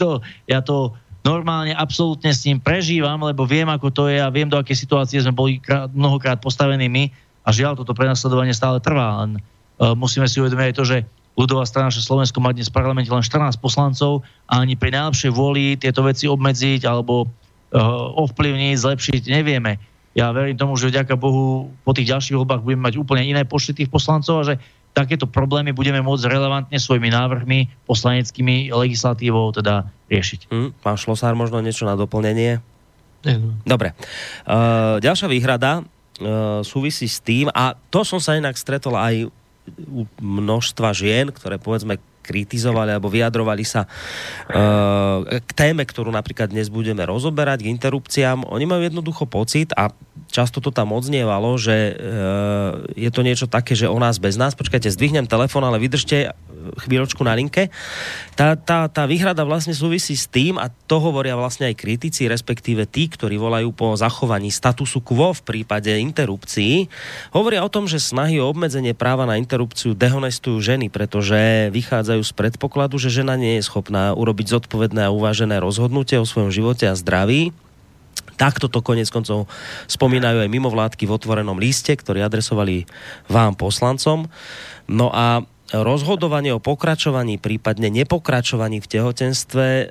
[0.00, 0.92] to, ja to
[1.26, 5.18] normálne absolútne s ním prežívam, lebo viem, ako to je a viem, do aké situácie
[5.18, 7.10] sme boli krát, mnohokrát postavení my
[7.42, 9.26] a žiaľ, toto prenasledovanie stále trvá.
[9.26, 10.98] Len, uh, musíme si uvedomiť aj to, že
[11.36, 15.30] ľudová strana, že Slovensko má dnes v parlamente len 14 poslancov a ani pri najlepšej
[15.34, 19.76] vôli tieto veci obmedziť alebo uh, ovplyvniť, zlepšiť nevieme.
[20.16, 23.76] Ja verím tomu, že vďaka Bohu po tých ďalších voľbách budeme mať úplne iné počty
[23.76, 24.54] tých poslancov a že
[24.96, 30.48] takéto problémy budeme môcť relevantne svojimi návrhmi, poslaneckými legislatívou teda riešiť.
[30.48, 32.64] Hmm, pán Šlosár, možno niečo na doplnenie?
[33.68, 33.92] Dobre.
[34.48, 39.28] Uh, ďalšia výhrada uh, súvisí s tým, a to som sa inak stretol aj
[39.84, 46.66] u množstva žien, ktoré povedzme kritizovali alebo vyjadrovali sa uh, k téme, ktorú napríklad dnes
[46.72, 48.46] budeme rozoberať, k interrupciám.
[48.50, 49.90] Oni majú jednoducho pocit a
[50.36, 51.96] často to tam odznievalo, že uh,
[52.92, 54.52] je to niečo také, že o nás bez nás.
[54.52, 56.36] Počkajte, zdvihnem telefon, ale vydržte
[56.74, 57.70] chvíľočku na linke.
[58.34, 62.84] Tá, tá, tá výhrada vlastne súvisí s tým, a to hovoria vlastne aj kritici, respektíve
[62.90, 66.90] tí, ktorí volajú po zachovaní statusu quo v prípade interrupcií,
[67.30, 72.32] hovoria o tom, že snahy o obmedzenie práva na interrupciu dehonestujú ženy, pretože vychádzajú z
[72.34, 76.98] predpokladu, že žena nie je schopná urobiť zodpovedné a uvážené rozhodnutie o svojom živote a
[76.98, 77.54] zdraví.
[78.36, 79.48] Takto to konec koncov
[79.88, 82.84] spomínajú aj mimovládky v otvorenom liste, ktorí adresovali
[83.32, 84.28] vám poslancom.
[84.86, 85.42] No a
[85.74, 89.86] rozhodovanie o pokračovaní, prípadne nepokračovaní v tehotenstve e,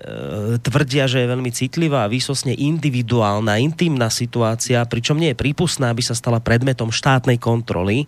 [0.64, 6.00] tvrdia, že je veľmi citlivá a výsosne individuálna, intimná situácia, pričom nie je prípustná, aby
[6.00, 8.08] sa stala predmetom štátnej kontroly.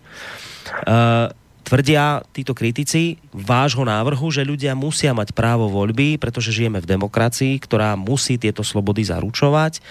[1.68, 7.60] tvrdia títo kritici vášho návrhu, že ľudia musia mať právo voľby, pretože žijeme v demokracii,
[7.60, 9.84] ktorá musí tieto slobody zaručovať.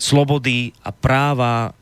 [0.00, 1.76] Slobody a práva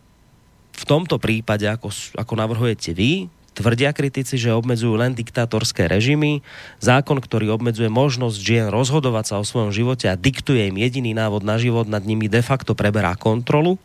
[0.75, 6.45] v tomto prípade, ako, ako navrhujete vy, Tvrdia kritici, že obmedzujú len diktátorské režimy,
[6.77, 11.41] zákon, ktorý obmedzuje možnosť žien rozhodovať sa o svojom živote a diktuje im jediný návod
[11.41, 13.81] na život, nad nimi de facto preberá kontrolu.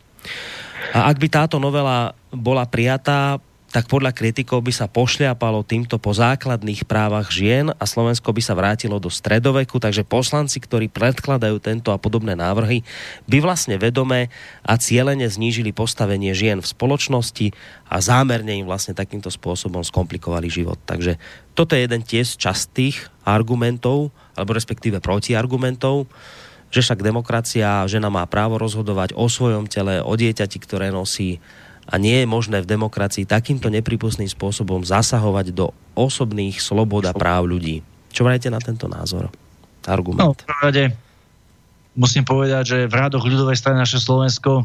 [0.92, 3.40] A ak by táto novela bola prijatá,
[3.72, 8.52] tak podľa kritikov by sa pošliapalo týmto po základných právach žien a Slovensko by sa
[8.52, 12.84] vrátilo do stredoveku, takže poslanci, ktorí predkladajú tento a podobné návrhy,
[13.24, 14.28] by vlastne vedome
[14.60, 17.56] a cieľene znížili postavenie žien v spoločnosti
[17.88, 20.76] a zámerne im vlastne takýmto spôsobom skomplikovali život.
[20.84, 21.16] Takže
[21.56, 26.12] toto je jeden tiež častých argumentov, alebo respektíve protiargumentov,
[26.68, 31.40] že však demokracia, žena má právo rozhodovať o svojom tele, o dieťati, ktoré nosí,
[31.86, 37.50] a nie je možné v demokracii takýmto nepripustným spôsobom zasahovať do osobných slobod a práv
[37.50, 37.82] ľudí.
[38.14, 39.32] Čo vrajte na tento názor?
[39.82, 40.22] Argument.
[40.22, 40.94] No, v
[41.98, 44.62] musím povedať, že v rádoch ľudovej strany naše Slovensko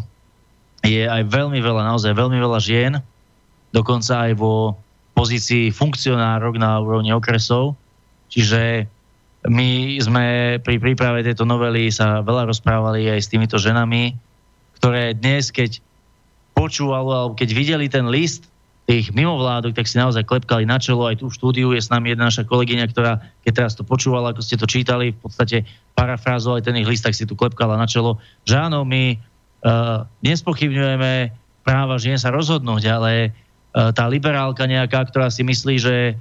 [0.85, 3.01] je aj veľmi veľa, naozaj veľmi veľa žien,
[3.73, 4.77] dokonca aj vo
[5.17, 7.73] pozícii funkcionárok na úrovni okresov.
[8.29, 8.85] Čiže
[9.49, 10.25] my sme
[10.61, 14.13] pri príprave tejto novely sa veľa rozprávali aj s týmito ženami,
[14.77, 15.81] ktoré dnes, keď
[16.57, 18.49] počúvalo, alebo keď videli ten list
[18.87, 21.05] tých mimovládok, tak si naozaj klepkali na čelo.
[21.05, 24.31] Aj tu v štúdiu je s nami jedna naša kolegyňa, ktorá, keď teraz to počúvala,
[24.31, 27.83] ako ste to čítali, v podstate parafrázovali ten ich list, tak si tu klepkala na
[27.83, 28.15] čelo,
[28.47, 31.35] že áno, my uh, nespochybňujeme
[31.67, 33.11] práva žien sa rozhodnúť, ale
[33.75, 36.15] uh, tá liberálka nejaká, ktorá si myslí, že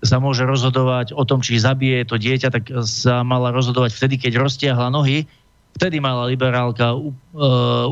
[0.00, 4.40] sa môže rozhodovať o tom, či zabije to dieťa, tak sa mala rozhodovať vtedy, keď
[4.40, 5.28] roztiahla nohy.
[5.76, 7.12] Vtedy mala liberálka uh,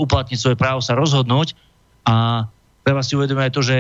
[0.01, 1.66] uplatniť svoje právo sa rozhodnúť
[2.07, 2.47] a
[2.87, 3.79] treba si uvedomiť to, že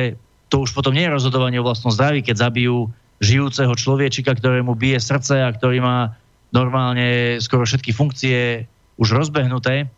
[0.51, 2.91] to už potom nie je rozhodovanie o vlastnom zdraví, keď zabijú
[3.23, 6.19] žijúceho človečika, ktorému bije srdce a ktorý má
[6.51, 8.67] normálne skoro všetky funkcie
[8.99, 9.89] už rozbehnuté.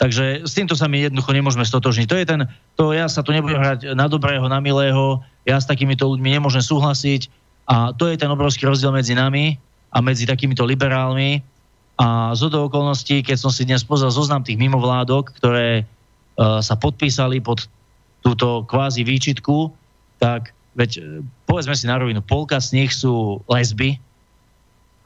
[0.00, 2.06] Takže s týmto sa my jednoducho nemôžeme stotožniť.
[2.08, 2.40] To je ten,
[2.72, 6.64] to ja sa tu nebudem hrať na dobrého, na milého, ja s takýmito ľuďmi nemôžem
[6.64, 7.28] súhlasiť
[7.68, 9.60] a to je ten obrovský rozdiel medzi nami
[9.92, 11.44] a medzi takýmito liberálmi.
[12.00, 15.84] A zo do okolností, keď som si dnes pozrel zoznam tých mimovládok, ktoré
[16.40, 17.68] sa podpísali pod
[18.24, 19.72] túto kvázi výčitku,
[20.20, 21.00] tak veď e,
[21.48, 23.96] povedzme si na rovinu, polka z nich sú lesby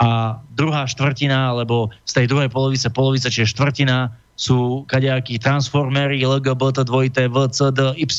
[0.03, 6.83] a druhá štvrtina, alebo z tej druhej polovice, polovica, čiže štvrtina sú kadejakí transformery, LGBT,
[6.83, 8.11] dvojité, V, C, D, Y,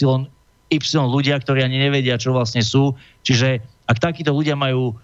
[0.72, 2.96] Y ľudia, ktorí ani nevedia, čo vlastne sú.
[3.28, 3.60] Čiže
[3.92, 4.96] ak takíto ľudia majú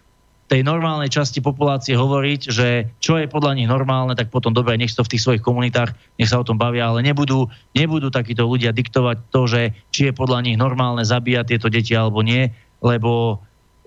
[0.51, 4.91] tej normálnej časti populácie hovoriť, že čo je podľa nich normálne, tak potom dobre, nech
[4.91, 8.75] to v tých svojich komunitách, nech sa o tom bavia, ale nebudú, nebudú takíto ľudia
[8.75, 12.51] diktovať to, že či je podľa nich normálne zabíjať tieto deti alebo nie,
[12.83, 13.39] lebo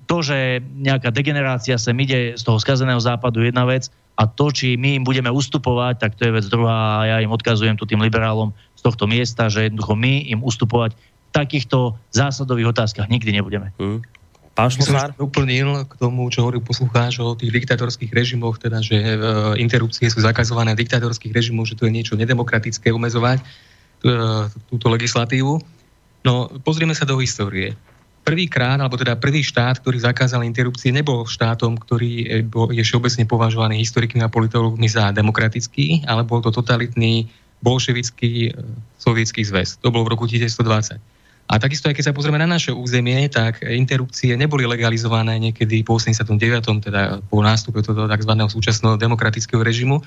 [0.09, 4.79] to, že nejaká degenerácia sem ide z toho skazeného západu, jedna vec, a to, či
[4.81, 8.01] my im budeme ustupovať, tak to je vec druhá a ja im odkazujem tu tým
[8.01, 13.75] liberálom z tohto miesta, že jednoducho my im ustupovať v takýchto zásadových otázkach nikdy nebudeme.
[13.75, 14.07] Hmm.
[14.55, 15.11] Pán Šlosár?
[15.19, 19.19] Uplnil k tomu, čo hovoril poslucháč o tých diktatorských režimoch, teda, že e,
[19.59, 23.45] interrupcie sú zakazované v diktatorských režimoch, že to je niečo nedemokratické umezovať e,
[24.71, 25.59] túto legislatívu.
[26.23, 27.75] No, pozrieme sa do histórie.
[28.23, 34.23] Prvýkrát, alebo teda prvý štát, ktorý zakázal interrupcie, nebol štátom, ktorý je všeobecne považovaný historikmi
[34.25, 37.27] a politologmi za demokratický, ale bol to totalitný
[37.59, 38.51] bolševický e,
[39.03, 39.83] sovietský zväz.
[39.83, 41.14] To bolo v roku 1920.
[41.45, 46.01] A takisto, aj keď sa pozrieme na naše územie, tak interrupcie neboli legalizované niekedy po
[46.01, 46.41] 89.
[46.89, 48.33] teda po nástupe toho tzv.
[48.49, 50.01] súčasného demokratického režimu,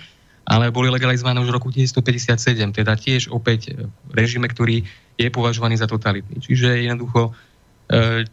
[0.49, 3.77] ale boli legalizované už v roku 1957, teda tiež opäť
[4.09, 4.81] režime, ktorý
[5.13, 6.41] je považovaný za totalitný.
[6.41, 7.31] Čiže jednoducho e,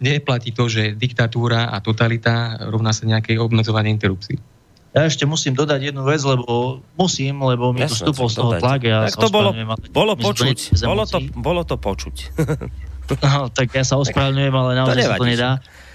[0.00, 4.40] neplatí to, že diktatúra a totalita rovná sa nejakej obmedzovanie interrupcií.
[4.94, 8.80] Ja ešte musím dodať jednu vec, lebo musím, lebo mi tu vstúpol z toho tlak.
[8.86, 9.50] Ja tak to bolo,
[9.90, 10.86] bolo počuť.
[10.86, 12.16] Bolo to, bolo to počuť.
[13.04, 15.50] No, tak ja sa ospravedlňujem, ale naozaj to sa to nedá.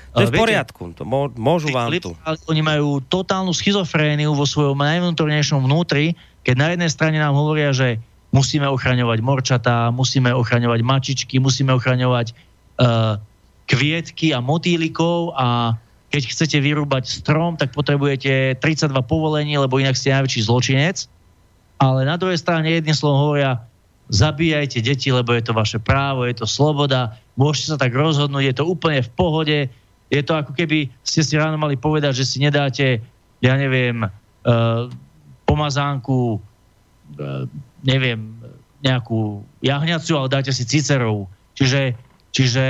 [0.10, 1.06] To je v poriadku, to
[1.38, 2.18] môžu vám tu.
[2.49, 8.02] Oni majú totálnu schizofréniu vo svojom najvnútornejšom vnútri, keď na jednej strane nám hovoria, že
[8.34, 13.22] musíme ochraňovať morčatá, musíme ochraňovať mačičky, musíme ochraňovať uh,
[13.69, 15.77] kvietky a motýlikov a
[16.10, 21.06] keď chcete vyrúbať strom, tak potrebujete 32 povolení, lebo inak ste najväčší zločinec.
[21.77, 23.61] Ale na druhej strane jedným slovom hovoria,
[24.10, 28.56] zabíjajte deti, lebo je to vaše právo, je to sloboda, môžete sa tak rozhodnúť, je
[28.57, 29.57] to úplne v pohode.
[30.10, 33.06] Je to ako keby ste si ráno mali povedať, že si nedáte,
[33.40, 34.90] ja neviem, uh,
[35.45, 37.45] pomazánku, uh,
[37.86, 38.34] neviem,
[38.81, 41.30] nejakú jahňaciu, ale dáte si cicerov.
[41.53, 41.94] Čiže,
[42.34, 42.65] čiže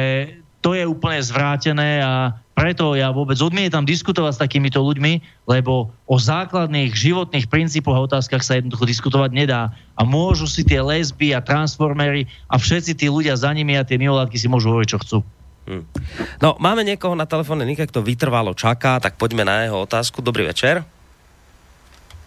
[0.59, 6.15] to je úplne zvrátené a preto ja vôbec odmietam diskutovať s takýmito ľuďmi, lebo o
[6.19, 9.71] základných životných princípoch a otázkach sa jednoducho diskutovať nedá.
[9.95, 13.95] A môžu si tie lesby a transformery a všetci tí ľudia za nimi a tie
[13.95, 15.17] mimovládky si môžu hovoriť, čo chcú.
[15.71, 15.87] Hm.
[16.43, 20.19] No, máme niekoho na telefóne, Nika, kto vytrvalo čaká, tak poďme na jeho otázku.
[20.19, 20.83] Dobrý večer.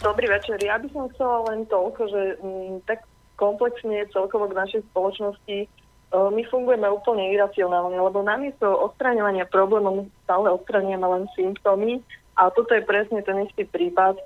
[0.01, 0.57] Dobrý večer.
[0.65, 3.05] Ja by som chcela len toľko, že m, mm, tak
[3.37, 5.82] komplexne celkovo k našej spoločnosti
[6.12, 12.05] my fungujeme úplne iracionálne, lebo namiesto odstraňovania problémov stále odstraňujeme len symptómy
[12.36, 14.20] a toto je presne ten istý prípad,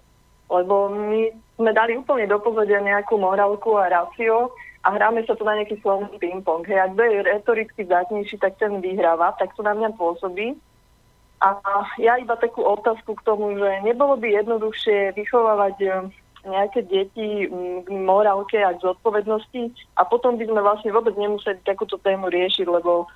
[0.50, 4.50] lebo my sme dali úplne do povedia nejakú morálku a racio
[4.86, 6.62] a hráme sa tu na nejaký slovný ping-pong.
[6.66, 10.54] Hej, ak je retoricky zdatnejší, tak ten vyhráva, tak to na mňa pôsobí.
[11.42, 11.58] A
[12.00, 16.08] ja iba takú otázku k tomu, že nebolo by jednoduchšie vychovávať
[16.46, 17.50] nejaké deti
[17.82, 22.66] k morálke a k zodpovednosti a potom by sme vlastne vôbec nemuseli takúto tému riešiť,
[22.70, 23.10] lebo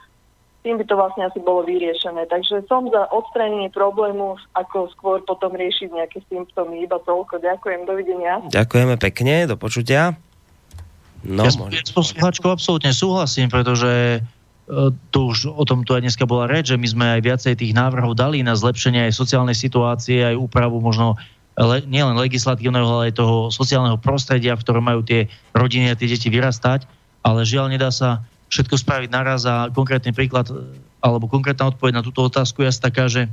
[0.61, 2.29] tým by to vlastne asi bolo vyriešené.
[2.29, 6.85] Takže som za odstranenie problému, ako skôr potom riešiť nejaké symptómy.
[6.85, 7.41] Iba toľko.
[7.41, 8.45] Ďakujem, dovidenia.
[8.53, 10.21] Ďakujeme pekne, do počutia.
[11.25, 14.21] No, ja, ja s poslucháčkou absolútne súhlasím, pretože e,
[15.13, 17.73] tu už o tom tu aj dneska bola reč, že my sme aj viacej tých
[17.77, 21.21] návrhov dali na zlepšenie aj sociálnej situácie, aj úpravu možno
[21.59, 26.07] le, nielen legislatívneho, ale aj toho sociálneho prostredia, v ktorom majú tie rodiny a tie
[26.07, 26.87] deti vyrastať,
[27.27, 30.51] ale žiaľ nedá sa všetko spraviť naraz a konkrétny príklad
[31.01, 33.31] alebo konkrétna odpoveď na túto otázku je taká, že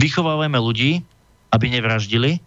[0.00, 1.04] vychovávame ľudí,
[1.54, 2.42] aby nevraždili,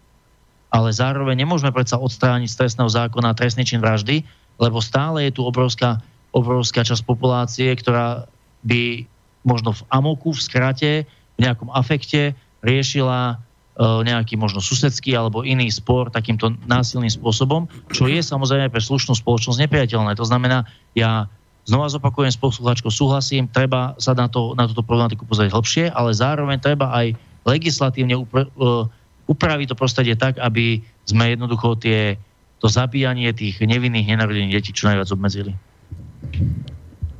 [0.72, 4.24] ale zároveň nemôžeme predsa odstrániť z trestného zákona trestný čin vraždy,
[4.60, 6.02] lebo stále je tu obrovská,
[6.36, 8.28] obrovská časť populácie, ktorá
[8.68, 9.06] by
[9.48, 10.92] možno v amoku, v skrate,
[11.36, 18.06] v nejakom afekte riešila E, nejaký možno susedský alebo iný spor takýmto násilným spôsobom, čo
[18.12, 20.12] je samozrejme pre slušnú spoločnosť nepriateľné.
[20.20, 21.32] To znamená, ja
[21.64, 26.12] znova zopakujem s poslucháčkou, súhlasím, treba sa na, to, na túto problematiku pozrieť hlbšie, ale
[26.12, 27.16] zároveň treba aj
[27.48, 28.86] legislatívne upr- uh,
[29.32, 32.20] upraviť to prostredie tak, aby sme jednoducho tie,
[32.60, 35.56] to zabíjanie tých nevinných nenarodených detí čo najviac obmedzili.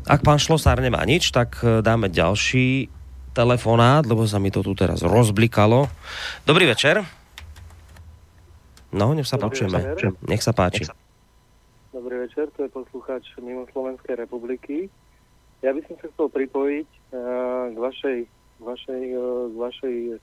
[0.06, 2.90] Ak pán Šlosár nemá nič, tak e, dáme ďalší
[3.32, 5.88] telefonát, lebo sa mi to tu teraz rozblikalo.
[6.44, 7.04] Dobrý večer.
[8.92, 9.80] No, nech sa Dobrý počujeme.
[9.96, 10.12] Večer.
[10.28, 10.84] Nech sa páči.
[11.96, 14.88] Dobrý večer, to je poslucháč mimo Slovenskej republiky.
[15.60, 18.20] ja by som sa chcel pripojiť uh, k vašej,
[18.64, 20.18] vašej, uh, k vašej uh,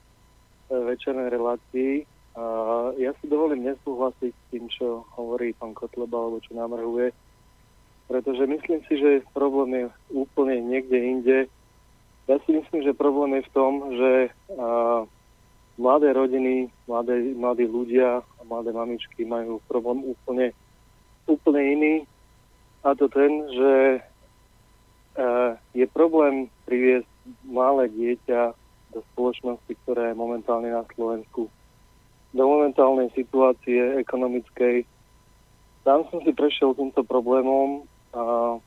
[0.89, 1.93] večernej relácii.
[2.33, 7.09] Uh, ja si dovolím nesúhlasiť s tým, čo hovorí pán Kotleba, alebo čo navrhuje,
[8.09, 11.37] pretože myslím si, že problém je úplne niekde inde.
[12.29, 14.11] Ja si myslím, že problém je v tom, že
[14.53, 15.01] uh,
[15.81, 20.53] mladé rodiny, mladé, mladí ľudia a mladé mamičky majú problém úplne,
[21.25, 21.95] úplne iný.
[22.85, 23.73] A to ten, že
[25.73, 27.07] je problém priviesť
[27.43, 28.55] malé dieťa
[28.95, 31.51] do spoločnosti, ktorá je momentálne na Slovensku.
[32.33, 34.85] Do momentálnej situácie ekonomickej.
[35.83, 38.57] Tam som si prešiel týmto problémom a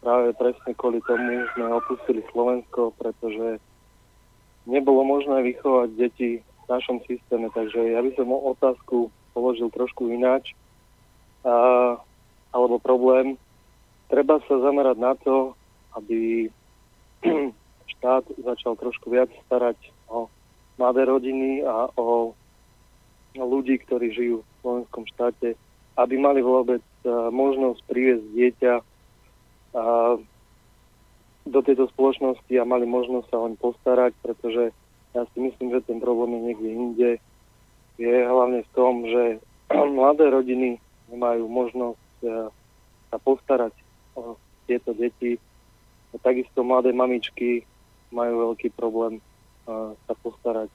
[0.00, 3.60] práve presne kvôli tomu sme opustili Slovensko, pretože
[4.64, 10.56] nebolo možné vychovať deti v našom systéme, takže ja by som otázku položil trošku ináč.
[11.44, 11.96] A,
[12.52, 13.40] alebo problém,
[14.12, 15.56] treba sa zamerať na to,
[15.96, 16.50] aby
[17.96, 19.76] štát začal trošku viac starať
[20.08, 20.28] o
[20.76, 22.32] mladé rodiny a o
[23.36, 25.54] ľudí, ktorí žijú v slovenskom štáte,
[25.96, 26.82] aby mali vôbec
[27.32, 28.74] možnosť priviesť dieťa
[31.46, 34.74] do tejto spoločnosti a mali možnosť sa oň postarať, pretože
[35.14, 37.10] ja si myslím, že ten problém je niekde inde.
[37.98, 39.22] Je hlavne v tom, že
[39.98, 40.78] mladé rodiny
[41.10, 42.00] nemajú možnosť
[43.10, 43.74] sa postarať
[44.14, 44.38] o
[44.70, 45.38] tieto deti.
[46.14, 47.66] A takisto mladé mamičky
[48.10, 49.18] majú veľký problém
[49.66, 50.70] uh, sa postarať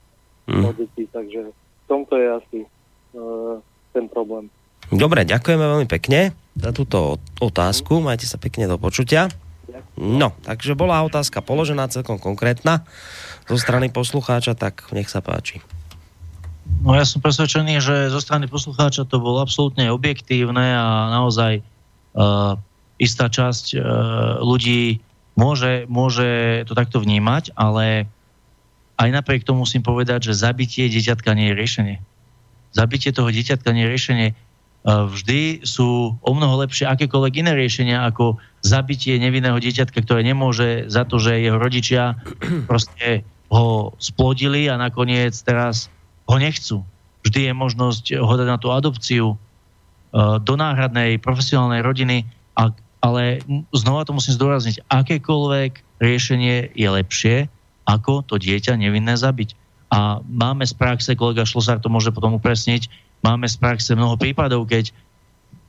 [0.48, 0.64] mm.
[0.64, 2.60] o deti, takže v tomto je asi
[3.16, 3.60] uh,
[3.92, 4.52] ten problém.
[4.94, 8.00] Dobre, ďakujeme veľmi pekne za túto otázku.
[8.00, 9.30] Majte sa pekne do počutia.
[9.96, 12.84] No, takže bola otázka položená celkom konkrétna
[13.48, 15.64] zo strany poslucháča, tak nech sa páči.
[16.84, 22.58] No ja som presvedčený, že zo strany poslucháča to bolo absolútne objektívne a naozaj uh,
[22.98, 23.82] istá časť uh,
[24.42, 25.00] ľudí
[25.38, 28.10] môže, môže to takto vnímať, ale
[28.98, 31.98] aj napriek tomu musím povedať, že zabitie dieťatka nie je riešenie.
[32.76, 34.28] Zabitie toho dieťatka nie je riešenie.
[34.86, 40.86] Uh, vždy sú o mnoho lepšie akékoľvek iné riešenia ako zabitie nevinného dieťatka, ktoré nemôže
[40.94, 42.14] za to, že jeho rodičia
[42.70, 45.90] proste ho splodili a nakoniec teraz
[46.30, 46.86] ho nechcú.
[47.26, 52.30] Vždy je možnosť ho dať na tú adopciu uh, do náhradnej profesionálnej rodiny,
[53.06, 57.36] ale znova to musím zdôrazniť, akékoľvek riešenie je lepšie,
[57.86, 59.54] ako to dieťa nevinné zabiť.
[59.94, 62.90] A máme z praxe, kolega Šlosár to môže potom upresniť,
[63.26, 64.94] máme z praxe mnoho prípadov, keď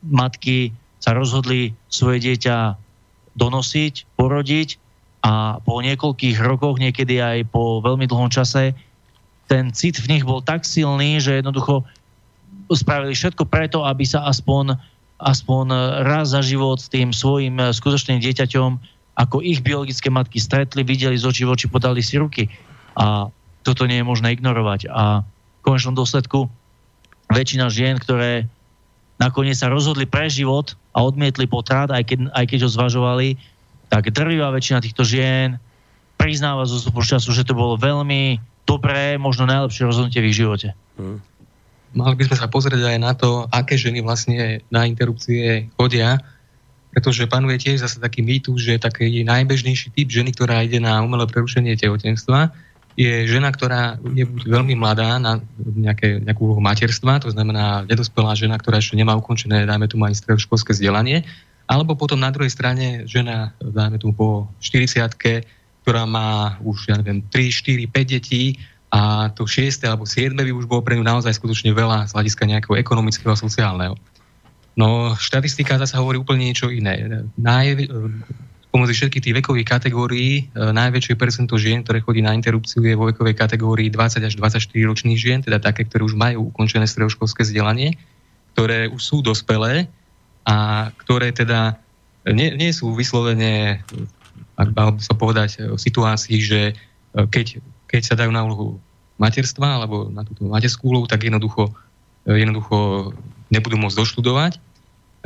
[0.05, 2.77] matky sa rozhodli svoje dieťa
[3.33, 4.69] donosiť, porodiť
[5.25, 8.77] a po niekoľkých rokoch, niekedy aj po veľmi dlhom čase,
[9.49, 11.89] ten cit v nich bol tak silný, že jednoducho
[12.69, 14.77] spravili všetko preto, aby sa aspoň,
[15.23, 15.65] aspoň
[16.05, 21.25] raz za život s tým svojim skutočným dieťaťom ako ich biologické matky stretli, videli z
[21.25, 22.53] očí v oči, podali si ruky.
[23.01, 23.33] A
[23.65, 24.93] toto nie je možné ignorovať.
[24.93, 26.53] A v konečnom dôsledku
[27.31, 28.47] väčšina žien, ktoré
[29.17, 33.29] nakoniec sa rozhodli pre život a odmietli potrat, aj keď, aj keď ho zvažovali,
[33.89, 35.57] tak drvivá väčšina týchto žien
[36.17, 40.69] priznáva zo času, že to bolo veľmi dobré, možno najlepšie rozhodnutie v ich živote.
[40.99, 41.23] Hmm.
[41.97, 46.21] Mali by sme sa pozrieť aj na to, aké ženy vlastne na interrupcie chodia,
[46.93, 51.25] pretože panuje tiež zase taký mýtus, že taký najbežnejší typ ženy, ktorá ide na umelé
[51.29, 52.53] prerušenie tehotenstva,
[52.97, 58.57] je žena, ktorá je veľmi mladá na nejaké, nejakú úlohu materstva, to znamená nedospelá žena,
[58.57, 61.29] ktorá ešte nemá ukončené, dajme tu aj školské vzdelanie,
[61.69, 65.13] alebo potom na druhej strane žena, dajme tu po 40
[65.87, 68.59] ktorá má už, ja neviem, 3, 4, 5 detí
[68.91, 69.87] a to 6.
[69.87, 70.35] alebo 7.
[70.35, 73.95] by už bolo pre ňu naozaj skutočne veľa z hľadiska nejakého ekonomického a sociálneho.
[74.75, 77.23] No, štatistika zase hovorí úplne niečo iné.
[77.39, 77.87] Naj,
[78.77, 83.09] pomedzi všetkých tých vekových kategórií e, najväčšie percento žien, ktoré chodí na interrupciu, je vo
[83.09, 87.97] vekovej kategórii 20 až 24 ročných žien, teda také, ktoré už majú ukončené stredoškolské vzdelanie,
[88.53, 89.89] ktoré už sú dospelé
[90.45, 91.81] a ktoré teda
[92.29, 93.81] nie, nie sú vyslovene
[94.57, 96.75] ak mal by sa povedať, e, v situácii, že e,
[97.17, 98.81] keď, keď sa dajú na úlohu
[99.17, 101.73] materstva alebo na túto materskú úlohu, tak jednoducho,
[102.29, 103.13] jednoducho
[103.49, 104.61] nebudú môcť doštudovať.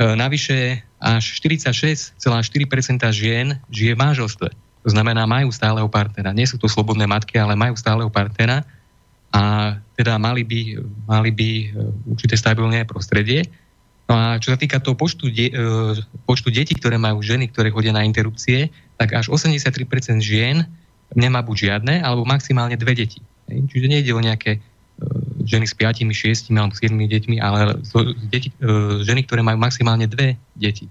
[0.01, 2.17] Navyše až 46,4%
[3.13, 4.49] žien žije v manželstve.
[4.81, 6.33] To znamená, majú stáleho partnera.
[6.33, 8.65] Nie sú to slobodné matky, ale majú stáleho partnera
[9.29, 10.61] a teda mali by,
[11.05, 11.49] mali by
[12.09, 13.45] určité stabilné prostredie.
[14.09, 15.53] No a čo sa týka toho počtu, de,
[16.25, 19.71] počtu detí, ktoré majú ženy, ktoré chodia na interrupcie, tak až 83%
[20.19, 20.65] žien
[21.13, 23.21] nemá buď žiadne, alebo maximálne dve deti.
[23.47, 24.59] Čiže nejde o nejaké
[25.45, 27.79] ženy s 5, 6 alebo 7 deťmi, ale
[28.29, 30.87] deti, uh, ženy, ktoré majú maximálne dve deti.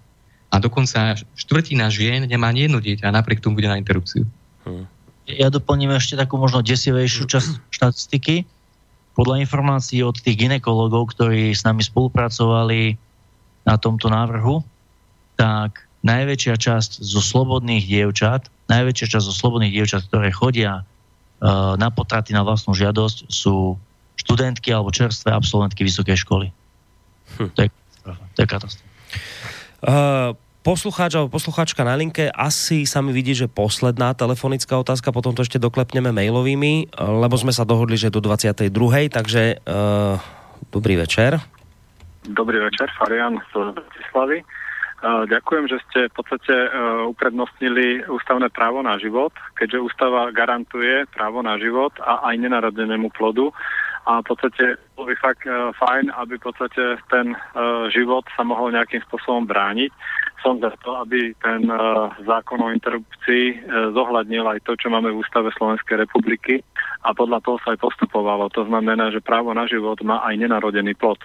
[0.50, 4.26] A dokonca štvrtina žien nemá ani jedno dieťa a napriek tomu bude na interrupciu.
[4.66, 4.90] Hmm.
[5.30, 8.42] Ja doplním ešte takú možno desivejšiu časť štatistiky.
[9.14, 12.98] Podľa informácií od tých ginekologov, ktorí s nami spolupracovali
[13.62, 14.66] na tomto návrhu,
[15.38, 21.92] tak najväčšia časť zo slobodných dievčat, najväčšia časť zo slobodných dievčat, ktoré chodia uh, na
[21.92, 23.76] potraty na vlastnú žiadosť, sú
[24.20, 26.46] študentky alebo čerstvé absolventky vysokej školy.
[27.40, 27.50] Hm.
[27.56, 28.24] To je katastrofa.
[28.34, 28.88] To je katastrofa.
[29.80, 35.32] Uh, poslucháč alebo poslucháčka na linke, asi sa mi vidí, že posledná telefonická otázka, potom
[35.32, 38.68] to ešte doklepneme mailovými, lebo sme sa dohodli, že do 22.
[39.08, 40.20] Takže uh,
[40.68, 41.40] dobrý večer.
[42.28, 44.44] Dobrý večer, Farian z Bratislavy.
[45.00, 51.08] Uh, ďakujem, že ste v podstate uh, uprednostnili ústavné právo na život, keďže ústava garantuje
[51.08, 53.48] právo na život a aj nenarodenému plodu
[54.10, 58.42] a v podstate bolo by fakt uh, fajn, aby v podstate ten uh, život sa
[58.42, 59.94] mohol nejakým spôsobom brániť.
[60.42, 65.14] Som za to, aby ten uh, zákon o interrupcii uh, zohľadnil aj to, čo máme
[65.14, 66.58] v Ústave Slovenskej republiky
[67.06, 68.50] a podľa toho sa aj postupovalo.
[68.58, 71.22] To znamená, že právo na život má aj nenarodený plod.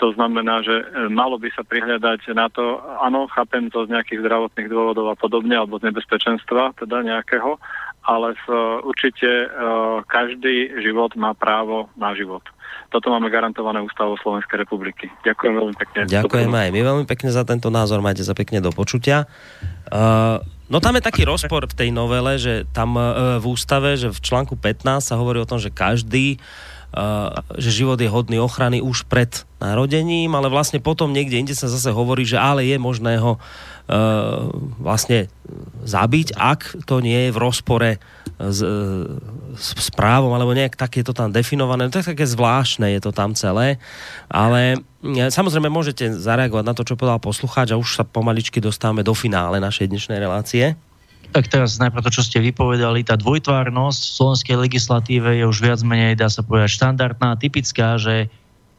[0.00, 0.80] To znamená, že
[1.12, 5.52] malo by sa prihľadať na to, áno, chápem to z nejakých zdravotných dôvodov a podobne,
[5.52, 7.60] alebo z nebezpečenstva, teda nejakého,
[8.04, 8.44] ale s,
[8.84, 12.42] určite uh, každý život má právo na život.
[12.90, 15.06] Toto máme garantované ústavou Slovenskej republiky.
[15.22, 15.98] Ďakujem veľmi pekne.
[16.10, 19.30] Ďakujem aj my veľmi pekne za tento názor, majte sa pekne do počutia.
[19.90, 24.10] Uh, no tam je taký rozpor v tej novele, že tam uh, v ústave, že
[24.10, 26.79] v článku 15 sa hovorí o tom, že každý Uh,
[27.54, 29.30] že život je hodný ochrany už pred
[29.62, 34.50] narodením, ale vlastne potom niekde inde sa zase hovorí, že ale je možné ho uh,
[34.82, 35.30] vlastne
[35.86, 37.90] zabiť, ak to nie je v rozpore
[38.40, 38.60] s,
[39.54, 41.86] s právom, alebo nejak tak je to tam definované.
[41.92, 43.78] To je také zvláštne, je to tam celé.
[44.26, 44.80] Ale
[45.30, 49.62] samozrejme môžete zareagovať na to, čo povedal poslucháč a už sa pomaličky dostávame do finále
[49.62, 50.74] našej dnešnej relácie.
[51.30, 55.80] Tak teraz najprv to, čo ste vypovedali, tá dvojtvárnosť v slovenskej legislatíve je už viac
[55.86, 58.26] menej, dá sa povedať, štandardná, typická, že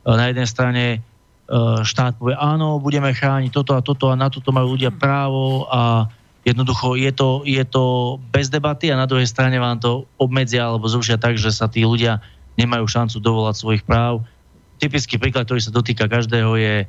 [0.03, 0.83] na jednej strane
[1.51, 5.67] E, štát povie, áno, budeme chrániť toto a toto a na toto majú ľudia právo
[5.67, 6.07] a
[6.47, 10.87] jednoducho je to, je to bez debaty a na druhej strane vám to obmedzia alebo
[10.87, 12.23] zrušia tak, že sa tí ľudia
[12.55, 14.23] nemajú šancu dovolať svojich práv.
[14.79, 16.87] Typický príklad, ktorý sa dotýka každého, je,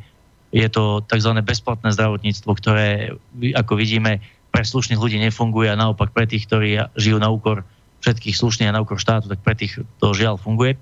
[0.54, 1.30] je to tzv.
[1.42, 3.18] bezplatné zdravotníctvo, ktoré,
[3.58, 4.22] ako vidíme,
[4.52, 7.64] pre slušných ľudí nefunguje a naopak pre tých, ktorí žijú na úkor
[8.04, 10.76] všetkých slušných a na úkor štátu, tak pre tých to žiaľ funguje.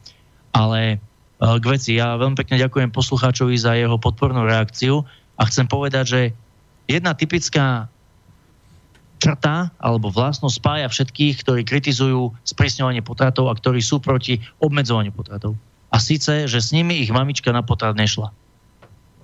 [0.51, 0.99] Ale
[1.41, 1.91] Eh, k veci.
[1.97, 5.09] Ja veľmi pekne ďakujem poslucháčovi za jeho podpornú reakciu
[5.41, 6.21] a chcem povedať, že
[6.85, 7.89] jedna typická
[9.21, 15.57] črta alebo vlastnosť spája všetkých, ktorí kritizujú sprísňovanie potratov a ktorí sú proti obmedzovaniu potratov.
[15.89, 18.33] A síce, že s nimi ich mamička na potrat nešla.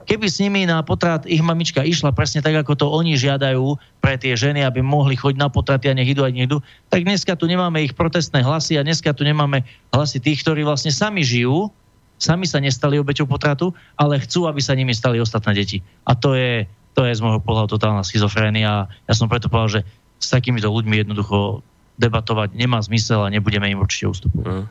[0.07, 4.15] Keby s nimi na potrat ich mamička išla presne tak, ako to oni žiadajú pre
[4.15, 7.35] tie ženy, aby mohli chodiť na potraty a nech idú a nech idú, tak dneska
[7.35, 11.75] tu nemáme ich protestné hlasy a dneska tu nemáme hlasy tých, ktorí vlastne sami žijú
[12.17, 15.85] sami sa nestali obeťou potratu, ale chcú, aby sa nimi stali ostatné deti.
[16.09, 16.65] A to je,
[16.97, 18.89] to je z môjho pohľadu totálna schizofrénia.
[18.89, 21.61] Ja som preto povedal, že s takýmito ľuďmi jednoducho
[22.01, 24.65] debatovať nemá zmysel a nebudeme im určite ustupovať.
[24.65, 24.67] Mm.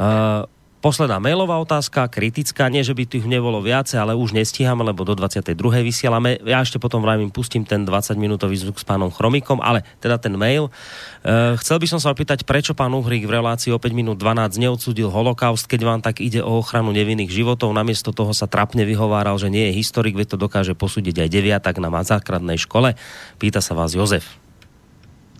[0.00, 0.48] Uh,
[0.80, 5.12] Posledná mailová otázka, kritická, nie že by tých nebolo viacej, ale už nestíhame, lebo do
[5.12, 5.52] 22.
[5.84, 6.40] vysielame.
[6.40, 10.72] Ja ešte potom vravím, pustím ten 20-minútový zvuk s pánom Chromikom, ale teda ten mail.
[11.20, 14.56] E, chcel by som sa opýtať, prečo pán Uhrík v relácii o 5 minút 12
[14.56, 17.76] neodsudil holokaust, keď vám tak ide o ochranu nevinných životov.
[17.76, 21.76] Namiesto toho sa trapne vyhováral, že nie je historik, veď to dokáže posúdiť aj deviatak
[21.76, 22.96] na základnej škole.
[23.36, 24.40] Pýta sa vás Jozef.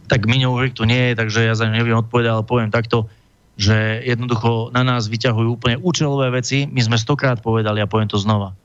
[0.05, 3.09] Tak Miňo Uhrík tu nie je, takže ja za neviem odpovedať, ale poviem takto
[3.61, 6.65] že jednoducho na nás vyťahujú úplne účelové veci.
[6.65, 8.57] My sme stokrát povedali a poviem to znova.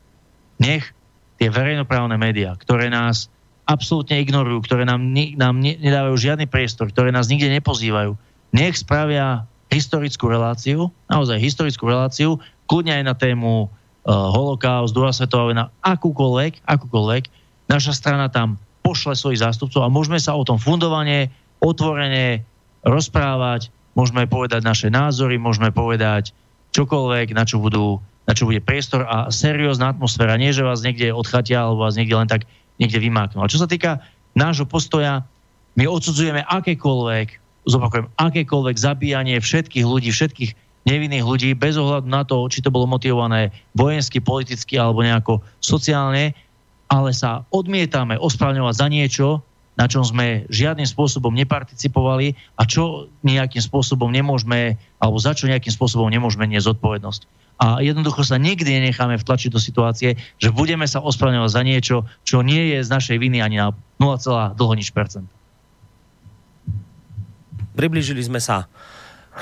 [0.55, 0.95] Nech
[1.35, 3.27] tie verejnoprávne médiá, ktoré nás
[3.67, 5.03] absolútne ignorujú, ktoré nám,
[5.35, 8.15] nám nedávajú žiadny priestor, ktoré nás nikde nepozývajú,
[8.55, 12.39] nech spravia historickú reláciu, naozaj historickú reláciu,
[12.71, 13.67] kľudne aj na tému uh,
[14.07, 17.23] holokaust, druhá svetová vojna, akúkoľvek, akúkoľvek,
[17.67, 22.47] naša strana tam pošle svojich zástupcov a môžeme sa o tom fundovane, otvorene
[22.85, 26.35] rozprávať, môžeme povedať naše názory, môžeme povedať
[26.75, 30.35] čokoľvek, na čo, budú, na čo bude priestor a seriózna atmosféra.
[30.35, 32.43] Nie, že vás niekde odchatia alebo vás niekde len tak
[32.77, 33.39] niekde vymáknú.
[33.39, 34.03] Ale čo sa týka
[34.35, 35.23] nášho postoja,
[35.79, 37.27] my odsudzujeme akékoľvek,
[37.67, 40.51] zopakujem, akékoľvek zabíjanie všetkých ľudí, všetkých
[40.85, 46.35] nevinných ľudí, bez ohľadu na to, či to bolo motivované vojensky, politicky alebo nejako sociálne,
[46.91, 49.27] ale sa odmietame ospravňovať za niečo,
[49.75, 55.71] na čom sme žiadnym spôsobom neparticipovali a čo nejakým spôsobom nemôžeme, alebo za čo nejakým
[55.71, 57.21] spôsobom nemôžeme niesť zodpovednosť.
[57.55, 61.95] A jednoducho sa nikdy nenecháme vtlačiť do situácie, že budeme sa ospravedlňovať za niečo,
[62.27, 65.27] čo nie je z našej viny ani na 0, dlho nič percent.
[67.75, 68.67] Priblížili sme sa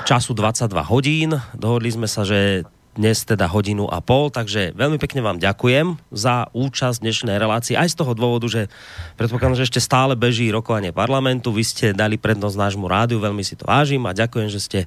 [0.06, 1.30] času 22 hodín.
[1.54, 6.46] Dohodli sme sa, že dnes teda hodinu a pol, takže veľmi pekne vám ďakujem za
[6.54, 8.70] účasť dnešnej relácii, aj z toho dôvodu, že
[9.18, 13.58] predpokladám, že ešte stále beží rokovanie parlamentu, vy ste dali prednosť nášmu rádiu, veľmi si
[13.58, 14.80] to vážim a ďakujem, že ste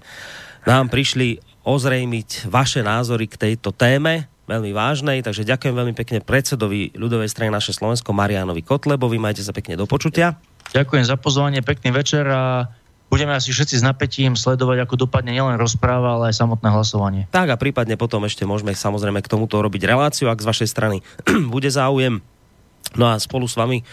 [0.64, 6.96] nám prišli ozrejmiť vaše názory k tejto téme, veľmi vážnej, takže ďakujem veľmi pekne predsedovi
[6.96, 10.40] ľudovej strany naše Slovensko Marianovi Kotlebovi, majte sa pekne do počutia.
[10.72, 12.72] Ďakujem za pozvanie, pekný večer a
[13.08, 17.24] budeme asi všetci s napätím sledovať, ako dopadne nielen rozpráva, ale aj samotné hlasovanie.
[17.32, 20.98] Tak a prípadne potom ešte môžeme samozrejme k tomuto robiť reláciu, ak z vašej strany
[21.54, 22.20] bude záujem.
[22.96, 23.84] No a spolu s vami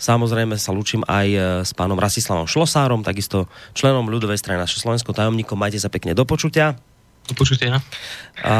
[0.00, 1.38] samozrejme sa lúčim aj e,
[1.68, 5.58] s pánom Rasislavom Šlosárom, takisto členom ľudovej strany naše Slovensko tajomníkom.
[5.58, 6.78] Majte sa pekne do počutia.
[7.28, 7.84] Do počutia.
[8.40, 8.56] A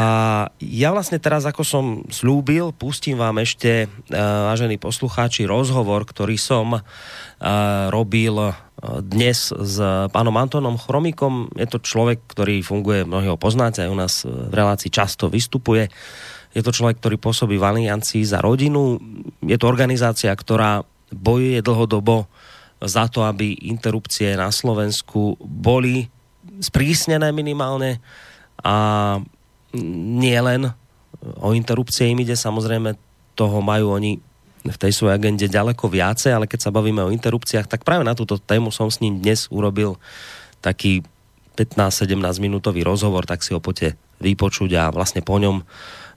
[0.61, 6.77] ja vlastne teraz, ako som slúbil, pustím vám ešte, e, vážení poslucháči, rozhovor, ktorý som
[6.77, 6.81] uh,
[7.89, 8.53] robil
[9.03, 9.75] dnes s
[10.13, 11.51] pánom Antonom Chromikom.
[11.57, 15.91] Je to človek, ktorý funguje, mnohí poznáte, aj u nás v relácii často vystupuje.
[16.55, 18.97] Je to človek, ktorý pôsobí v Aliancii za rodinu.
[19.43, 20.81] Je to organizácia, ktorá
[21.11, 22.29] bojuje dlhodobo
[22.79, 26.07] za to, aby interrupcie na Slovensku boli
[26.63, 27.99] sprísnené minimálne
[28.63, 28.75] a
[29.77, 30.71] nie len
[31.39, 32.95] o interrupcie im ide, samozrejme
[33.35, 34.19] toho majú oni
[34.59, 38.11] v tej svojej agende ďaleko viacej, ale keď sa bavíme o interrupciách, tak práve na
[38.11, 39.95] túto tému som s ním dnes urobil
[40.59, 41.07] taký
[41.55, 45.63] 15-17 minútový rozhovor, tak si ho poďte vypočuť a vlastne po ňom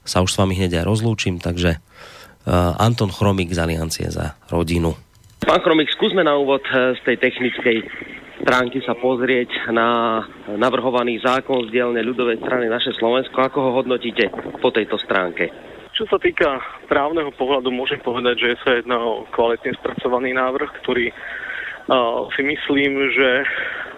[0.03, 4.95] sa už s vami hneď aj rozlúčim, takže uh, Anton Chromik z Aliancie za rodinu.
[5.43, 7.77] Pán Chromik, skúsme na úvod eh, z tej technickej
[8.43, 10.19] stránky sa pozrieť na
[10.59, 13.39] navrhovaný zákon z dielne ľudovej strany naše Slovensko.
[13.39, 14.27] Ako ho hodnotíte
[14.59, 15.47] po tejto stránke?
[15.95, 16.59] Čo sa týka
[16.91, 23.13] právneho pohľadu, môžem povedať, že sa jedná o kvalitne spracovaný návrh, ktorý uh, si myslím,
[23.15, 23.29] že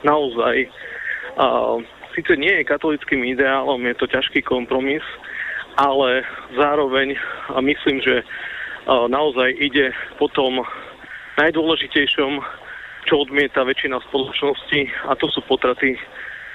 [0.05, 0.69] naozaj
[1.39, 1.81] uh,
[2.13, 5.03] síce nie je katolickým ideálom, je to ťažký kompromis,
[5.75, 6.23] ale
[6.55, 7.19] zároveň
[7.59, 8.23] myslím, že
[8.87, 10.63] naozaj ide po tom
[11.35, 12.39] najdôležitejšom,
[13.05, 15.97] čo odmieta väčšina spoločnosti a to sú potraty,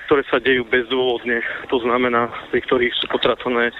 [0.07, 1.43] ktoré sa dejú bezdôvodne.
[1.71, 3.71] To znamená, pri ktorých sú potratené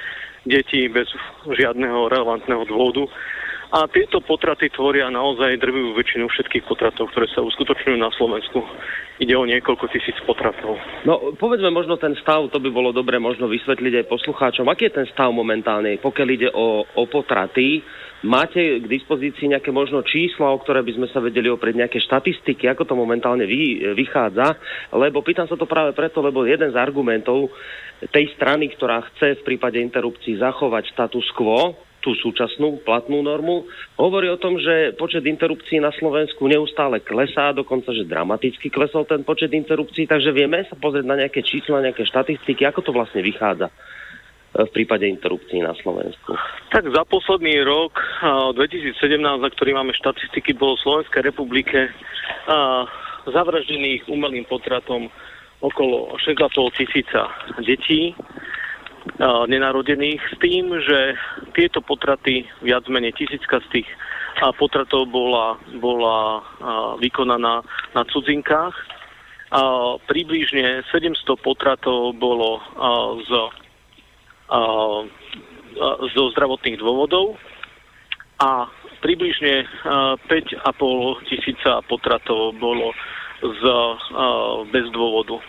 [0.47, 1.11] detí bez
[1.51, 3.11] žiadneho relevantného dôvodu.
[3.71, 8.67] A tieto potraty tvoria naozaj drvivú väčšinu všetkých potratov, ktoré sa uskutočňujú na Slovensku.
[9.23, 10.75] Ide o niekoľko tisíc potratov.
[11.07, 14.67] No, povedzme možno ten stav, to by bolo dobre možno vysvetliť aj poslucháčom.
[14.67, 17.79] Aký je ten stav momentálny, pokiaľ ide o, o potraty?
[18.27, 22.67] Máte k dispozícii nejaké možno čísla, o ktoré by sme sa vedeli oprieť, nejaké štatistiky,
[22.69, 24.59] ako to momentálne vy, vychádza?
[24.93, 27.55] Lebo pýtam sa to práve preto, lebo jeden z argumentov
[28.11, 33.69] tej strany, ktorá chce v prípade interrupcií zachovať status quo, tú súčasnú platnú normu,
[34.01, 39.21] hovorí o tom, že počet interrupcií na Slovensku neustále klesá, dokonca, že dramaticky klesol ten
[39.23, 43.69] počet interrupcií, takže vieme sa pozrieť na nejaké čísla, nejaké štatistiky, ako to vlastne vychádza
[43.69, 43.75] e,
[44.65, 46.33] v prípade interrupcií na Slovensku?
[46.73, 47.97] Tak za posledný rok
[48.57, 51.93] 2017, za ktorý máme štatistiky, bolo v Slovenskej republike
[53.29, 55.13] zavraždených umelým potratom
[55.61, 57.29] okolo 6,5 tisíca
[57.61, 58.17] detí
[59.21, 61.17] nenarodených s tým, že
[61.57, 63.89] tieto potraty, viac menej tisícka z tých
[64.57, 66.41] potratov bola, bola
[67.01, 67.61] vykonaná
[67.93, 68.73] na cudzinkách.
[70.07, 72.63] Približne 700 potratov bolo
[73.27, 73.31] z,
[76.15, 77.35] zo zdravotných dôvodov
[78.41, 78.71] a
[79.03, 79.67] približne
[80.31, 82.95] 5,5 tisíca potratov bolo
[83.43, 83.63] z,
[84.71, 85.43] bez dôvodu.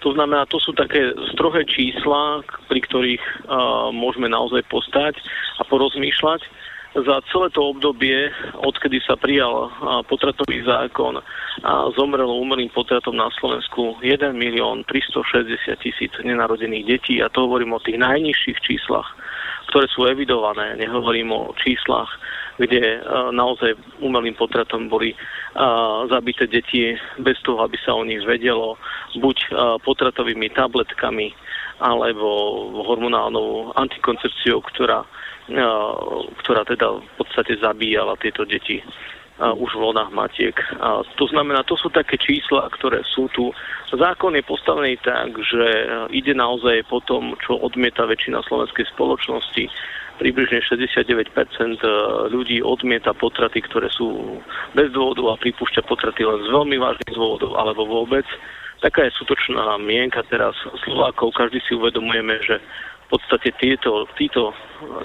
[0.00, 2.40] To znamená, to sú také strohé čísla,
[2.72, 5.20] pri ktorých uh, môžeme naozaj postať
[5.60, 6.40] a porozmýšľať.
[6.90, 8.34] Za celé to obdobie,
[8.66, 11.22] odkedy sa prijal uh, potratový zákon
[11.62, 17.76] a zomrelo umelým potratom na Slovensku 1 milión 360 tisíc nenarodených detí a to hovorím
[17.76, 19.06] o tých najnižších číslach,
[19.68, 22.08] ktoré sú evidované, nehovorím o číslach
[22.60, 23.72] kde uh, naozaj
[24.04, 28.76] umelým potratom boli uh, zabité deti bez toho, aby sa o nich vedelo,
[29.16, 29.48] buď uh,
[29.80, 31.32] potratovými tabletkami,
[31.80, 32.28] alebo
[32.84, 35.00] hormonálnou antikoncepciou, ktorá,
[36.44, 38.84] ktorá teda v podstate zabíjala tieto deti
[39.40, 40.52] už v lodách matiek.
[40.78, 43.48] A to znamená, to sú také čísla, ktoré sú tu.
[43.90, 45.64] Zákon je postavený tak, že
[46.12, 49.64] ide naozaj po tom, čo odmieta väčšina slovenskej spoločnosti,
[50.20, 51.32] približne 69%
[52.28, 54.38] ľudí odmieta potraty, ktoré sú
[54.76, 58.28] bez dôvodu a pripúšťa potraty len z veľmi vážnych dôvodov alebo vôbec.
[58.84, 61.36] Taká je skutočná mienka teraz Slovákov.
[61.36, 62.60] Každý si uvedomujeme, že
[63.10, 64.54] v podstate tieto, títo,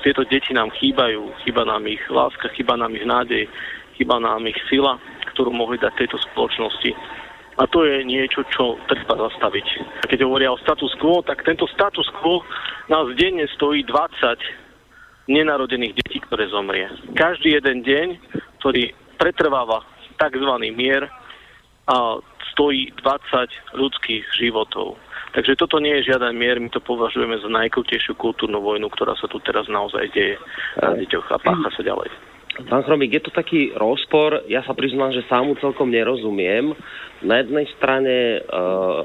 [0.06, 1.32] tieto deti nám chýbajú.
[1.44, 3.50] Chýba nám ich láska, chýba nám ich nádej,
[3.96, 5.00] chýba nám ich sila,
[5.34, 6.92] ktorú mohli dať tejto spoločnosti.
[7.56, 9.68] A to je niečo, čo treba zastaviť.
[10.04, 12.44] A keď hovoria o status quo, tak tento status quo
[12.92, 16.92] nás denne stojí 20 nenarodených detí, ktoré zomrie.
[17.16, 18.08] Každý jeden deň,
[18.60, 19.88] ktorý pretrváva
[20.20, 20.52] tzv.
[20.76, 21.08] mier,
[21.86, 22.18] a
[22.54, 24.98] stojí 20 ľudských životov.
[25.38, 29.28] Takže toto nie je žiaden mier, my to považujeme za najkrutejšiu kultúrnu vojnu, ktorá sa
[29.28, 30.40] tu teraz naozaj deje
[30.80, 32.10] na deťoch a pácha sa ďalej.
[32.56, 36.72] Pán Chromík, je to taký rozpor, ja sa priznám, že sámu celkom nerozumiem.
[37.20, 38.40] Na jednej strane e,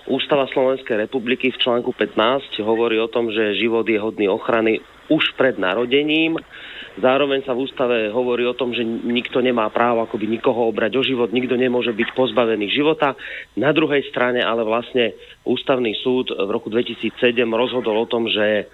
[0.06, 4.78] Ústava Slovenskej republiky v článku 15 hovorí o tom, že život je hodný ochrany
[5.10, 6.38] už pred narodením.
[7.02, 11.02] Zároveň sa v ústave hovorí o tom, že nikto nemá právo akoby nikoho obrať o
[11.02, 13.18] život, nikto nemôže byť pozbavený života.
[13.58, 17.18] Na druhej strane ale vlastne ústavný súd v roku 2007
[17.50, 18.70] rozhodol o tom, že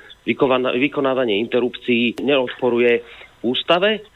[0.76, 3.00] vykonávanie interrupcií nerozporuje
[3.40, 4.15] ústave.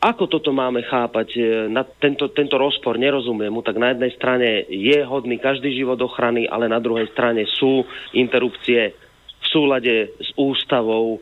[0.00, 1.28] Ako toto máme chápať?
[1.36, 3.60] E, na tento, tento rozpor nerozumiem mu.
[3.60, 7.84] Tak na jednej strane je hodný každý život ochrany, ale na druhej strane sú
[8.16, 8.96] interrupcie
[9.40, 11.20] v súlade s ústavou.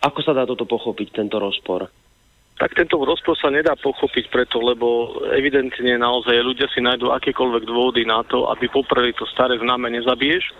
[0.00, 1.92] Ako sa dá toto pochopiť, tento rozpor?
[2.56, 8.08] Tak tento rozpor sa nedá pochopiť preto, lebo evidentne naozaj ľudia si nájdú akékoľvek dôvody
[8.08, 10.56] na to, aby popreli to staré známe nezabiješ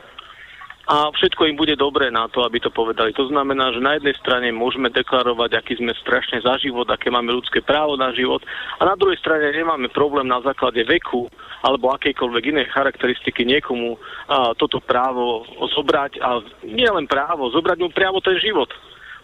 [0.86, 3.10] a všetko im bude dobré na to, aby to povedali.
[3.18, 7.34] To znamená, že na jednej strane môžeme deklarovať, aký sme strašne za život, aké máme
[7.34, 8.46] ľudské právo na život
[8.78, 11.26] a na druhej strane nemáme problém na základe veku
[11.66, 13.98] alebo akejkoľvek inej charakteristiky niekomu
[14.30, 15.42] a, toto právo
[15.74, 18.70] zobrať a nie len právo, zobrať mu priamo ten život.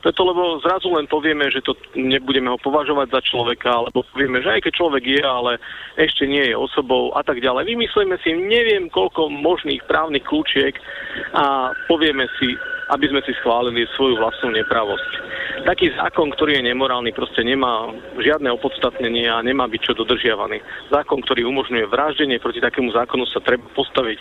[0.02, 4.50] Preto, lebo zrazu len povieme, že to nebudeme ho považovať za človeka, alebo povieme, že
[4.50, 5.62] aj keď človek je, ale
[5.94, 7.70] ešte nie je osobou a tak ďalej.
[7.70, 10.74] Vymyslíme si neviem koľko možných právnych kľúčiek
[11.38, 12.58] a povieme si,
[12.90, 15.10] aby sme si schválili svoju vlastnú nepravosť.
[15.70, 20.58] Taký zákon, ktorý je nemorálny, proste nemá žiadne opodstatnenie a nemá byť čo dodržiavaný.
[20.90, 24.18] Zákon, ktorý umožňuje vraždenie, proti takému zákonu sa treba postaviť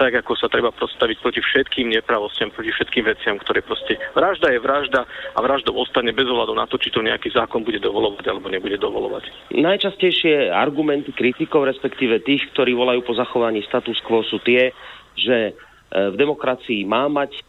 [0.00, 4.00] tak, ako sa treba postaviť proti všetkým nepravostiam, proti všetkým veciam, ktoré proste...
[4.16, 5.04] Vražda je vražda
[5.36, 8.80] a vraždou ostane bez ohľadu na to, či to nejaký zákon bude dovolovať alebo nebude
[8.80, 9.52] dovolovať.
[9.52, 14.72] Najčastejšie argumenty kritikov, respektíve tých, ktorí volajú po zachovaní status quo, sú tie,
[15.20, 15.52] že e,
[15.92, 17.40] v demokracii má mať e,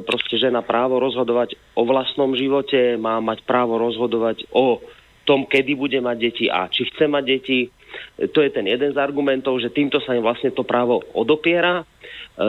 [0.00, 4.80] proste žena právo rozhodovať o vlastnom živote, má mať právo rozhodovať o
[5.28, 7.68] tom, kedy bude mať deti a či chce mať deti,
[8.32, 11.82] to je ten jeden z argumentov, že týmto sa im vlastne to právo odopiera.
[11.82, 11.84] E,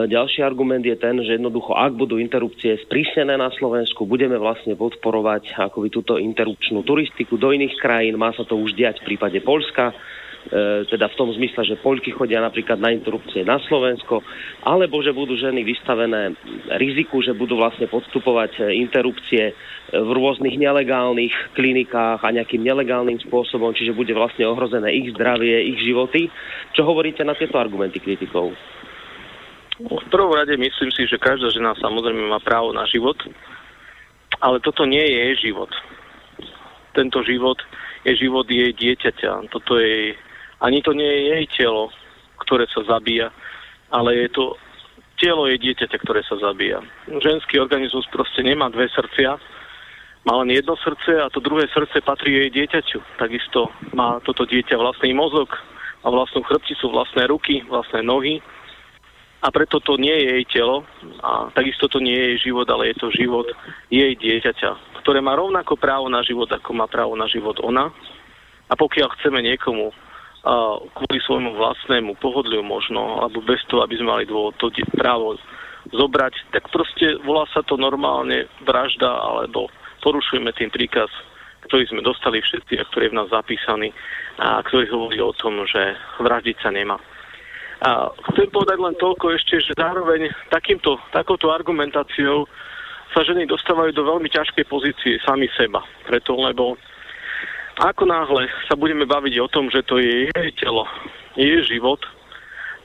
[0.08, 5.56] ďalší argument je ten, že jednoducho, ak budú interrupcie sprísnené na Slovensku, budeme vlastne podporovať
[5.56, 8.20] akoby túto interrupčnú turistiku do iných krajín.
[8.20, 9.96] Má sa to už diať v prípade Polska.
[10.42, 14.26] E, teda v tom zmysle, že Poľky chodia napríklad na interrupcie na Slovensko,
[14.66, 16.34] alebo že budú ženy vystavené
[16.82, 19.54] riziku, že budú vlastne podstupovať e, interrupcie e,
[19.94, 25.78] v rôznych nelegálnych klinikách a nejakým nelegálnym spôsobom, čiže bude vlastne ohrozené ich zdravie, ich
[25.78, 26.26] životy.
[26.74, 28.50] Čo hovoríte na tieto argumenty kritikov?
[29.78, 33.18] V prvom rade myslím si, že každá žena samozrejme má právo na život,
[34.42, 35.70] ale toto nie je jej život.
[36.98, 37.62] Tento život
[38.02, 39.48] je život jej dieťaťa.
[39.48, 40.18] Toto je
[40.62, 41.90] ani to nie je jej telo,
[42.40, 43.34] ktoré sa zabíja,
[43.90, 44.44] ale je to
[45.18, 46.80] telo jej dieťaťa, ktoré sa zabíja.
[47.10, 49.38] Ženský organizmus proste nemá dve srdcia,
[50.22, 53.18] má len jedno srdce a to druhé srdce patrí jej dieťaťu.
[53.18, 55.50] Takisto má toto dieťa vlastný mozog,
[56.02, 58.42] a vlastnú chrbticu, vlastné ruky, vlastné nohy
[59.42, 60.86] a preto to nie je jej telo
[61.22, 63.46] a takisto to nie je jej život, ale je to život
[63.90, 67.90] jej dieťaťa, ktoré má rovnako právo na život, ako má právo na život ona.
[68.70, 69.94] A pokiaľ chceme niekomu
[70.98, 75.38] kvôli svojmu vlastnému pohodliu možno, alebo bez toho, aby sme mali dôvod to právo
[75.94, 79.70] zobrať, tak proste volá sa to normálne vražda, alebo
[80.02, 81.10] porušujeme tým príkaz,
[81.70, 83.94] ktorý sme dostali všetci a ktorý je v nás zapísaný
[84.42, 86.98] a ktorý hovorí o tom, že vraždiť sa nemá.
[87.82, 92.46] A chcem povedať len toľko ešte, že zároveň takýmto, takouto argumentáciou
[93.10, 95.82] sa ženy dostávajú do veľmi ťažkej pozície sami seba.
[96.06, 96.78] Preto, lebo
[97.80, 100.84] ako náhle sa budeme baviť o tom, že to je jej telo,
[101.36, 102.00] jej život,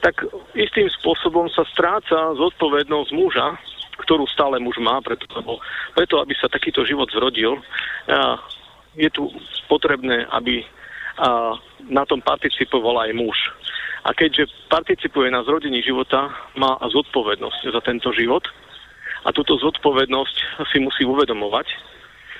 [0.00, 0.22] tak
[0.54, 3.58] istým spôsobom sa stráca zodpovednosť muža,
[3.98, 5.58] ktorú stále muž má, preto, lebo,
[5.92, 7.58] preto aby sa takýto život zrodil,
[8.06, 8.38] a
[8.94, 9.28] je tu
[9.66, 10.62] potrebné, aby
[11.18, 11.58] a,
[11.90, 13.36] na tom participoval aj muž.
[14.06, 18.46] A keďže participuje na zrodení života, má zodpovednosť za tento život
[19.26, 21.66] a túto zodpovednosť si musí uvedomovať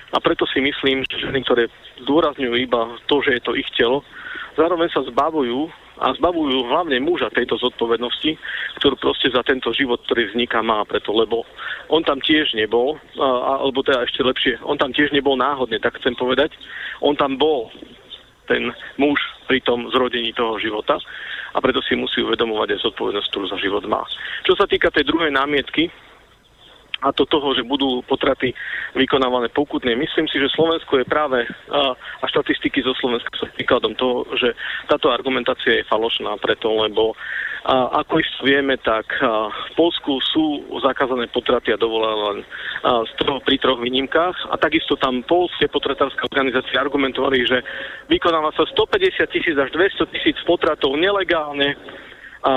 [0.09, 1.69] A preto si myslím, že ženy, ktoré
[2.05, 4.01] zdôrazňujú iba to, že je to ich telo,
[4.57, 5.69] zároveň sa zbavujú
[5.99, 8.39] a zbavujú hlavne muža tejto zodpovednosti,
[8.79, 11.43] ktorú proste za tento život, ktorý vzniká, má preto, lebo
[11.91, 16.15] on tam tiež nebol, alebo teda ešte lepšie, on tam tiež nebol náhodne, tak chcem
[16.15, 16.55] povedať.
[17.03, 17.69] On tam bol,
[18.47, 19.19] ten muž
[19.51, 20.97] pri tom zrodení toho života
[21.53, 24.07] a preto si musí uvedomovať aj zodpovednosť, ktorú za život má.
[24.47, 25.91] Čo sa týka tej druhej námietky,
[26.99, 28.51] a to toho, že budú potraty
[28.99, 29.95] vykonávané pokutne.
[29.95, 34.55] Myslím si, že Slovensko je práve, a štatistiky zo Slovenska sú príkladom toho, že
[34.91, 37.15] táto argumentácia je falošná preto, lebo
[37.69, 42.39] a ako isto vieme, tak v Polsku sú zakázané potraty a dovolené len
[43.45, 47.61] pri troch výnimkách a takisto tam polské potratárske organizácie argumentovali, že
[48.09, 51.77] vykonáva sa 150 tisíc až 200 tisíc potratov nelegálne
[52.39, 52.53] a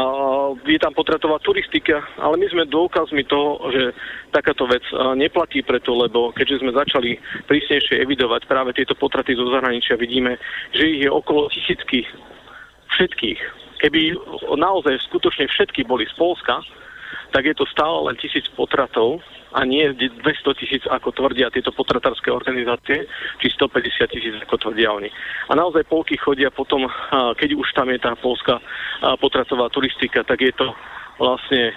[0.61, 3.97] je tam potratová turistika, ale my sme dôkazmi toho, že
[4.29, 4.85] takáto vec
[5.17, 7.17] neplatí preto, lebo keďže sme začali
[7.49, 10.37] prísnejšie evidovať práve tieto potraty zo zahraničia, vidíme,
[10.77, 12.05] že ich je okolo tisícky
[12.93, 13.39] všetkých.
[13.81, 14.01] Keby
[14.53, 16.61] naozaj skutočne všetky boli z Polska,
[17.31, 20.23] tak je to stále len tisíc potratov a nie 200
[20.59, 23.03] tisíc, ako tvrdia tieto potratárske organizácie,
[23.39, 25.11] či 150 tisíc, ako tvrdia oni.
[25.51, 28.63] A naozaj polky chodia potom, keď už tam je tá polská
[29.19, 30.71] potratová turistika, tak je to
[31.19, 31.75] vlastne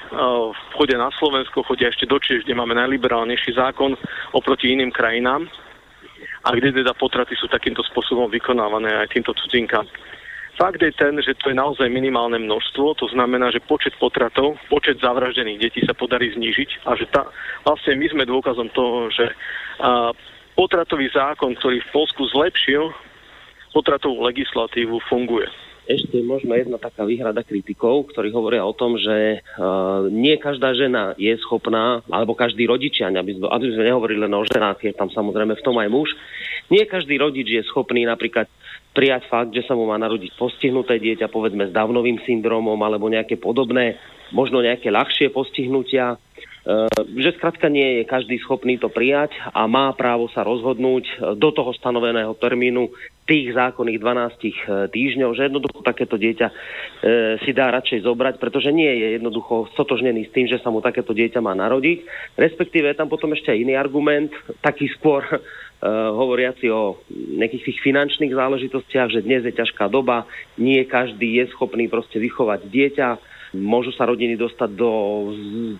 [0.54, 3.98] v chode na Slovensko, chodia ešte do Čiež, kde máme najliberálnejší zákon
[4.32, 5.50] oproti iným krajinám
[6.44, 9.84] a kde teda potraty sú takýmto spôsobom vykonávané aj týmto cudzinkám.
[10.54, 15.02] Fakt je ten, že to je naozaj minimálne množstvo, to znamená, že počet potratov, počet
[15.02, 17.26] zavraždených detí sa podarí znížiť a že tá,
[17.66, 19.34] vlastne my sme dôkazom toho, že
[19.82, 20.14] a,
[20.54, 22.94] potratový zákon, ktorý v Polsku zlepšil
[23.74, 25.50] potratovú legislatívu, funguje.
[25.84, 31.12] Ešte možno jedna taká výhrada kritikov, ktorí hovoria o tom, že uh, nie každá žena
[31.20, 35.12] je schopná, alebo každý rodičia, aby sme, aby sme nehovorili len o ženách, je tam
[35.12, 36.08] samozrejme v tom aj muž,
[36.72, 38.48] nie každý rodič je schopný napríklad
[38.94, 43.36] prijať fakt, že sa mu má narodiť postihnuté dieťa, povedzme s Downovým syndromom alebo nejaké
[43.36, 43.98] podobné,
[44.30, 46.14] možno nejaké ľahšie postihnutia.
[46.64, 46.88] E,
[47.20, 51.74] že skrátka nie je každý schopný to prijať a má právo sa rozhodnúť do toho
[51.76, 52.88] stanoveného termínu
[53.24, 54.52] tých zákonných 12 e,
[54.92, 56.54] týždňov, že jednoducho takéto dieťa e,
[57.40, 61.16] si dá radšej zobrať, pretože nie je jednoducho stotožnený s tým, že sa mu takéto
[61.16, 62.04] dieťa má narodiť.
[62.36, 65.24] Respektíve je tam potom ešte iný argument, taký skôr
[65.84, 70.24] hovoriaci o nejakých tých finančných záležitostiach, že dnes je ťažká doba,
[70.56, 73.08] nie každý je schopný proste vychovať dieťa,
[73.54, 74.90] môžu sa rodiny dostať do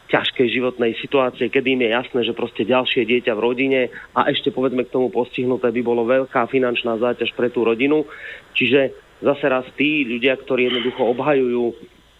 [0.07, 3.81] ťažkej životnej situácie, kedy im je jasné, že proste ďalšie dieťa v rodine
[4.15, 8.07] a ešte povedzme k tomu postihnuté by bolo veľká finančná záťaž pre tú rodinu.
[8.55, 8.95] Čiže
[9.25, 11.75] zase raz tí ľudia, ktorí jednoducho obhajujú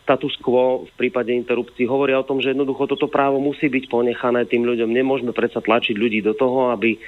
[0.05, 4.45] status quo v prípade interrupcií hovoria o tom, že jednoducho toto právo musí byť ponechané
[4.45, 4.93] tým ľuďom.
[4.93, 7.01] Nemôžeme predsa tlačiť ľudí do toho, aby,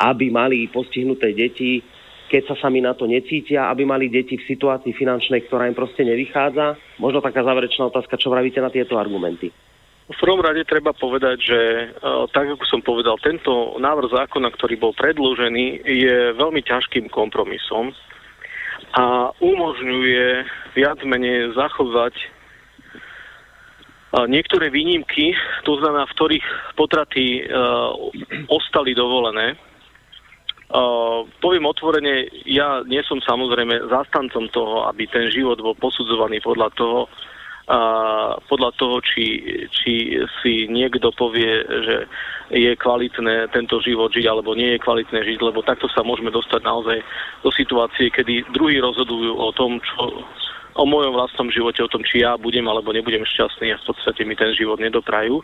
[0.00, 1.84] aby mali postihnuté deti,
[2.30, 6.06] keď sa sami na to necítia, aby mali deti v situácii finančnej, ktorá im proste
[6.06, 6.96] nevychádza.
[7.02, 9.50] Možno taká záverečná otázka, čo vravíte na tieto argumenty?
[10.10, 11.86] V prvom rade treba povedať, že e,
[12.34, 17.94] tak ako som povedal, tento návrh zákona, ktorý bol predložený, je veľmi ťažkým kompromisom
[18.90, 20.26] a umožňuje
[20.74, 22.26] viac menej zachovať e,
[24.26, 25.30] niektoré výnimky,
[25.62, 27.92] to znamená, v ktorých potraty uh,
[28.50, 29.54] ostali dovolené,
[31.42, 37.00] Poviem otvorene, ja nie som samozrejme zastancom toho, aby ten život bol posudzovaný podľa toho,
[37.10, 41.96] uh, podľa toho, či, či si niekto povie, že
[42.54, 46.62] je kvalitné tento život žiť, alebo nie je kvalitné žiť, lebo takto sa môžeme dostať
[46.62, 46.98] naozaj
[47.42, 50.22] do situácie, kedy druhí rozhodujú o tom, čo,
[50.74, 54.22] o mojom vlastnom živote, o tom, či ja budem alebo nebudem šťastný a v podstate
[54.22, 55.42] mi ten život nedoprajú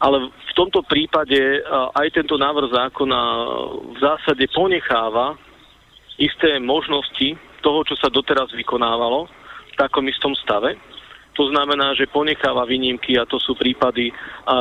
[0.00, 1.60] ale v tomto prípade
[1.92, 3.20] aj tento návrh zákona
[3.94, 5.36] v zásade ponecháva
[6.16, 9.28] isté možnosti toho, čo sa doteraz vykonávalo
[9.70, 10.80] v takom istom stave.
[11.36, 14.12] To znamená, že ponecháva výnimky a to sú prípady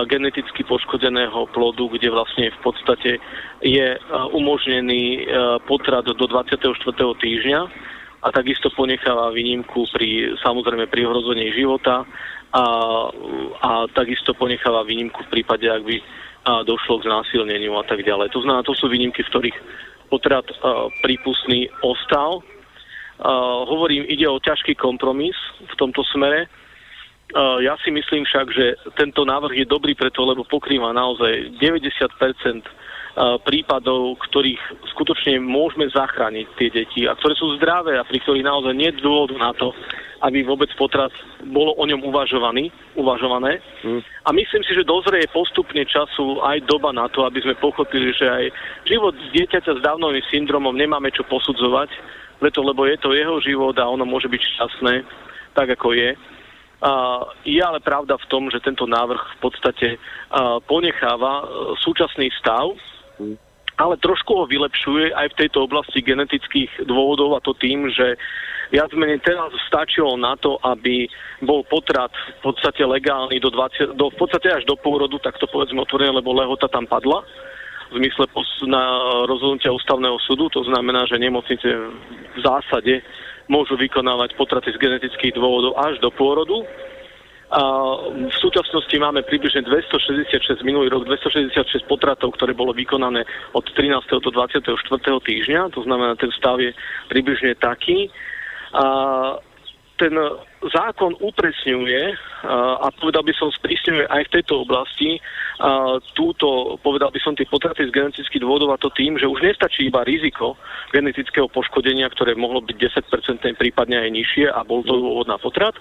[0.08, 3.20] geneticky poškodeného plodu, kde vlastne v podstate
[3.64, 3.96] je
[4.32, 5.28] umožnený
[5.68, 6.60] potrat do 24.
[6.96, 7.62] týždňa
[8.20, 12.04] a takisto ponecháva výnimku pri, samozrejme pri ohrození života
[12.52, 12.66] a,
[13.64, 16.04] a takisto ponecháva výnimku v prípade, ak by a,
[16.68, 18.36] došlo k znásilneniu a tak ďalej.
[18.36, 19.58] To znamená, to sú výnimky, v ktorých
[20.12, 22.44] potrat a, prípustný ostal.
[23.24, 23.32] A,
[23.64, 26.52] hovorím, ide o ťažký kompromis v tomto smere.
[27.32, 28.66] A, ja si myslím však, že
[29.00, 32.20] tento návrh je dobrý preto, lebo pokrýva naozaj 90
[33.18, 34.62] prípadov, ktorých
[34.96, 39.02] skutočne môžeme zachrániť tie deti a ktoré sú zdravé a pri ktorých naozaj nie je
[39.02, 39.74] dôvodu na to,
[40.22, 41.12] aby vôbec potrat
[41.48, 43.64] bolo o ňom uvažovaný, uvažované.
[43.84, 44.04] Hmm.
[44.28, 48.28] A myslím si, že dozrie postupne času aj doba na to, aby sme pochopili, že
[48.28, 48.46] aj
[48.88, 51.90] život dieťaťa s dávnovým syndromom nemáme čo posudzovať,
[52.40, 54.94] preto lebo je to jeho život a ono môže byť šťastné,
[55.56, 56.16] tak ako je.
[56.80, 59.88] Uh, je ale pravda v tom, že tento návrh v podstate
[60.64, 62.72] ponecháva uh, súčasný stav,
[63.80, 68.20] ale trošku ho vylepšuje aj v tejto oblasti genetických dôvodov a to tým, že
[68.76, 71.08] viac menej teraz stačilo na to, aby
[71.40, 72.12] bol potrat
[72.44, 76.12] v podstate legálny do 20, do, v podstate až do pôrodu, tak to povedzme otvorené,
[76.12, 77.24] lebo lehota tam padla
[77.90, 78.30] v zmysle
[78.70, 78.84] na
[79.26, 80.52] rozhodnutia ústavného súdu.
[80.54, 81.68] To znamená, že nemocnice
[82.36, 83.02] v zásade
[83.50, 86.68] môžu vykonávať potraty z genetických dôvodov až do pôrodu.
[87.50, 93.26] V súčasnosti máme približne 266, minulý rok 266 potratov, ktoré bolo vykonané
[93.58, 94.06] od 13.
[94.22, 94.70] do 24.
[95.02, 96.78] týždňa, to znamená, ten stav je
[97.10, 98.14] približne taký.
[99.98, 100.14] Ten
[100.62, 102.14] zákon upresňuje
[102.80, 105.18] a povedal by som sprísňuje aj v tejto oblasti
[105.60, 109.44] a túto, povedal by som, tie potraty z genetických dôvodov a to tým, že už
[109.44, 110.56] nestačí iba riziko
[110.96, 112.78] genetického poškodenia, ktoré mohlo byť
[113.12, 115.76] 10% prípadne aj nižšie a bol to dôvod na potrat,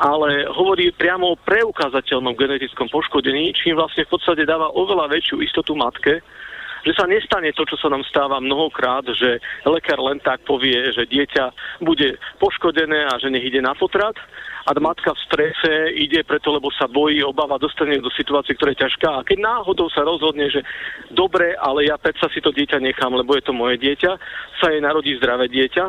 [0.00, 5.76] ale hovorí priamo o preukázateľnom genetickom poškodení, čím vlastne v podstate dáva oveľa väčšiu istotu
[5.76, 6.24] matke,
[6.80, 9.36] že sa nestane to, čo sa nám stáva mnohokrát, že
[9.68, 14.16] lekár len tak povie, že dieťa bude poškodené a že nech ide na potrat
[14.64, 18.88] a matka v strese ide preto, lebo sa bojí, obáva, dostane do situácie, ktorá je
[18.88, 19.08] ťažká.
[19.12, 20.64] A keď náhodou sa rozhodne, že
[21.12, 24.16] dobre, ale ja predsa si to dieťa nechám, lebo je to moje dieťa,
[24.60, 25.84] sa jej narodí zdravé dieťa,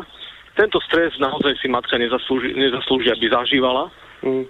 [0.52, 3.88] tento stres naozaj si matka nezaslúži, nezaslúži aby zažívala.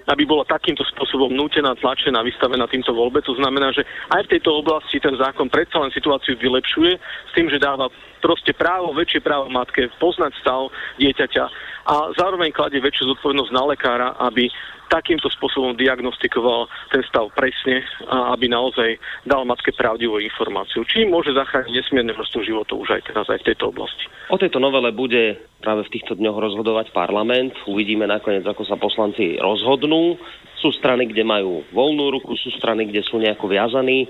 [0.06, 3.24] Aby bola takýmto spôsobom nútená, tlačená, vystavená týmto voľbe.
[3.24, 7.48] To znamená, že aj v tejto oblasti ten zákon predsa len situáciu vylepšuje s tým,
[7.48, 7.88] že dáva
[8.20, 10.68] proste právo, väčšie právo matke poznať stav
[11.00, 11.44] dieťaťa
[11.82, 14.46] a zároveň kladie väčšiu zodpovednosť na lekára, aby
[14.92, 20.84] takýmto spôsobom diagnostikoval ten stav presne a aby naozaj dal matke pravdivú informáciu.
[20.84, 24.04] Čím môže zachrániť nesmierne množstvo životov už aj teraz aj v tejto oblasti.
[24.28, 27.56] O tejto novele bude práve v týchto dňoch rozhodovať parlament.
[27.64, 30.20] Uvidíme nakoniec, ako sa poslanci rozhodnú.
[30.60, 34.06] Sú strany, kde majú voľnú ruku, sú strany, kde sú nejako viazaní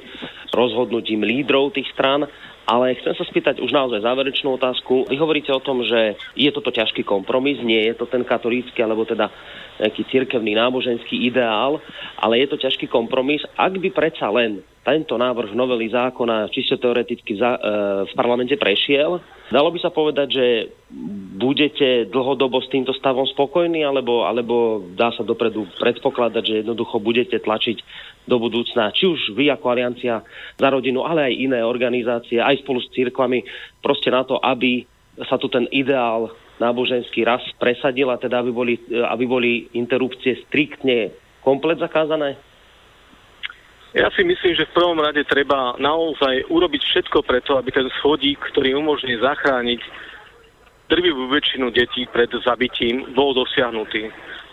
[0.53, 2.29] rozhodnutím lídrov tých stran.
[2.63, 5.11] Ale chcem sa spýtať už naozaj záverečnú otázku.
[5.11, 9.03] Vy hovoríte o tom, že je toto ťažký kompromis, nie je to ten katolícky alebo
[9.03, 9.29] teda
[9.83, 11.83] nejaký cirkevný náboženský ideál,
[12.15, 13.43] ale je to ťažký kompromis.
[13.59, 17.61] Ak by predsa len tento návrh novely zákona čisto teoreticky za, e,
[18.11, 19.23] v parlamente prešiel,
[19.55, 20.47] dalo by sa povedať, že
[21.39, 27.39] budete dlhodobo s týmto stavom spokojní, alebo, alebo dá sa dopredu predpokladať, že jednoducho budete
[27.39, 27.79] tlačiť
[28.27, 30.27] do budúcna, či už vy ako Aliancia
[30.59, 33.47] za rodinu, ale aj iné organizácie, aj spolu s církvami,
[33.79, 34.83] proste na to, aby
[35.31, 41.15] sa tu ten ideál náboženský raz presadil a teda aby boli, aby boli interrupcie striktne
[41.43, 42.39] komplet zakázané?
[43.93, 48.41] Ja si myslím, že v prvom rade treba naozaj urobiť všetko preto, aby ten schodík,
[48.53, 49.81] ktorý umožní zachrániť
[50.89, 54.09] drvivú väčšinu detí pred zabitím, bol dosiahnutý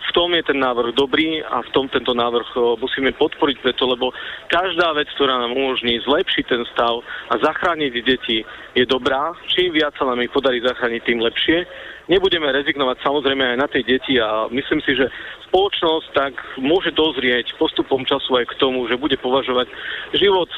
[0.09, 4.09] v tom je ten návrh dobrý a v tom tento návrh musíme podporiť preto, lebo
[4.49, 8.41] každá vec, ktorá nám umožní zlepšiť ten stav a zachrániť deti,
[8.73, 9.37] je dobrá.
[9.53, 11.61] Čím viac sa nám ich podarí zachrániť, tým lepšie.
[12.09, 15.13] Nebudeme rezignovať samozrejme aj na tie deti a myslím si, že
[15.49, 19.69] spoločnosť tak môže dozrieť postupom času aj k tomu, že bude považovať
[20.17, 20.49] život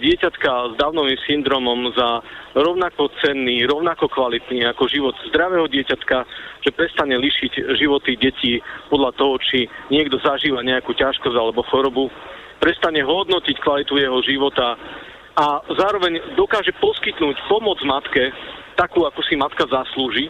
[0.00, 2.24] dieťatka s dávnovým syndromom za
[2.58, 6.26] rovnako cenný, rovnako kvalitný ako život zdravého dieťatka,
[6.66, 8.58] že prestane lišiť životy detí
[8.90, 12.10] podľa toho, či niekto zažíva nejakú ťažkosť alebo chorobu,
[12.58, 14.74] prestane hodnotiť kvalitu jeho života
[15.38, 18.34] a zároveň dokáže poskytnúť pomoc matke,
[18.74, 20.26] takú, ako si matka zaslúži,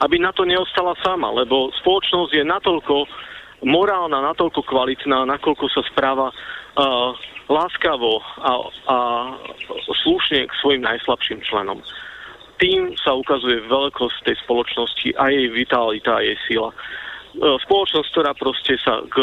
[0.00, 3.04] aby na to neostala sama, lebo spoločnosť je natoľko
[3.64, 7.12] morálna, natoľko kvalitná, nakoľko sa správa uh,
[7.50, 8.52] láskavo a,
[8.86, 8.96] a
[10.06, 11.82] slušne k svojim najslabším členom.
[12.62, 16.70] Tým sa ukazuje veľkosť tej spoločnosti a jej vitalita a jej sila.
[16.70, 16.76] E,
[17.66, 19.16] spoločnosť, ktorá proste sa k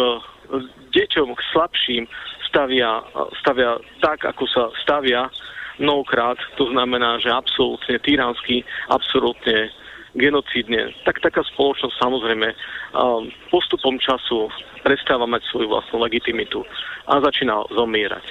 [0.91, 2.03] deťom, k slabším
[2.49, 2.99] stavia,
[3.39, 5.29] stavia tak, ako sa stavia
[5.77, 9.69] mnohokrát, to znamená, že absolútne tyransky, absolútne
[10.17, 12.47] genocídne, tak taká spoločnosť samozrejme
[13.53, 14.49] postupom času
[14.81, 16.65] prestáva mať svoju vlastnú legitimitu
[17.07, 18.25] a začína zomierať.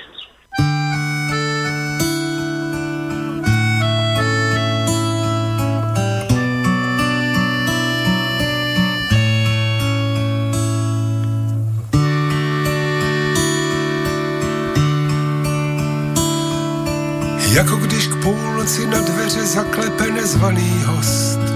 [17.57, 21.56] Jako když k půlnoci na dveře zaklepe nezvaný host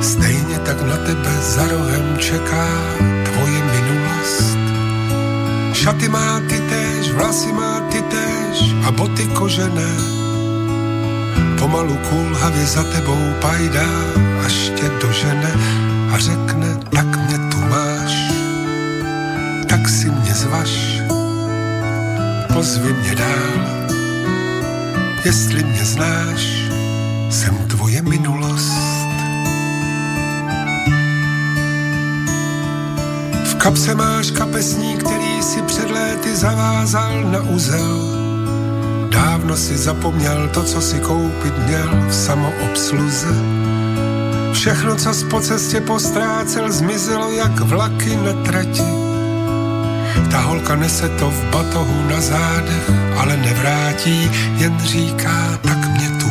[0.00, 2.68] Stejně tak na tebe za rohem čeká
[3.24, 4.58] tvoje minulost.
[5.72, 9.92] Šaty má ty též, vlasy má ty též a boty kožené.
[11.58, 13.90] Pomalu kulhavě za tebou pajdá,
[14.46, 15.52] až tě dožene
[16.12, 18.14] a řekne, tak mě tu máš,
[19.68, 21.02] tak si mě zvaš,
[22.52, 23.52] pozvi mě dál,
[25.24, 26.42] jestli mě znáš,
[27.30, 28.39] jsem tvoje minulost.
[33.60, 38.00] V kapse máš kapesní, který si před léty zavázal na uzel.
[39.08, 43.28] Dávno si zapomněl to, co si koupit měl v samoobsluze.
[44.52, 48.90] Všechno, co po cestě postrácel, zmizelo jak vlaky na trati.
[50.30, 56.29] Ta holka nese to v batohu na zádech, ale nevrátí, jen říká, tak mě tu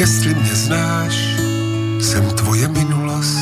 [0.00, 1.14] jestli mě znáš,
[2.00, 3.38] jsem tvoje minulost.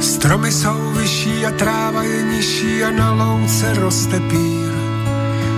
[0.00, 4.72] Stromy jsou vyšší a tráva je nižší a na louce roste pír.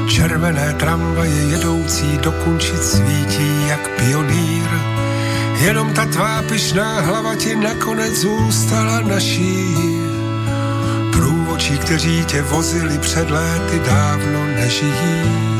[0.08, 4.70] Červené tramvaje jedoucí do Kunčic svítí jak pionýr.
[5.60, 9.74] Jenom ta tvá pyšná hlava ti nakonec zůstala naší.
[11.12, 15.55] Průvočí, kteří tě vozili před léty, dávno nežijí.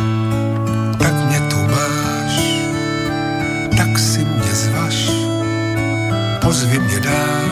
[6.57, 7.51] Pozvi mě dál,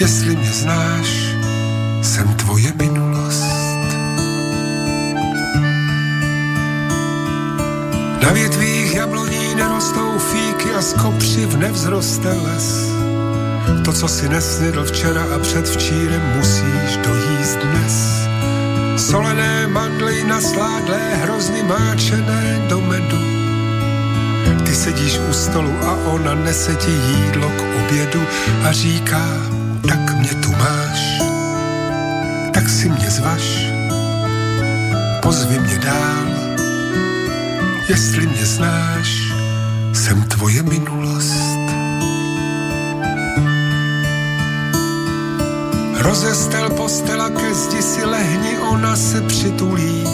[0.00, 1.08] jestli mě znáš,
[2.02, 3.44] jsem tvoje minulost.
[8.22, 10.92] Na větvích jabloní nerostou fíky a z
[11.56, 12.90] nevzroste les.
[13.84, 18.26] To, co si nesnědl včera a předvčírem, musíš dojíst dnes.
[18.96, 23.23] Solené mandly nasládlé, hrozny máčené do medu.
[24.84, 28.22] Sedíš u stolu a ona nese ti jídlo k obědu
[28.68, 29.24] a říká,
[29.88, 31.00] tak mě tu máš,
[32.54, 33.72] tak si mě zvaš,
[35.22, 36.26] pozvi mě dál,
[37.88, 39.32] jestli mě znáš,
[39.92, 41.64] jsem tvoje minulost.
[45.98, 50.04] Rozestel postela ke zdi si lehni, ona se přitulí.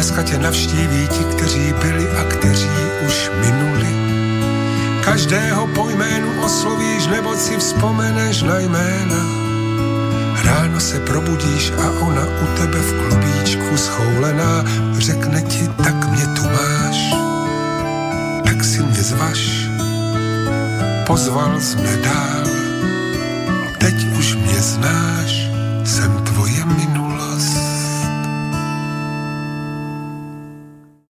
[0.00, 2.70] Dneska tě navštíví ti, kteří byli a kteří
[3.06, 3.88] už minuli.
[5.04, 9.20] Každého po jménu oslovíš, nebo si vzpomeneš na jména.
[10.44, 14.64] Ráno se probudíš a ona u tebe v klubíčku schoulená
[14.98, 16.96] řekne ti, tak mě tu máš,
[18.44, 19.68] tak si mě zvaš.
[21.06, 22.44] Pozval jsi mě dál,
[23.78, 25.48] teď už mě znáš,
[25.84, 26.99] jsem tvoje minulá.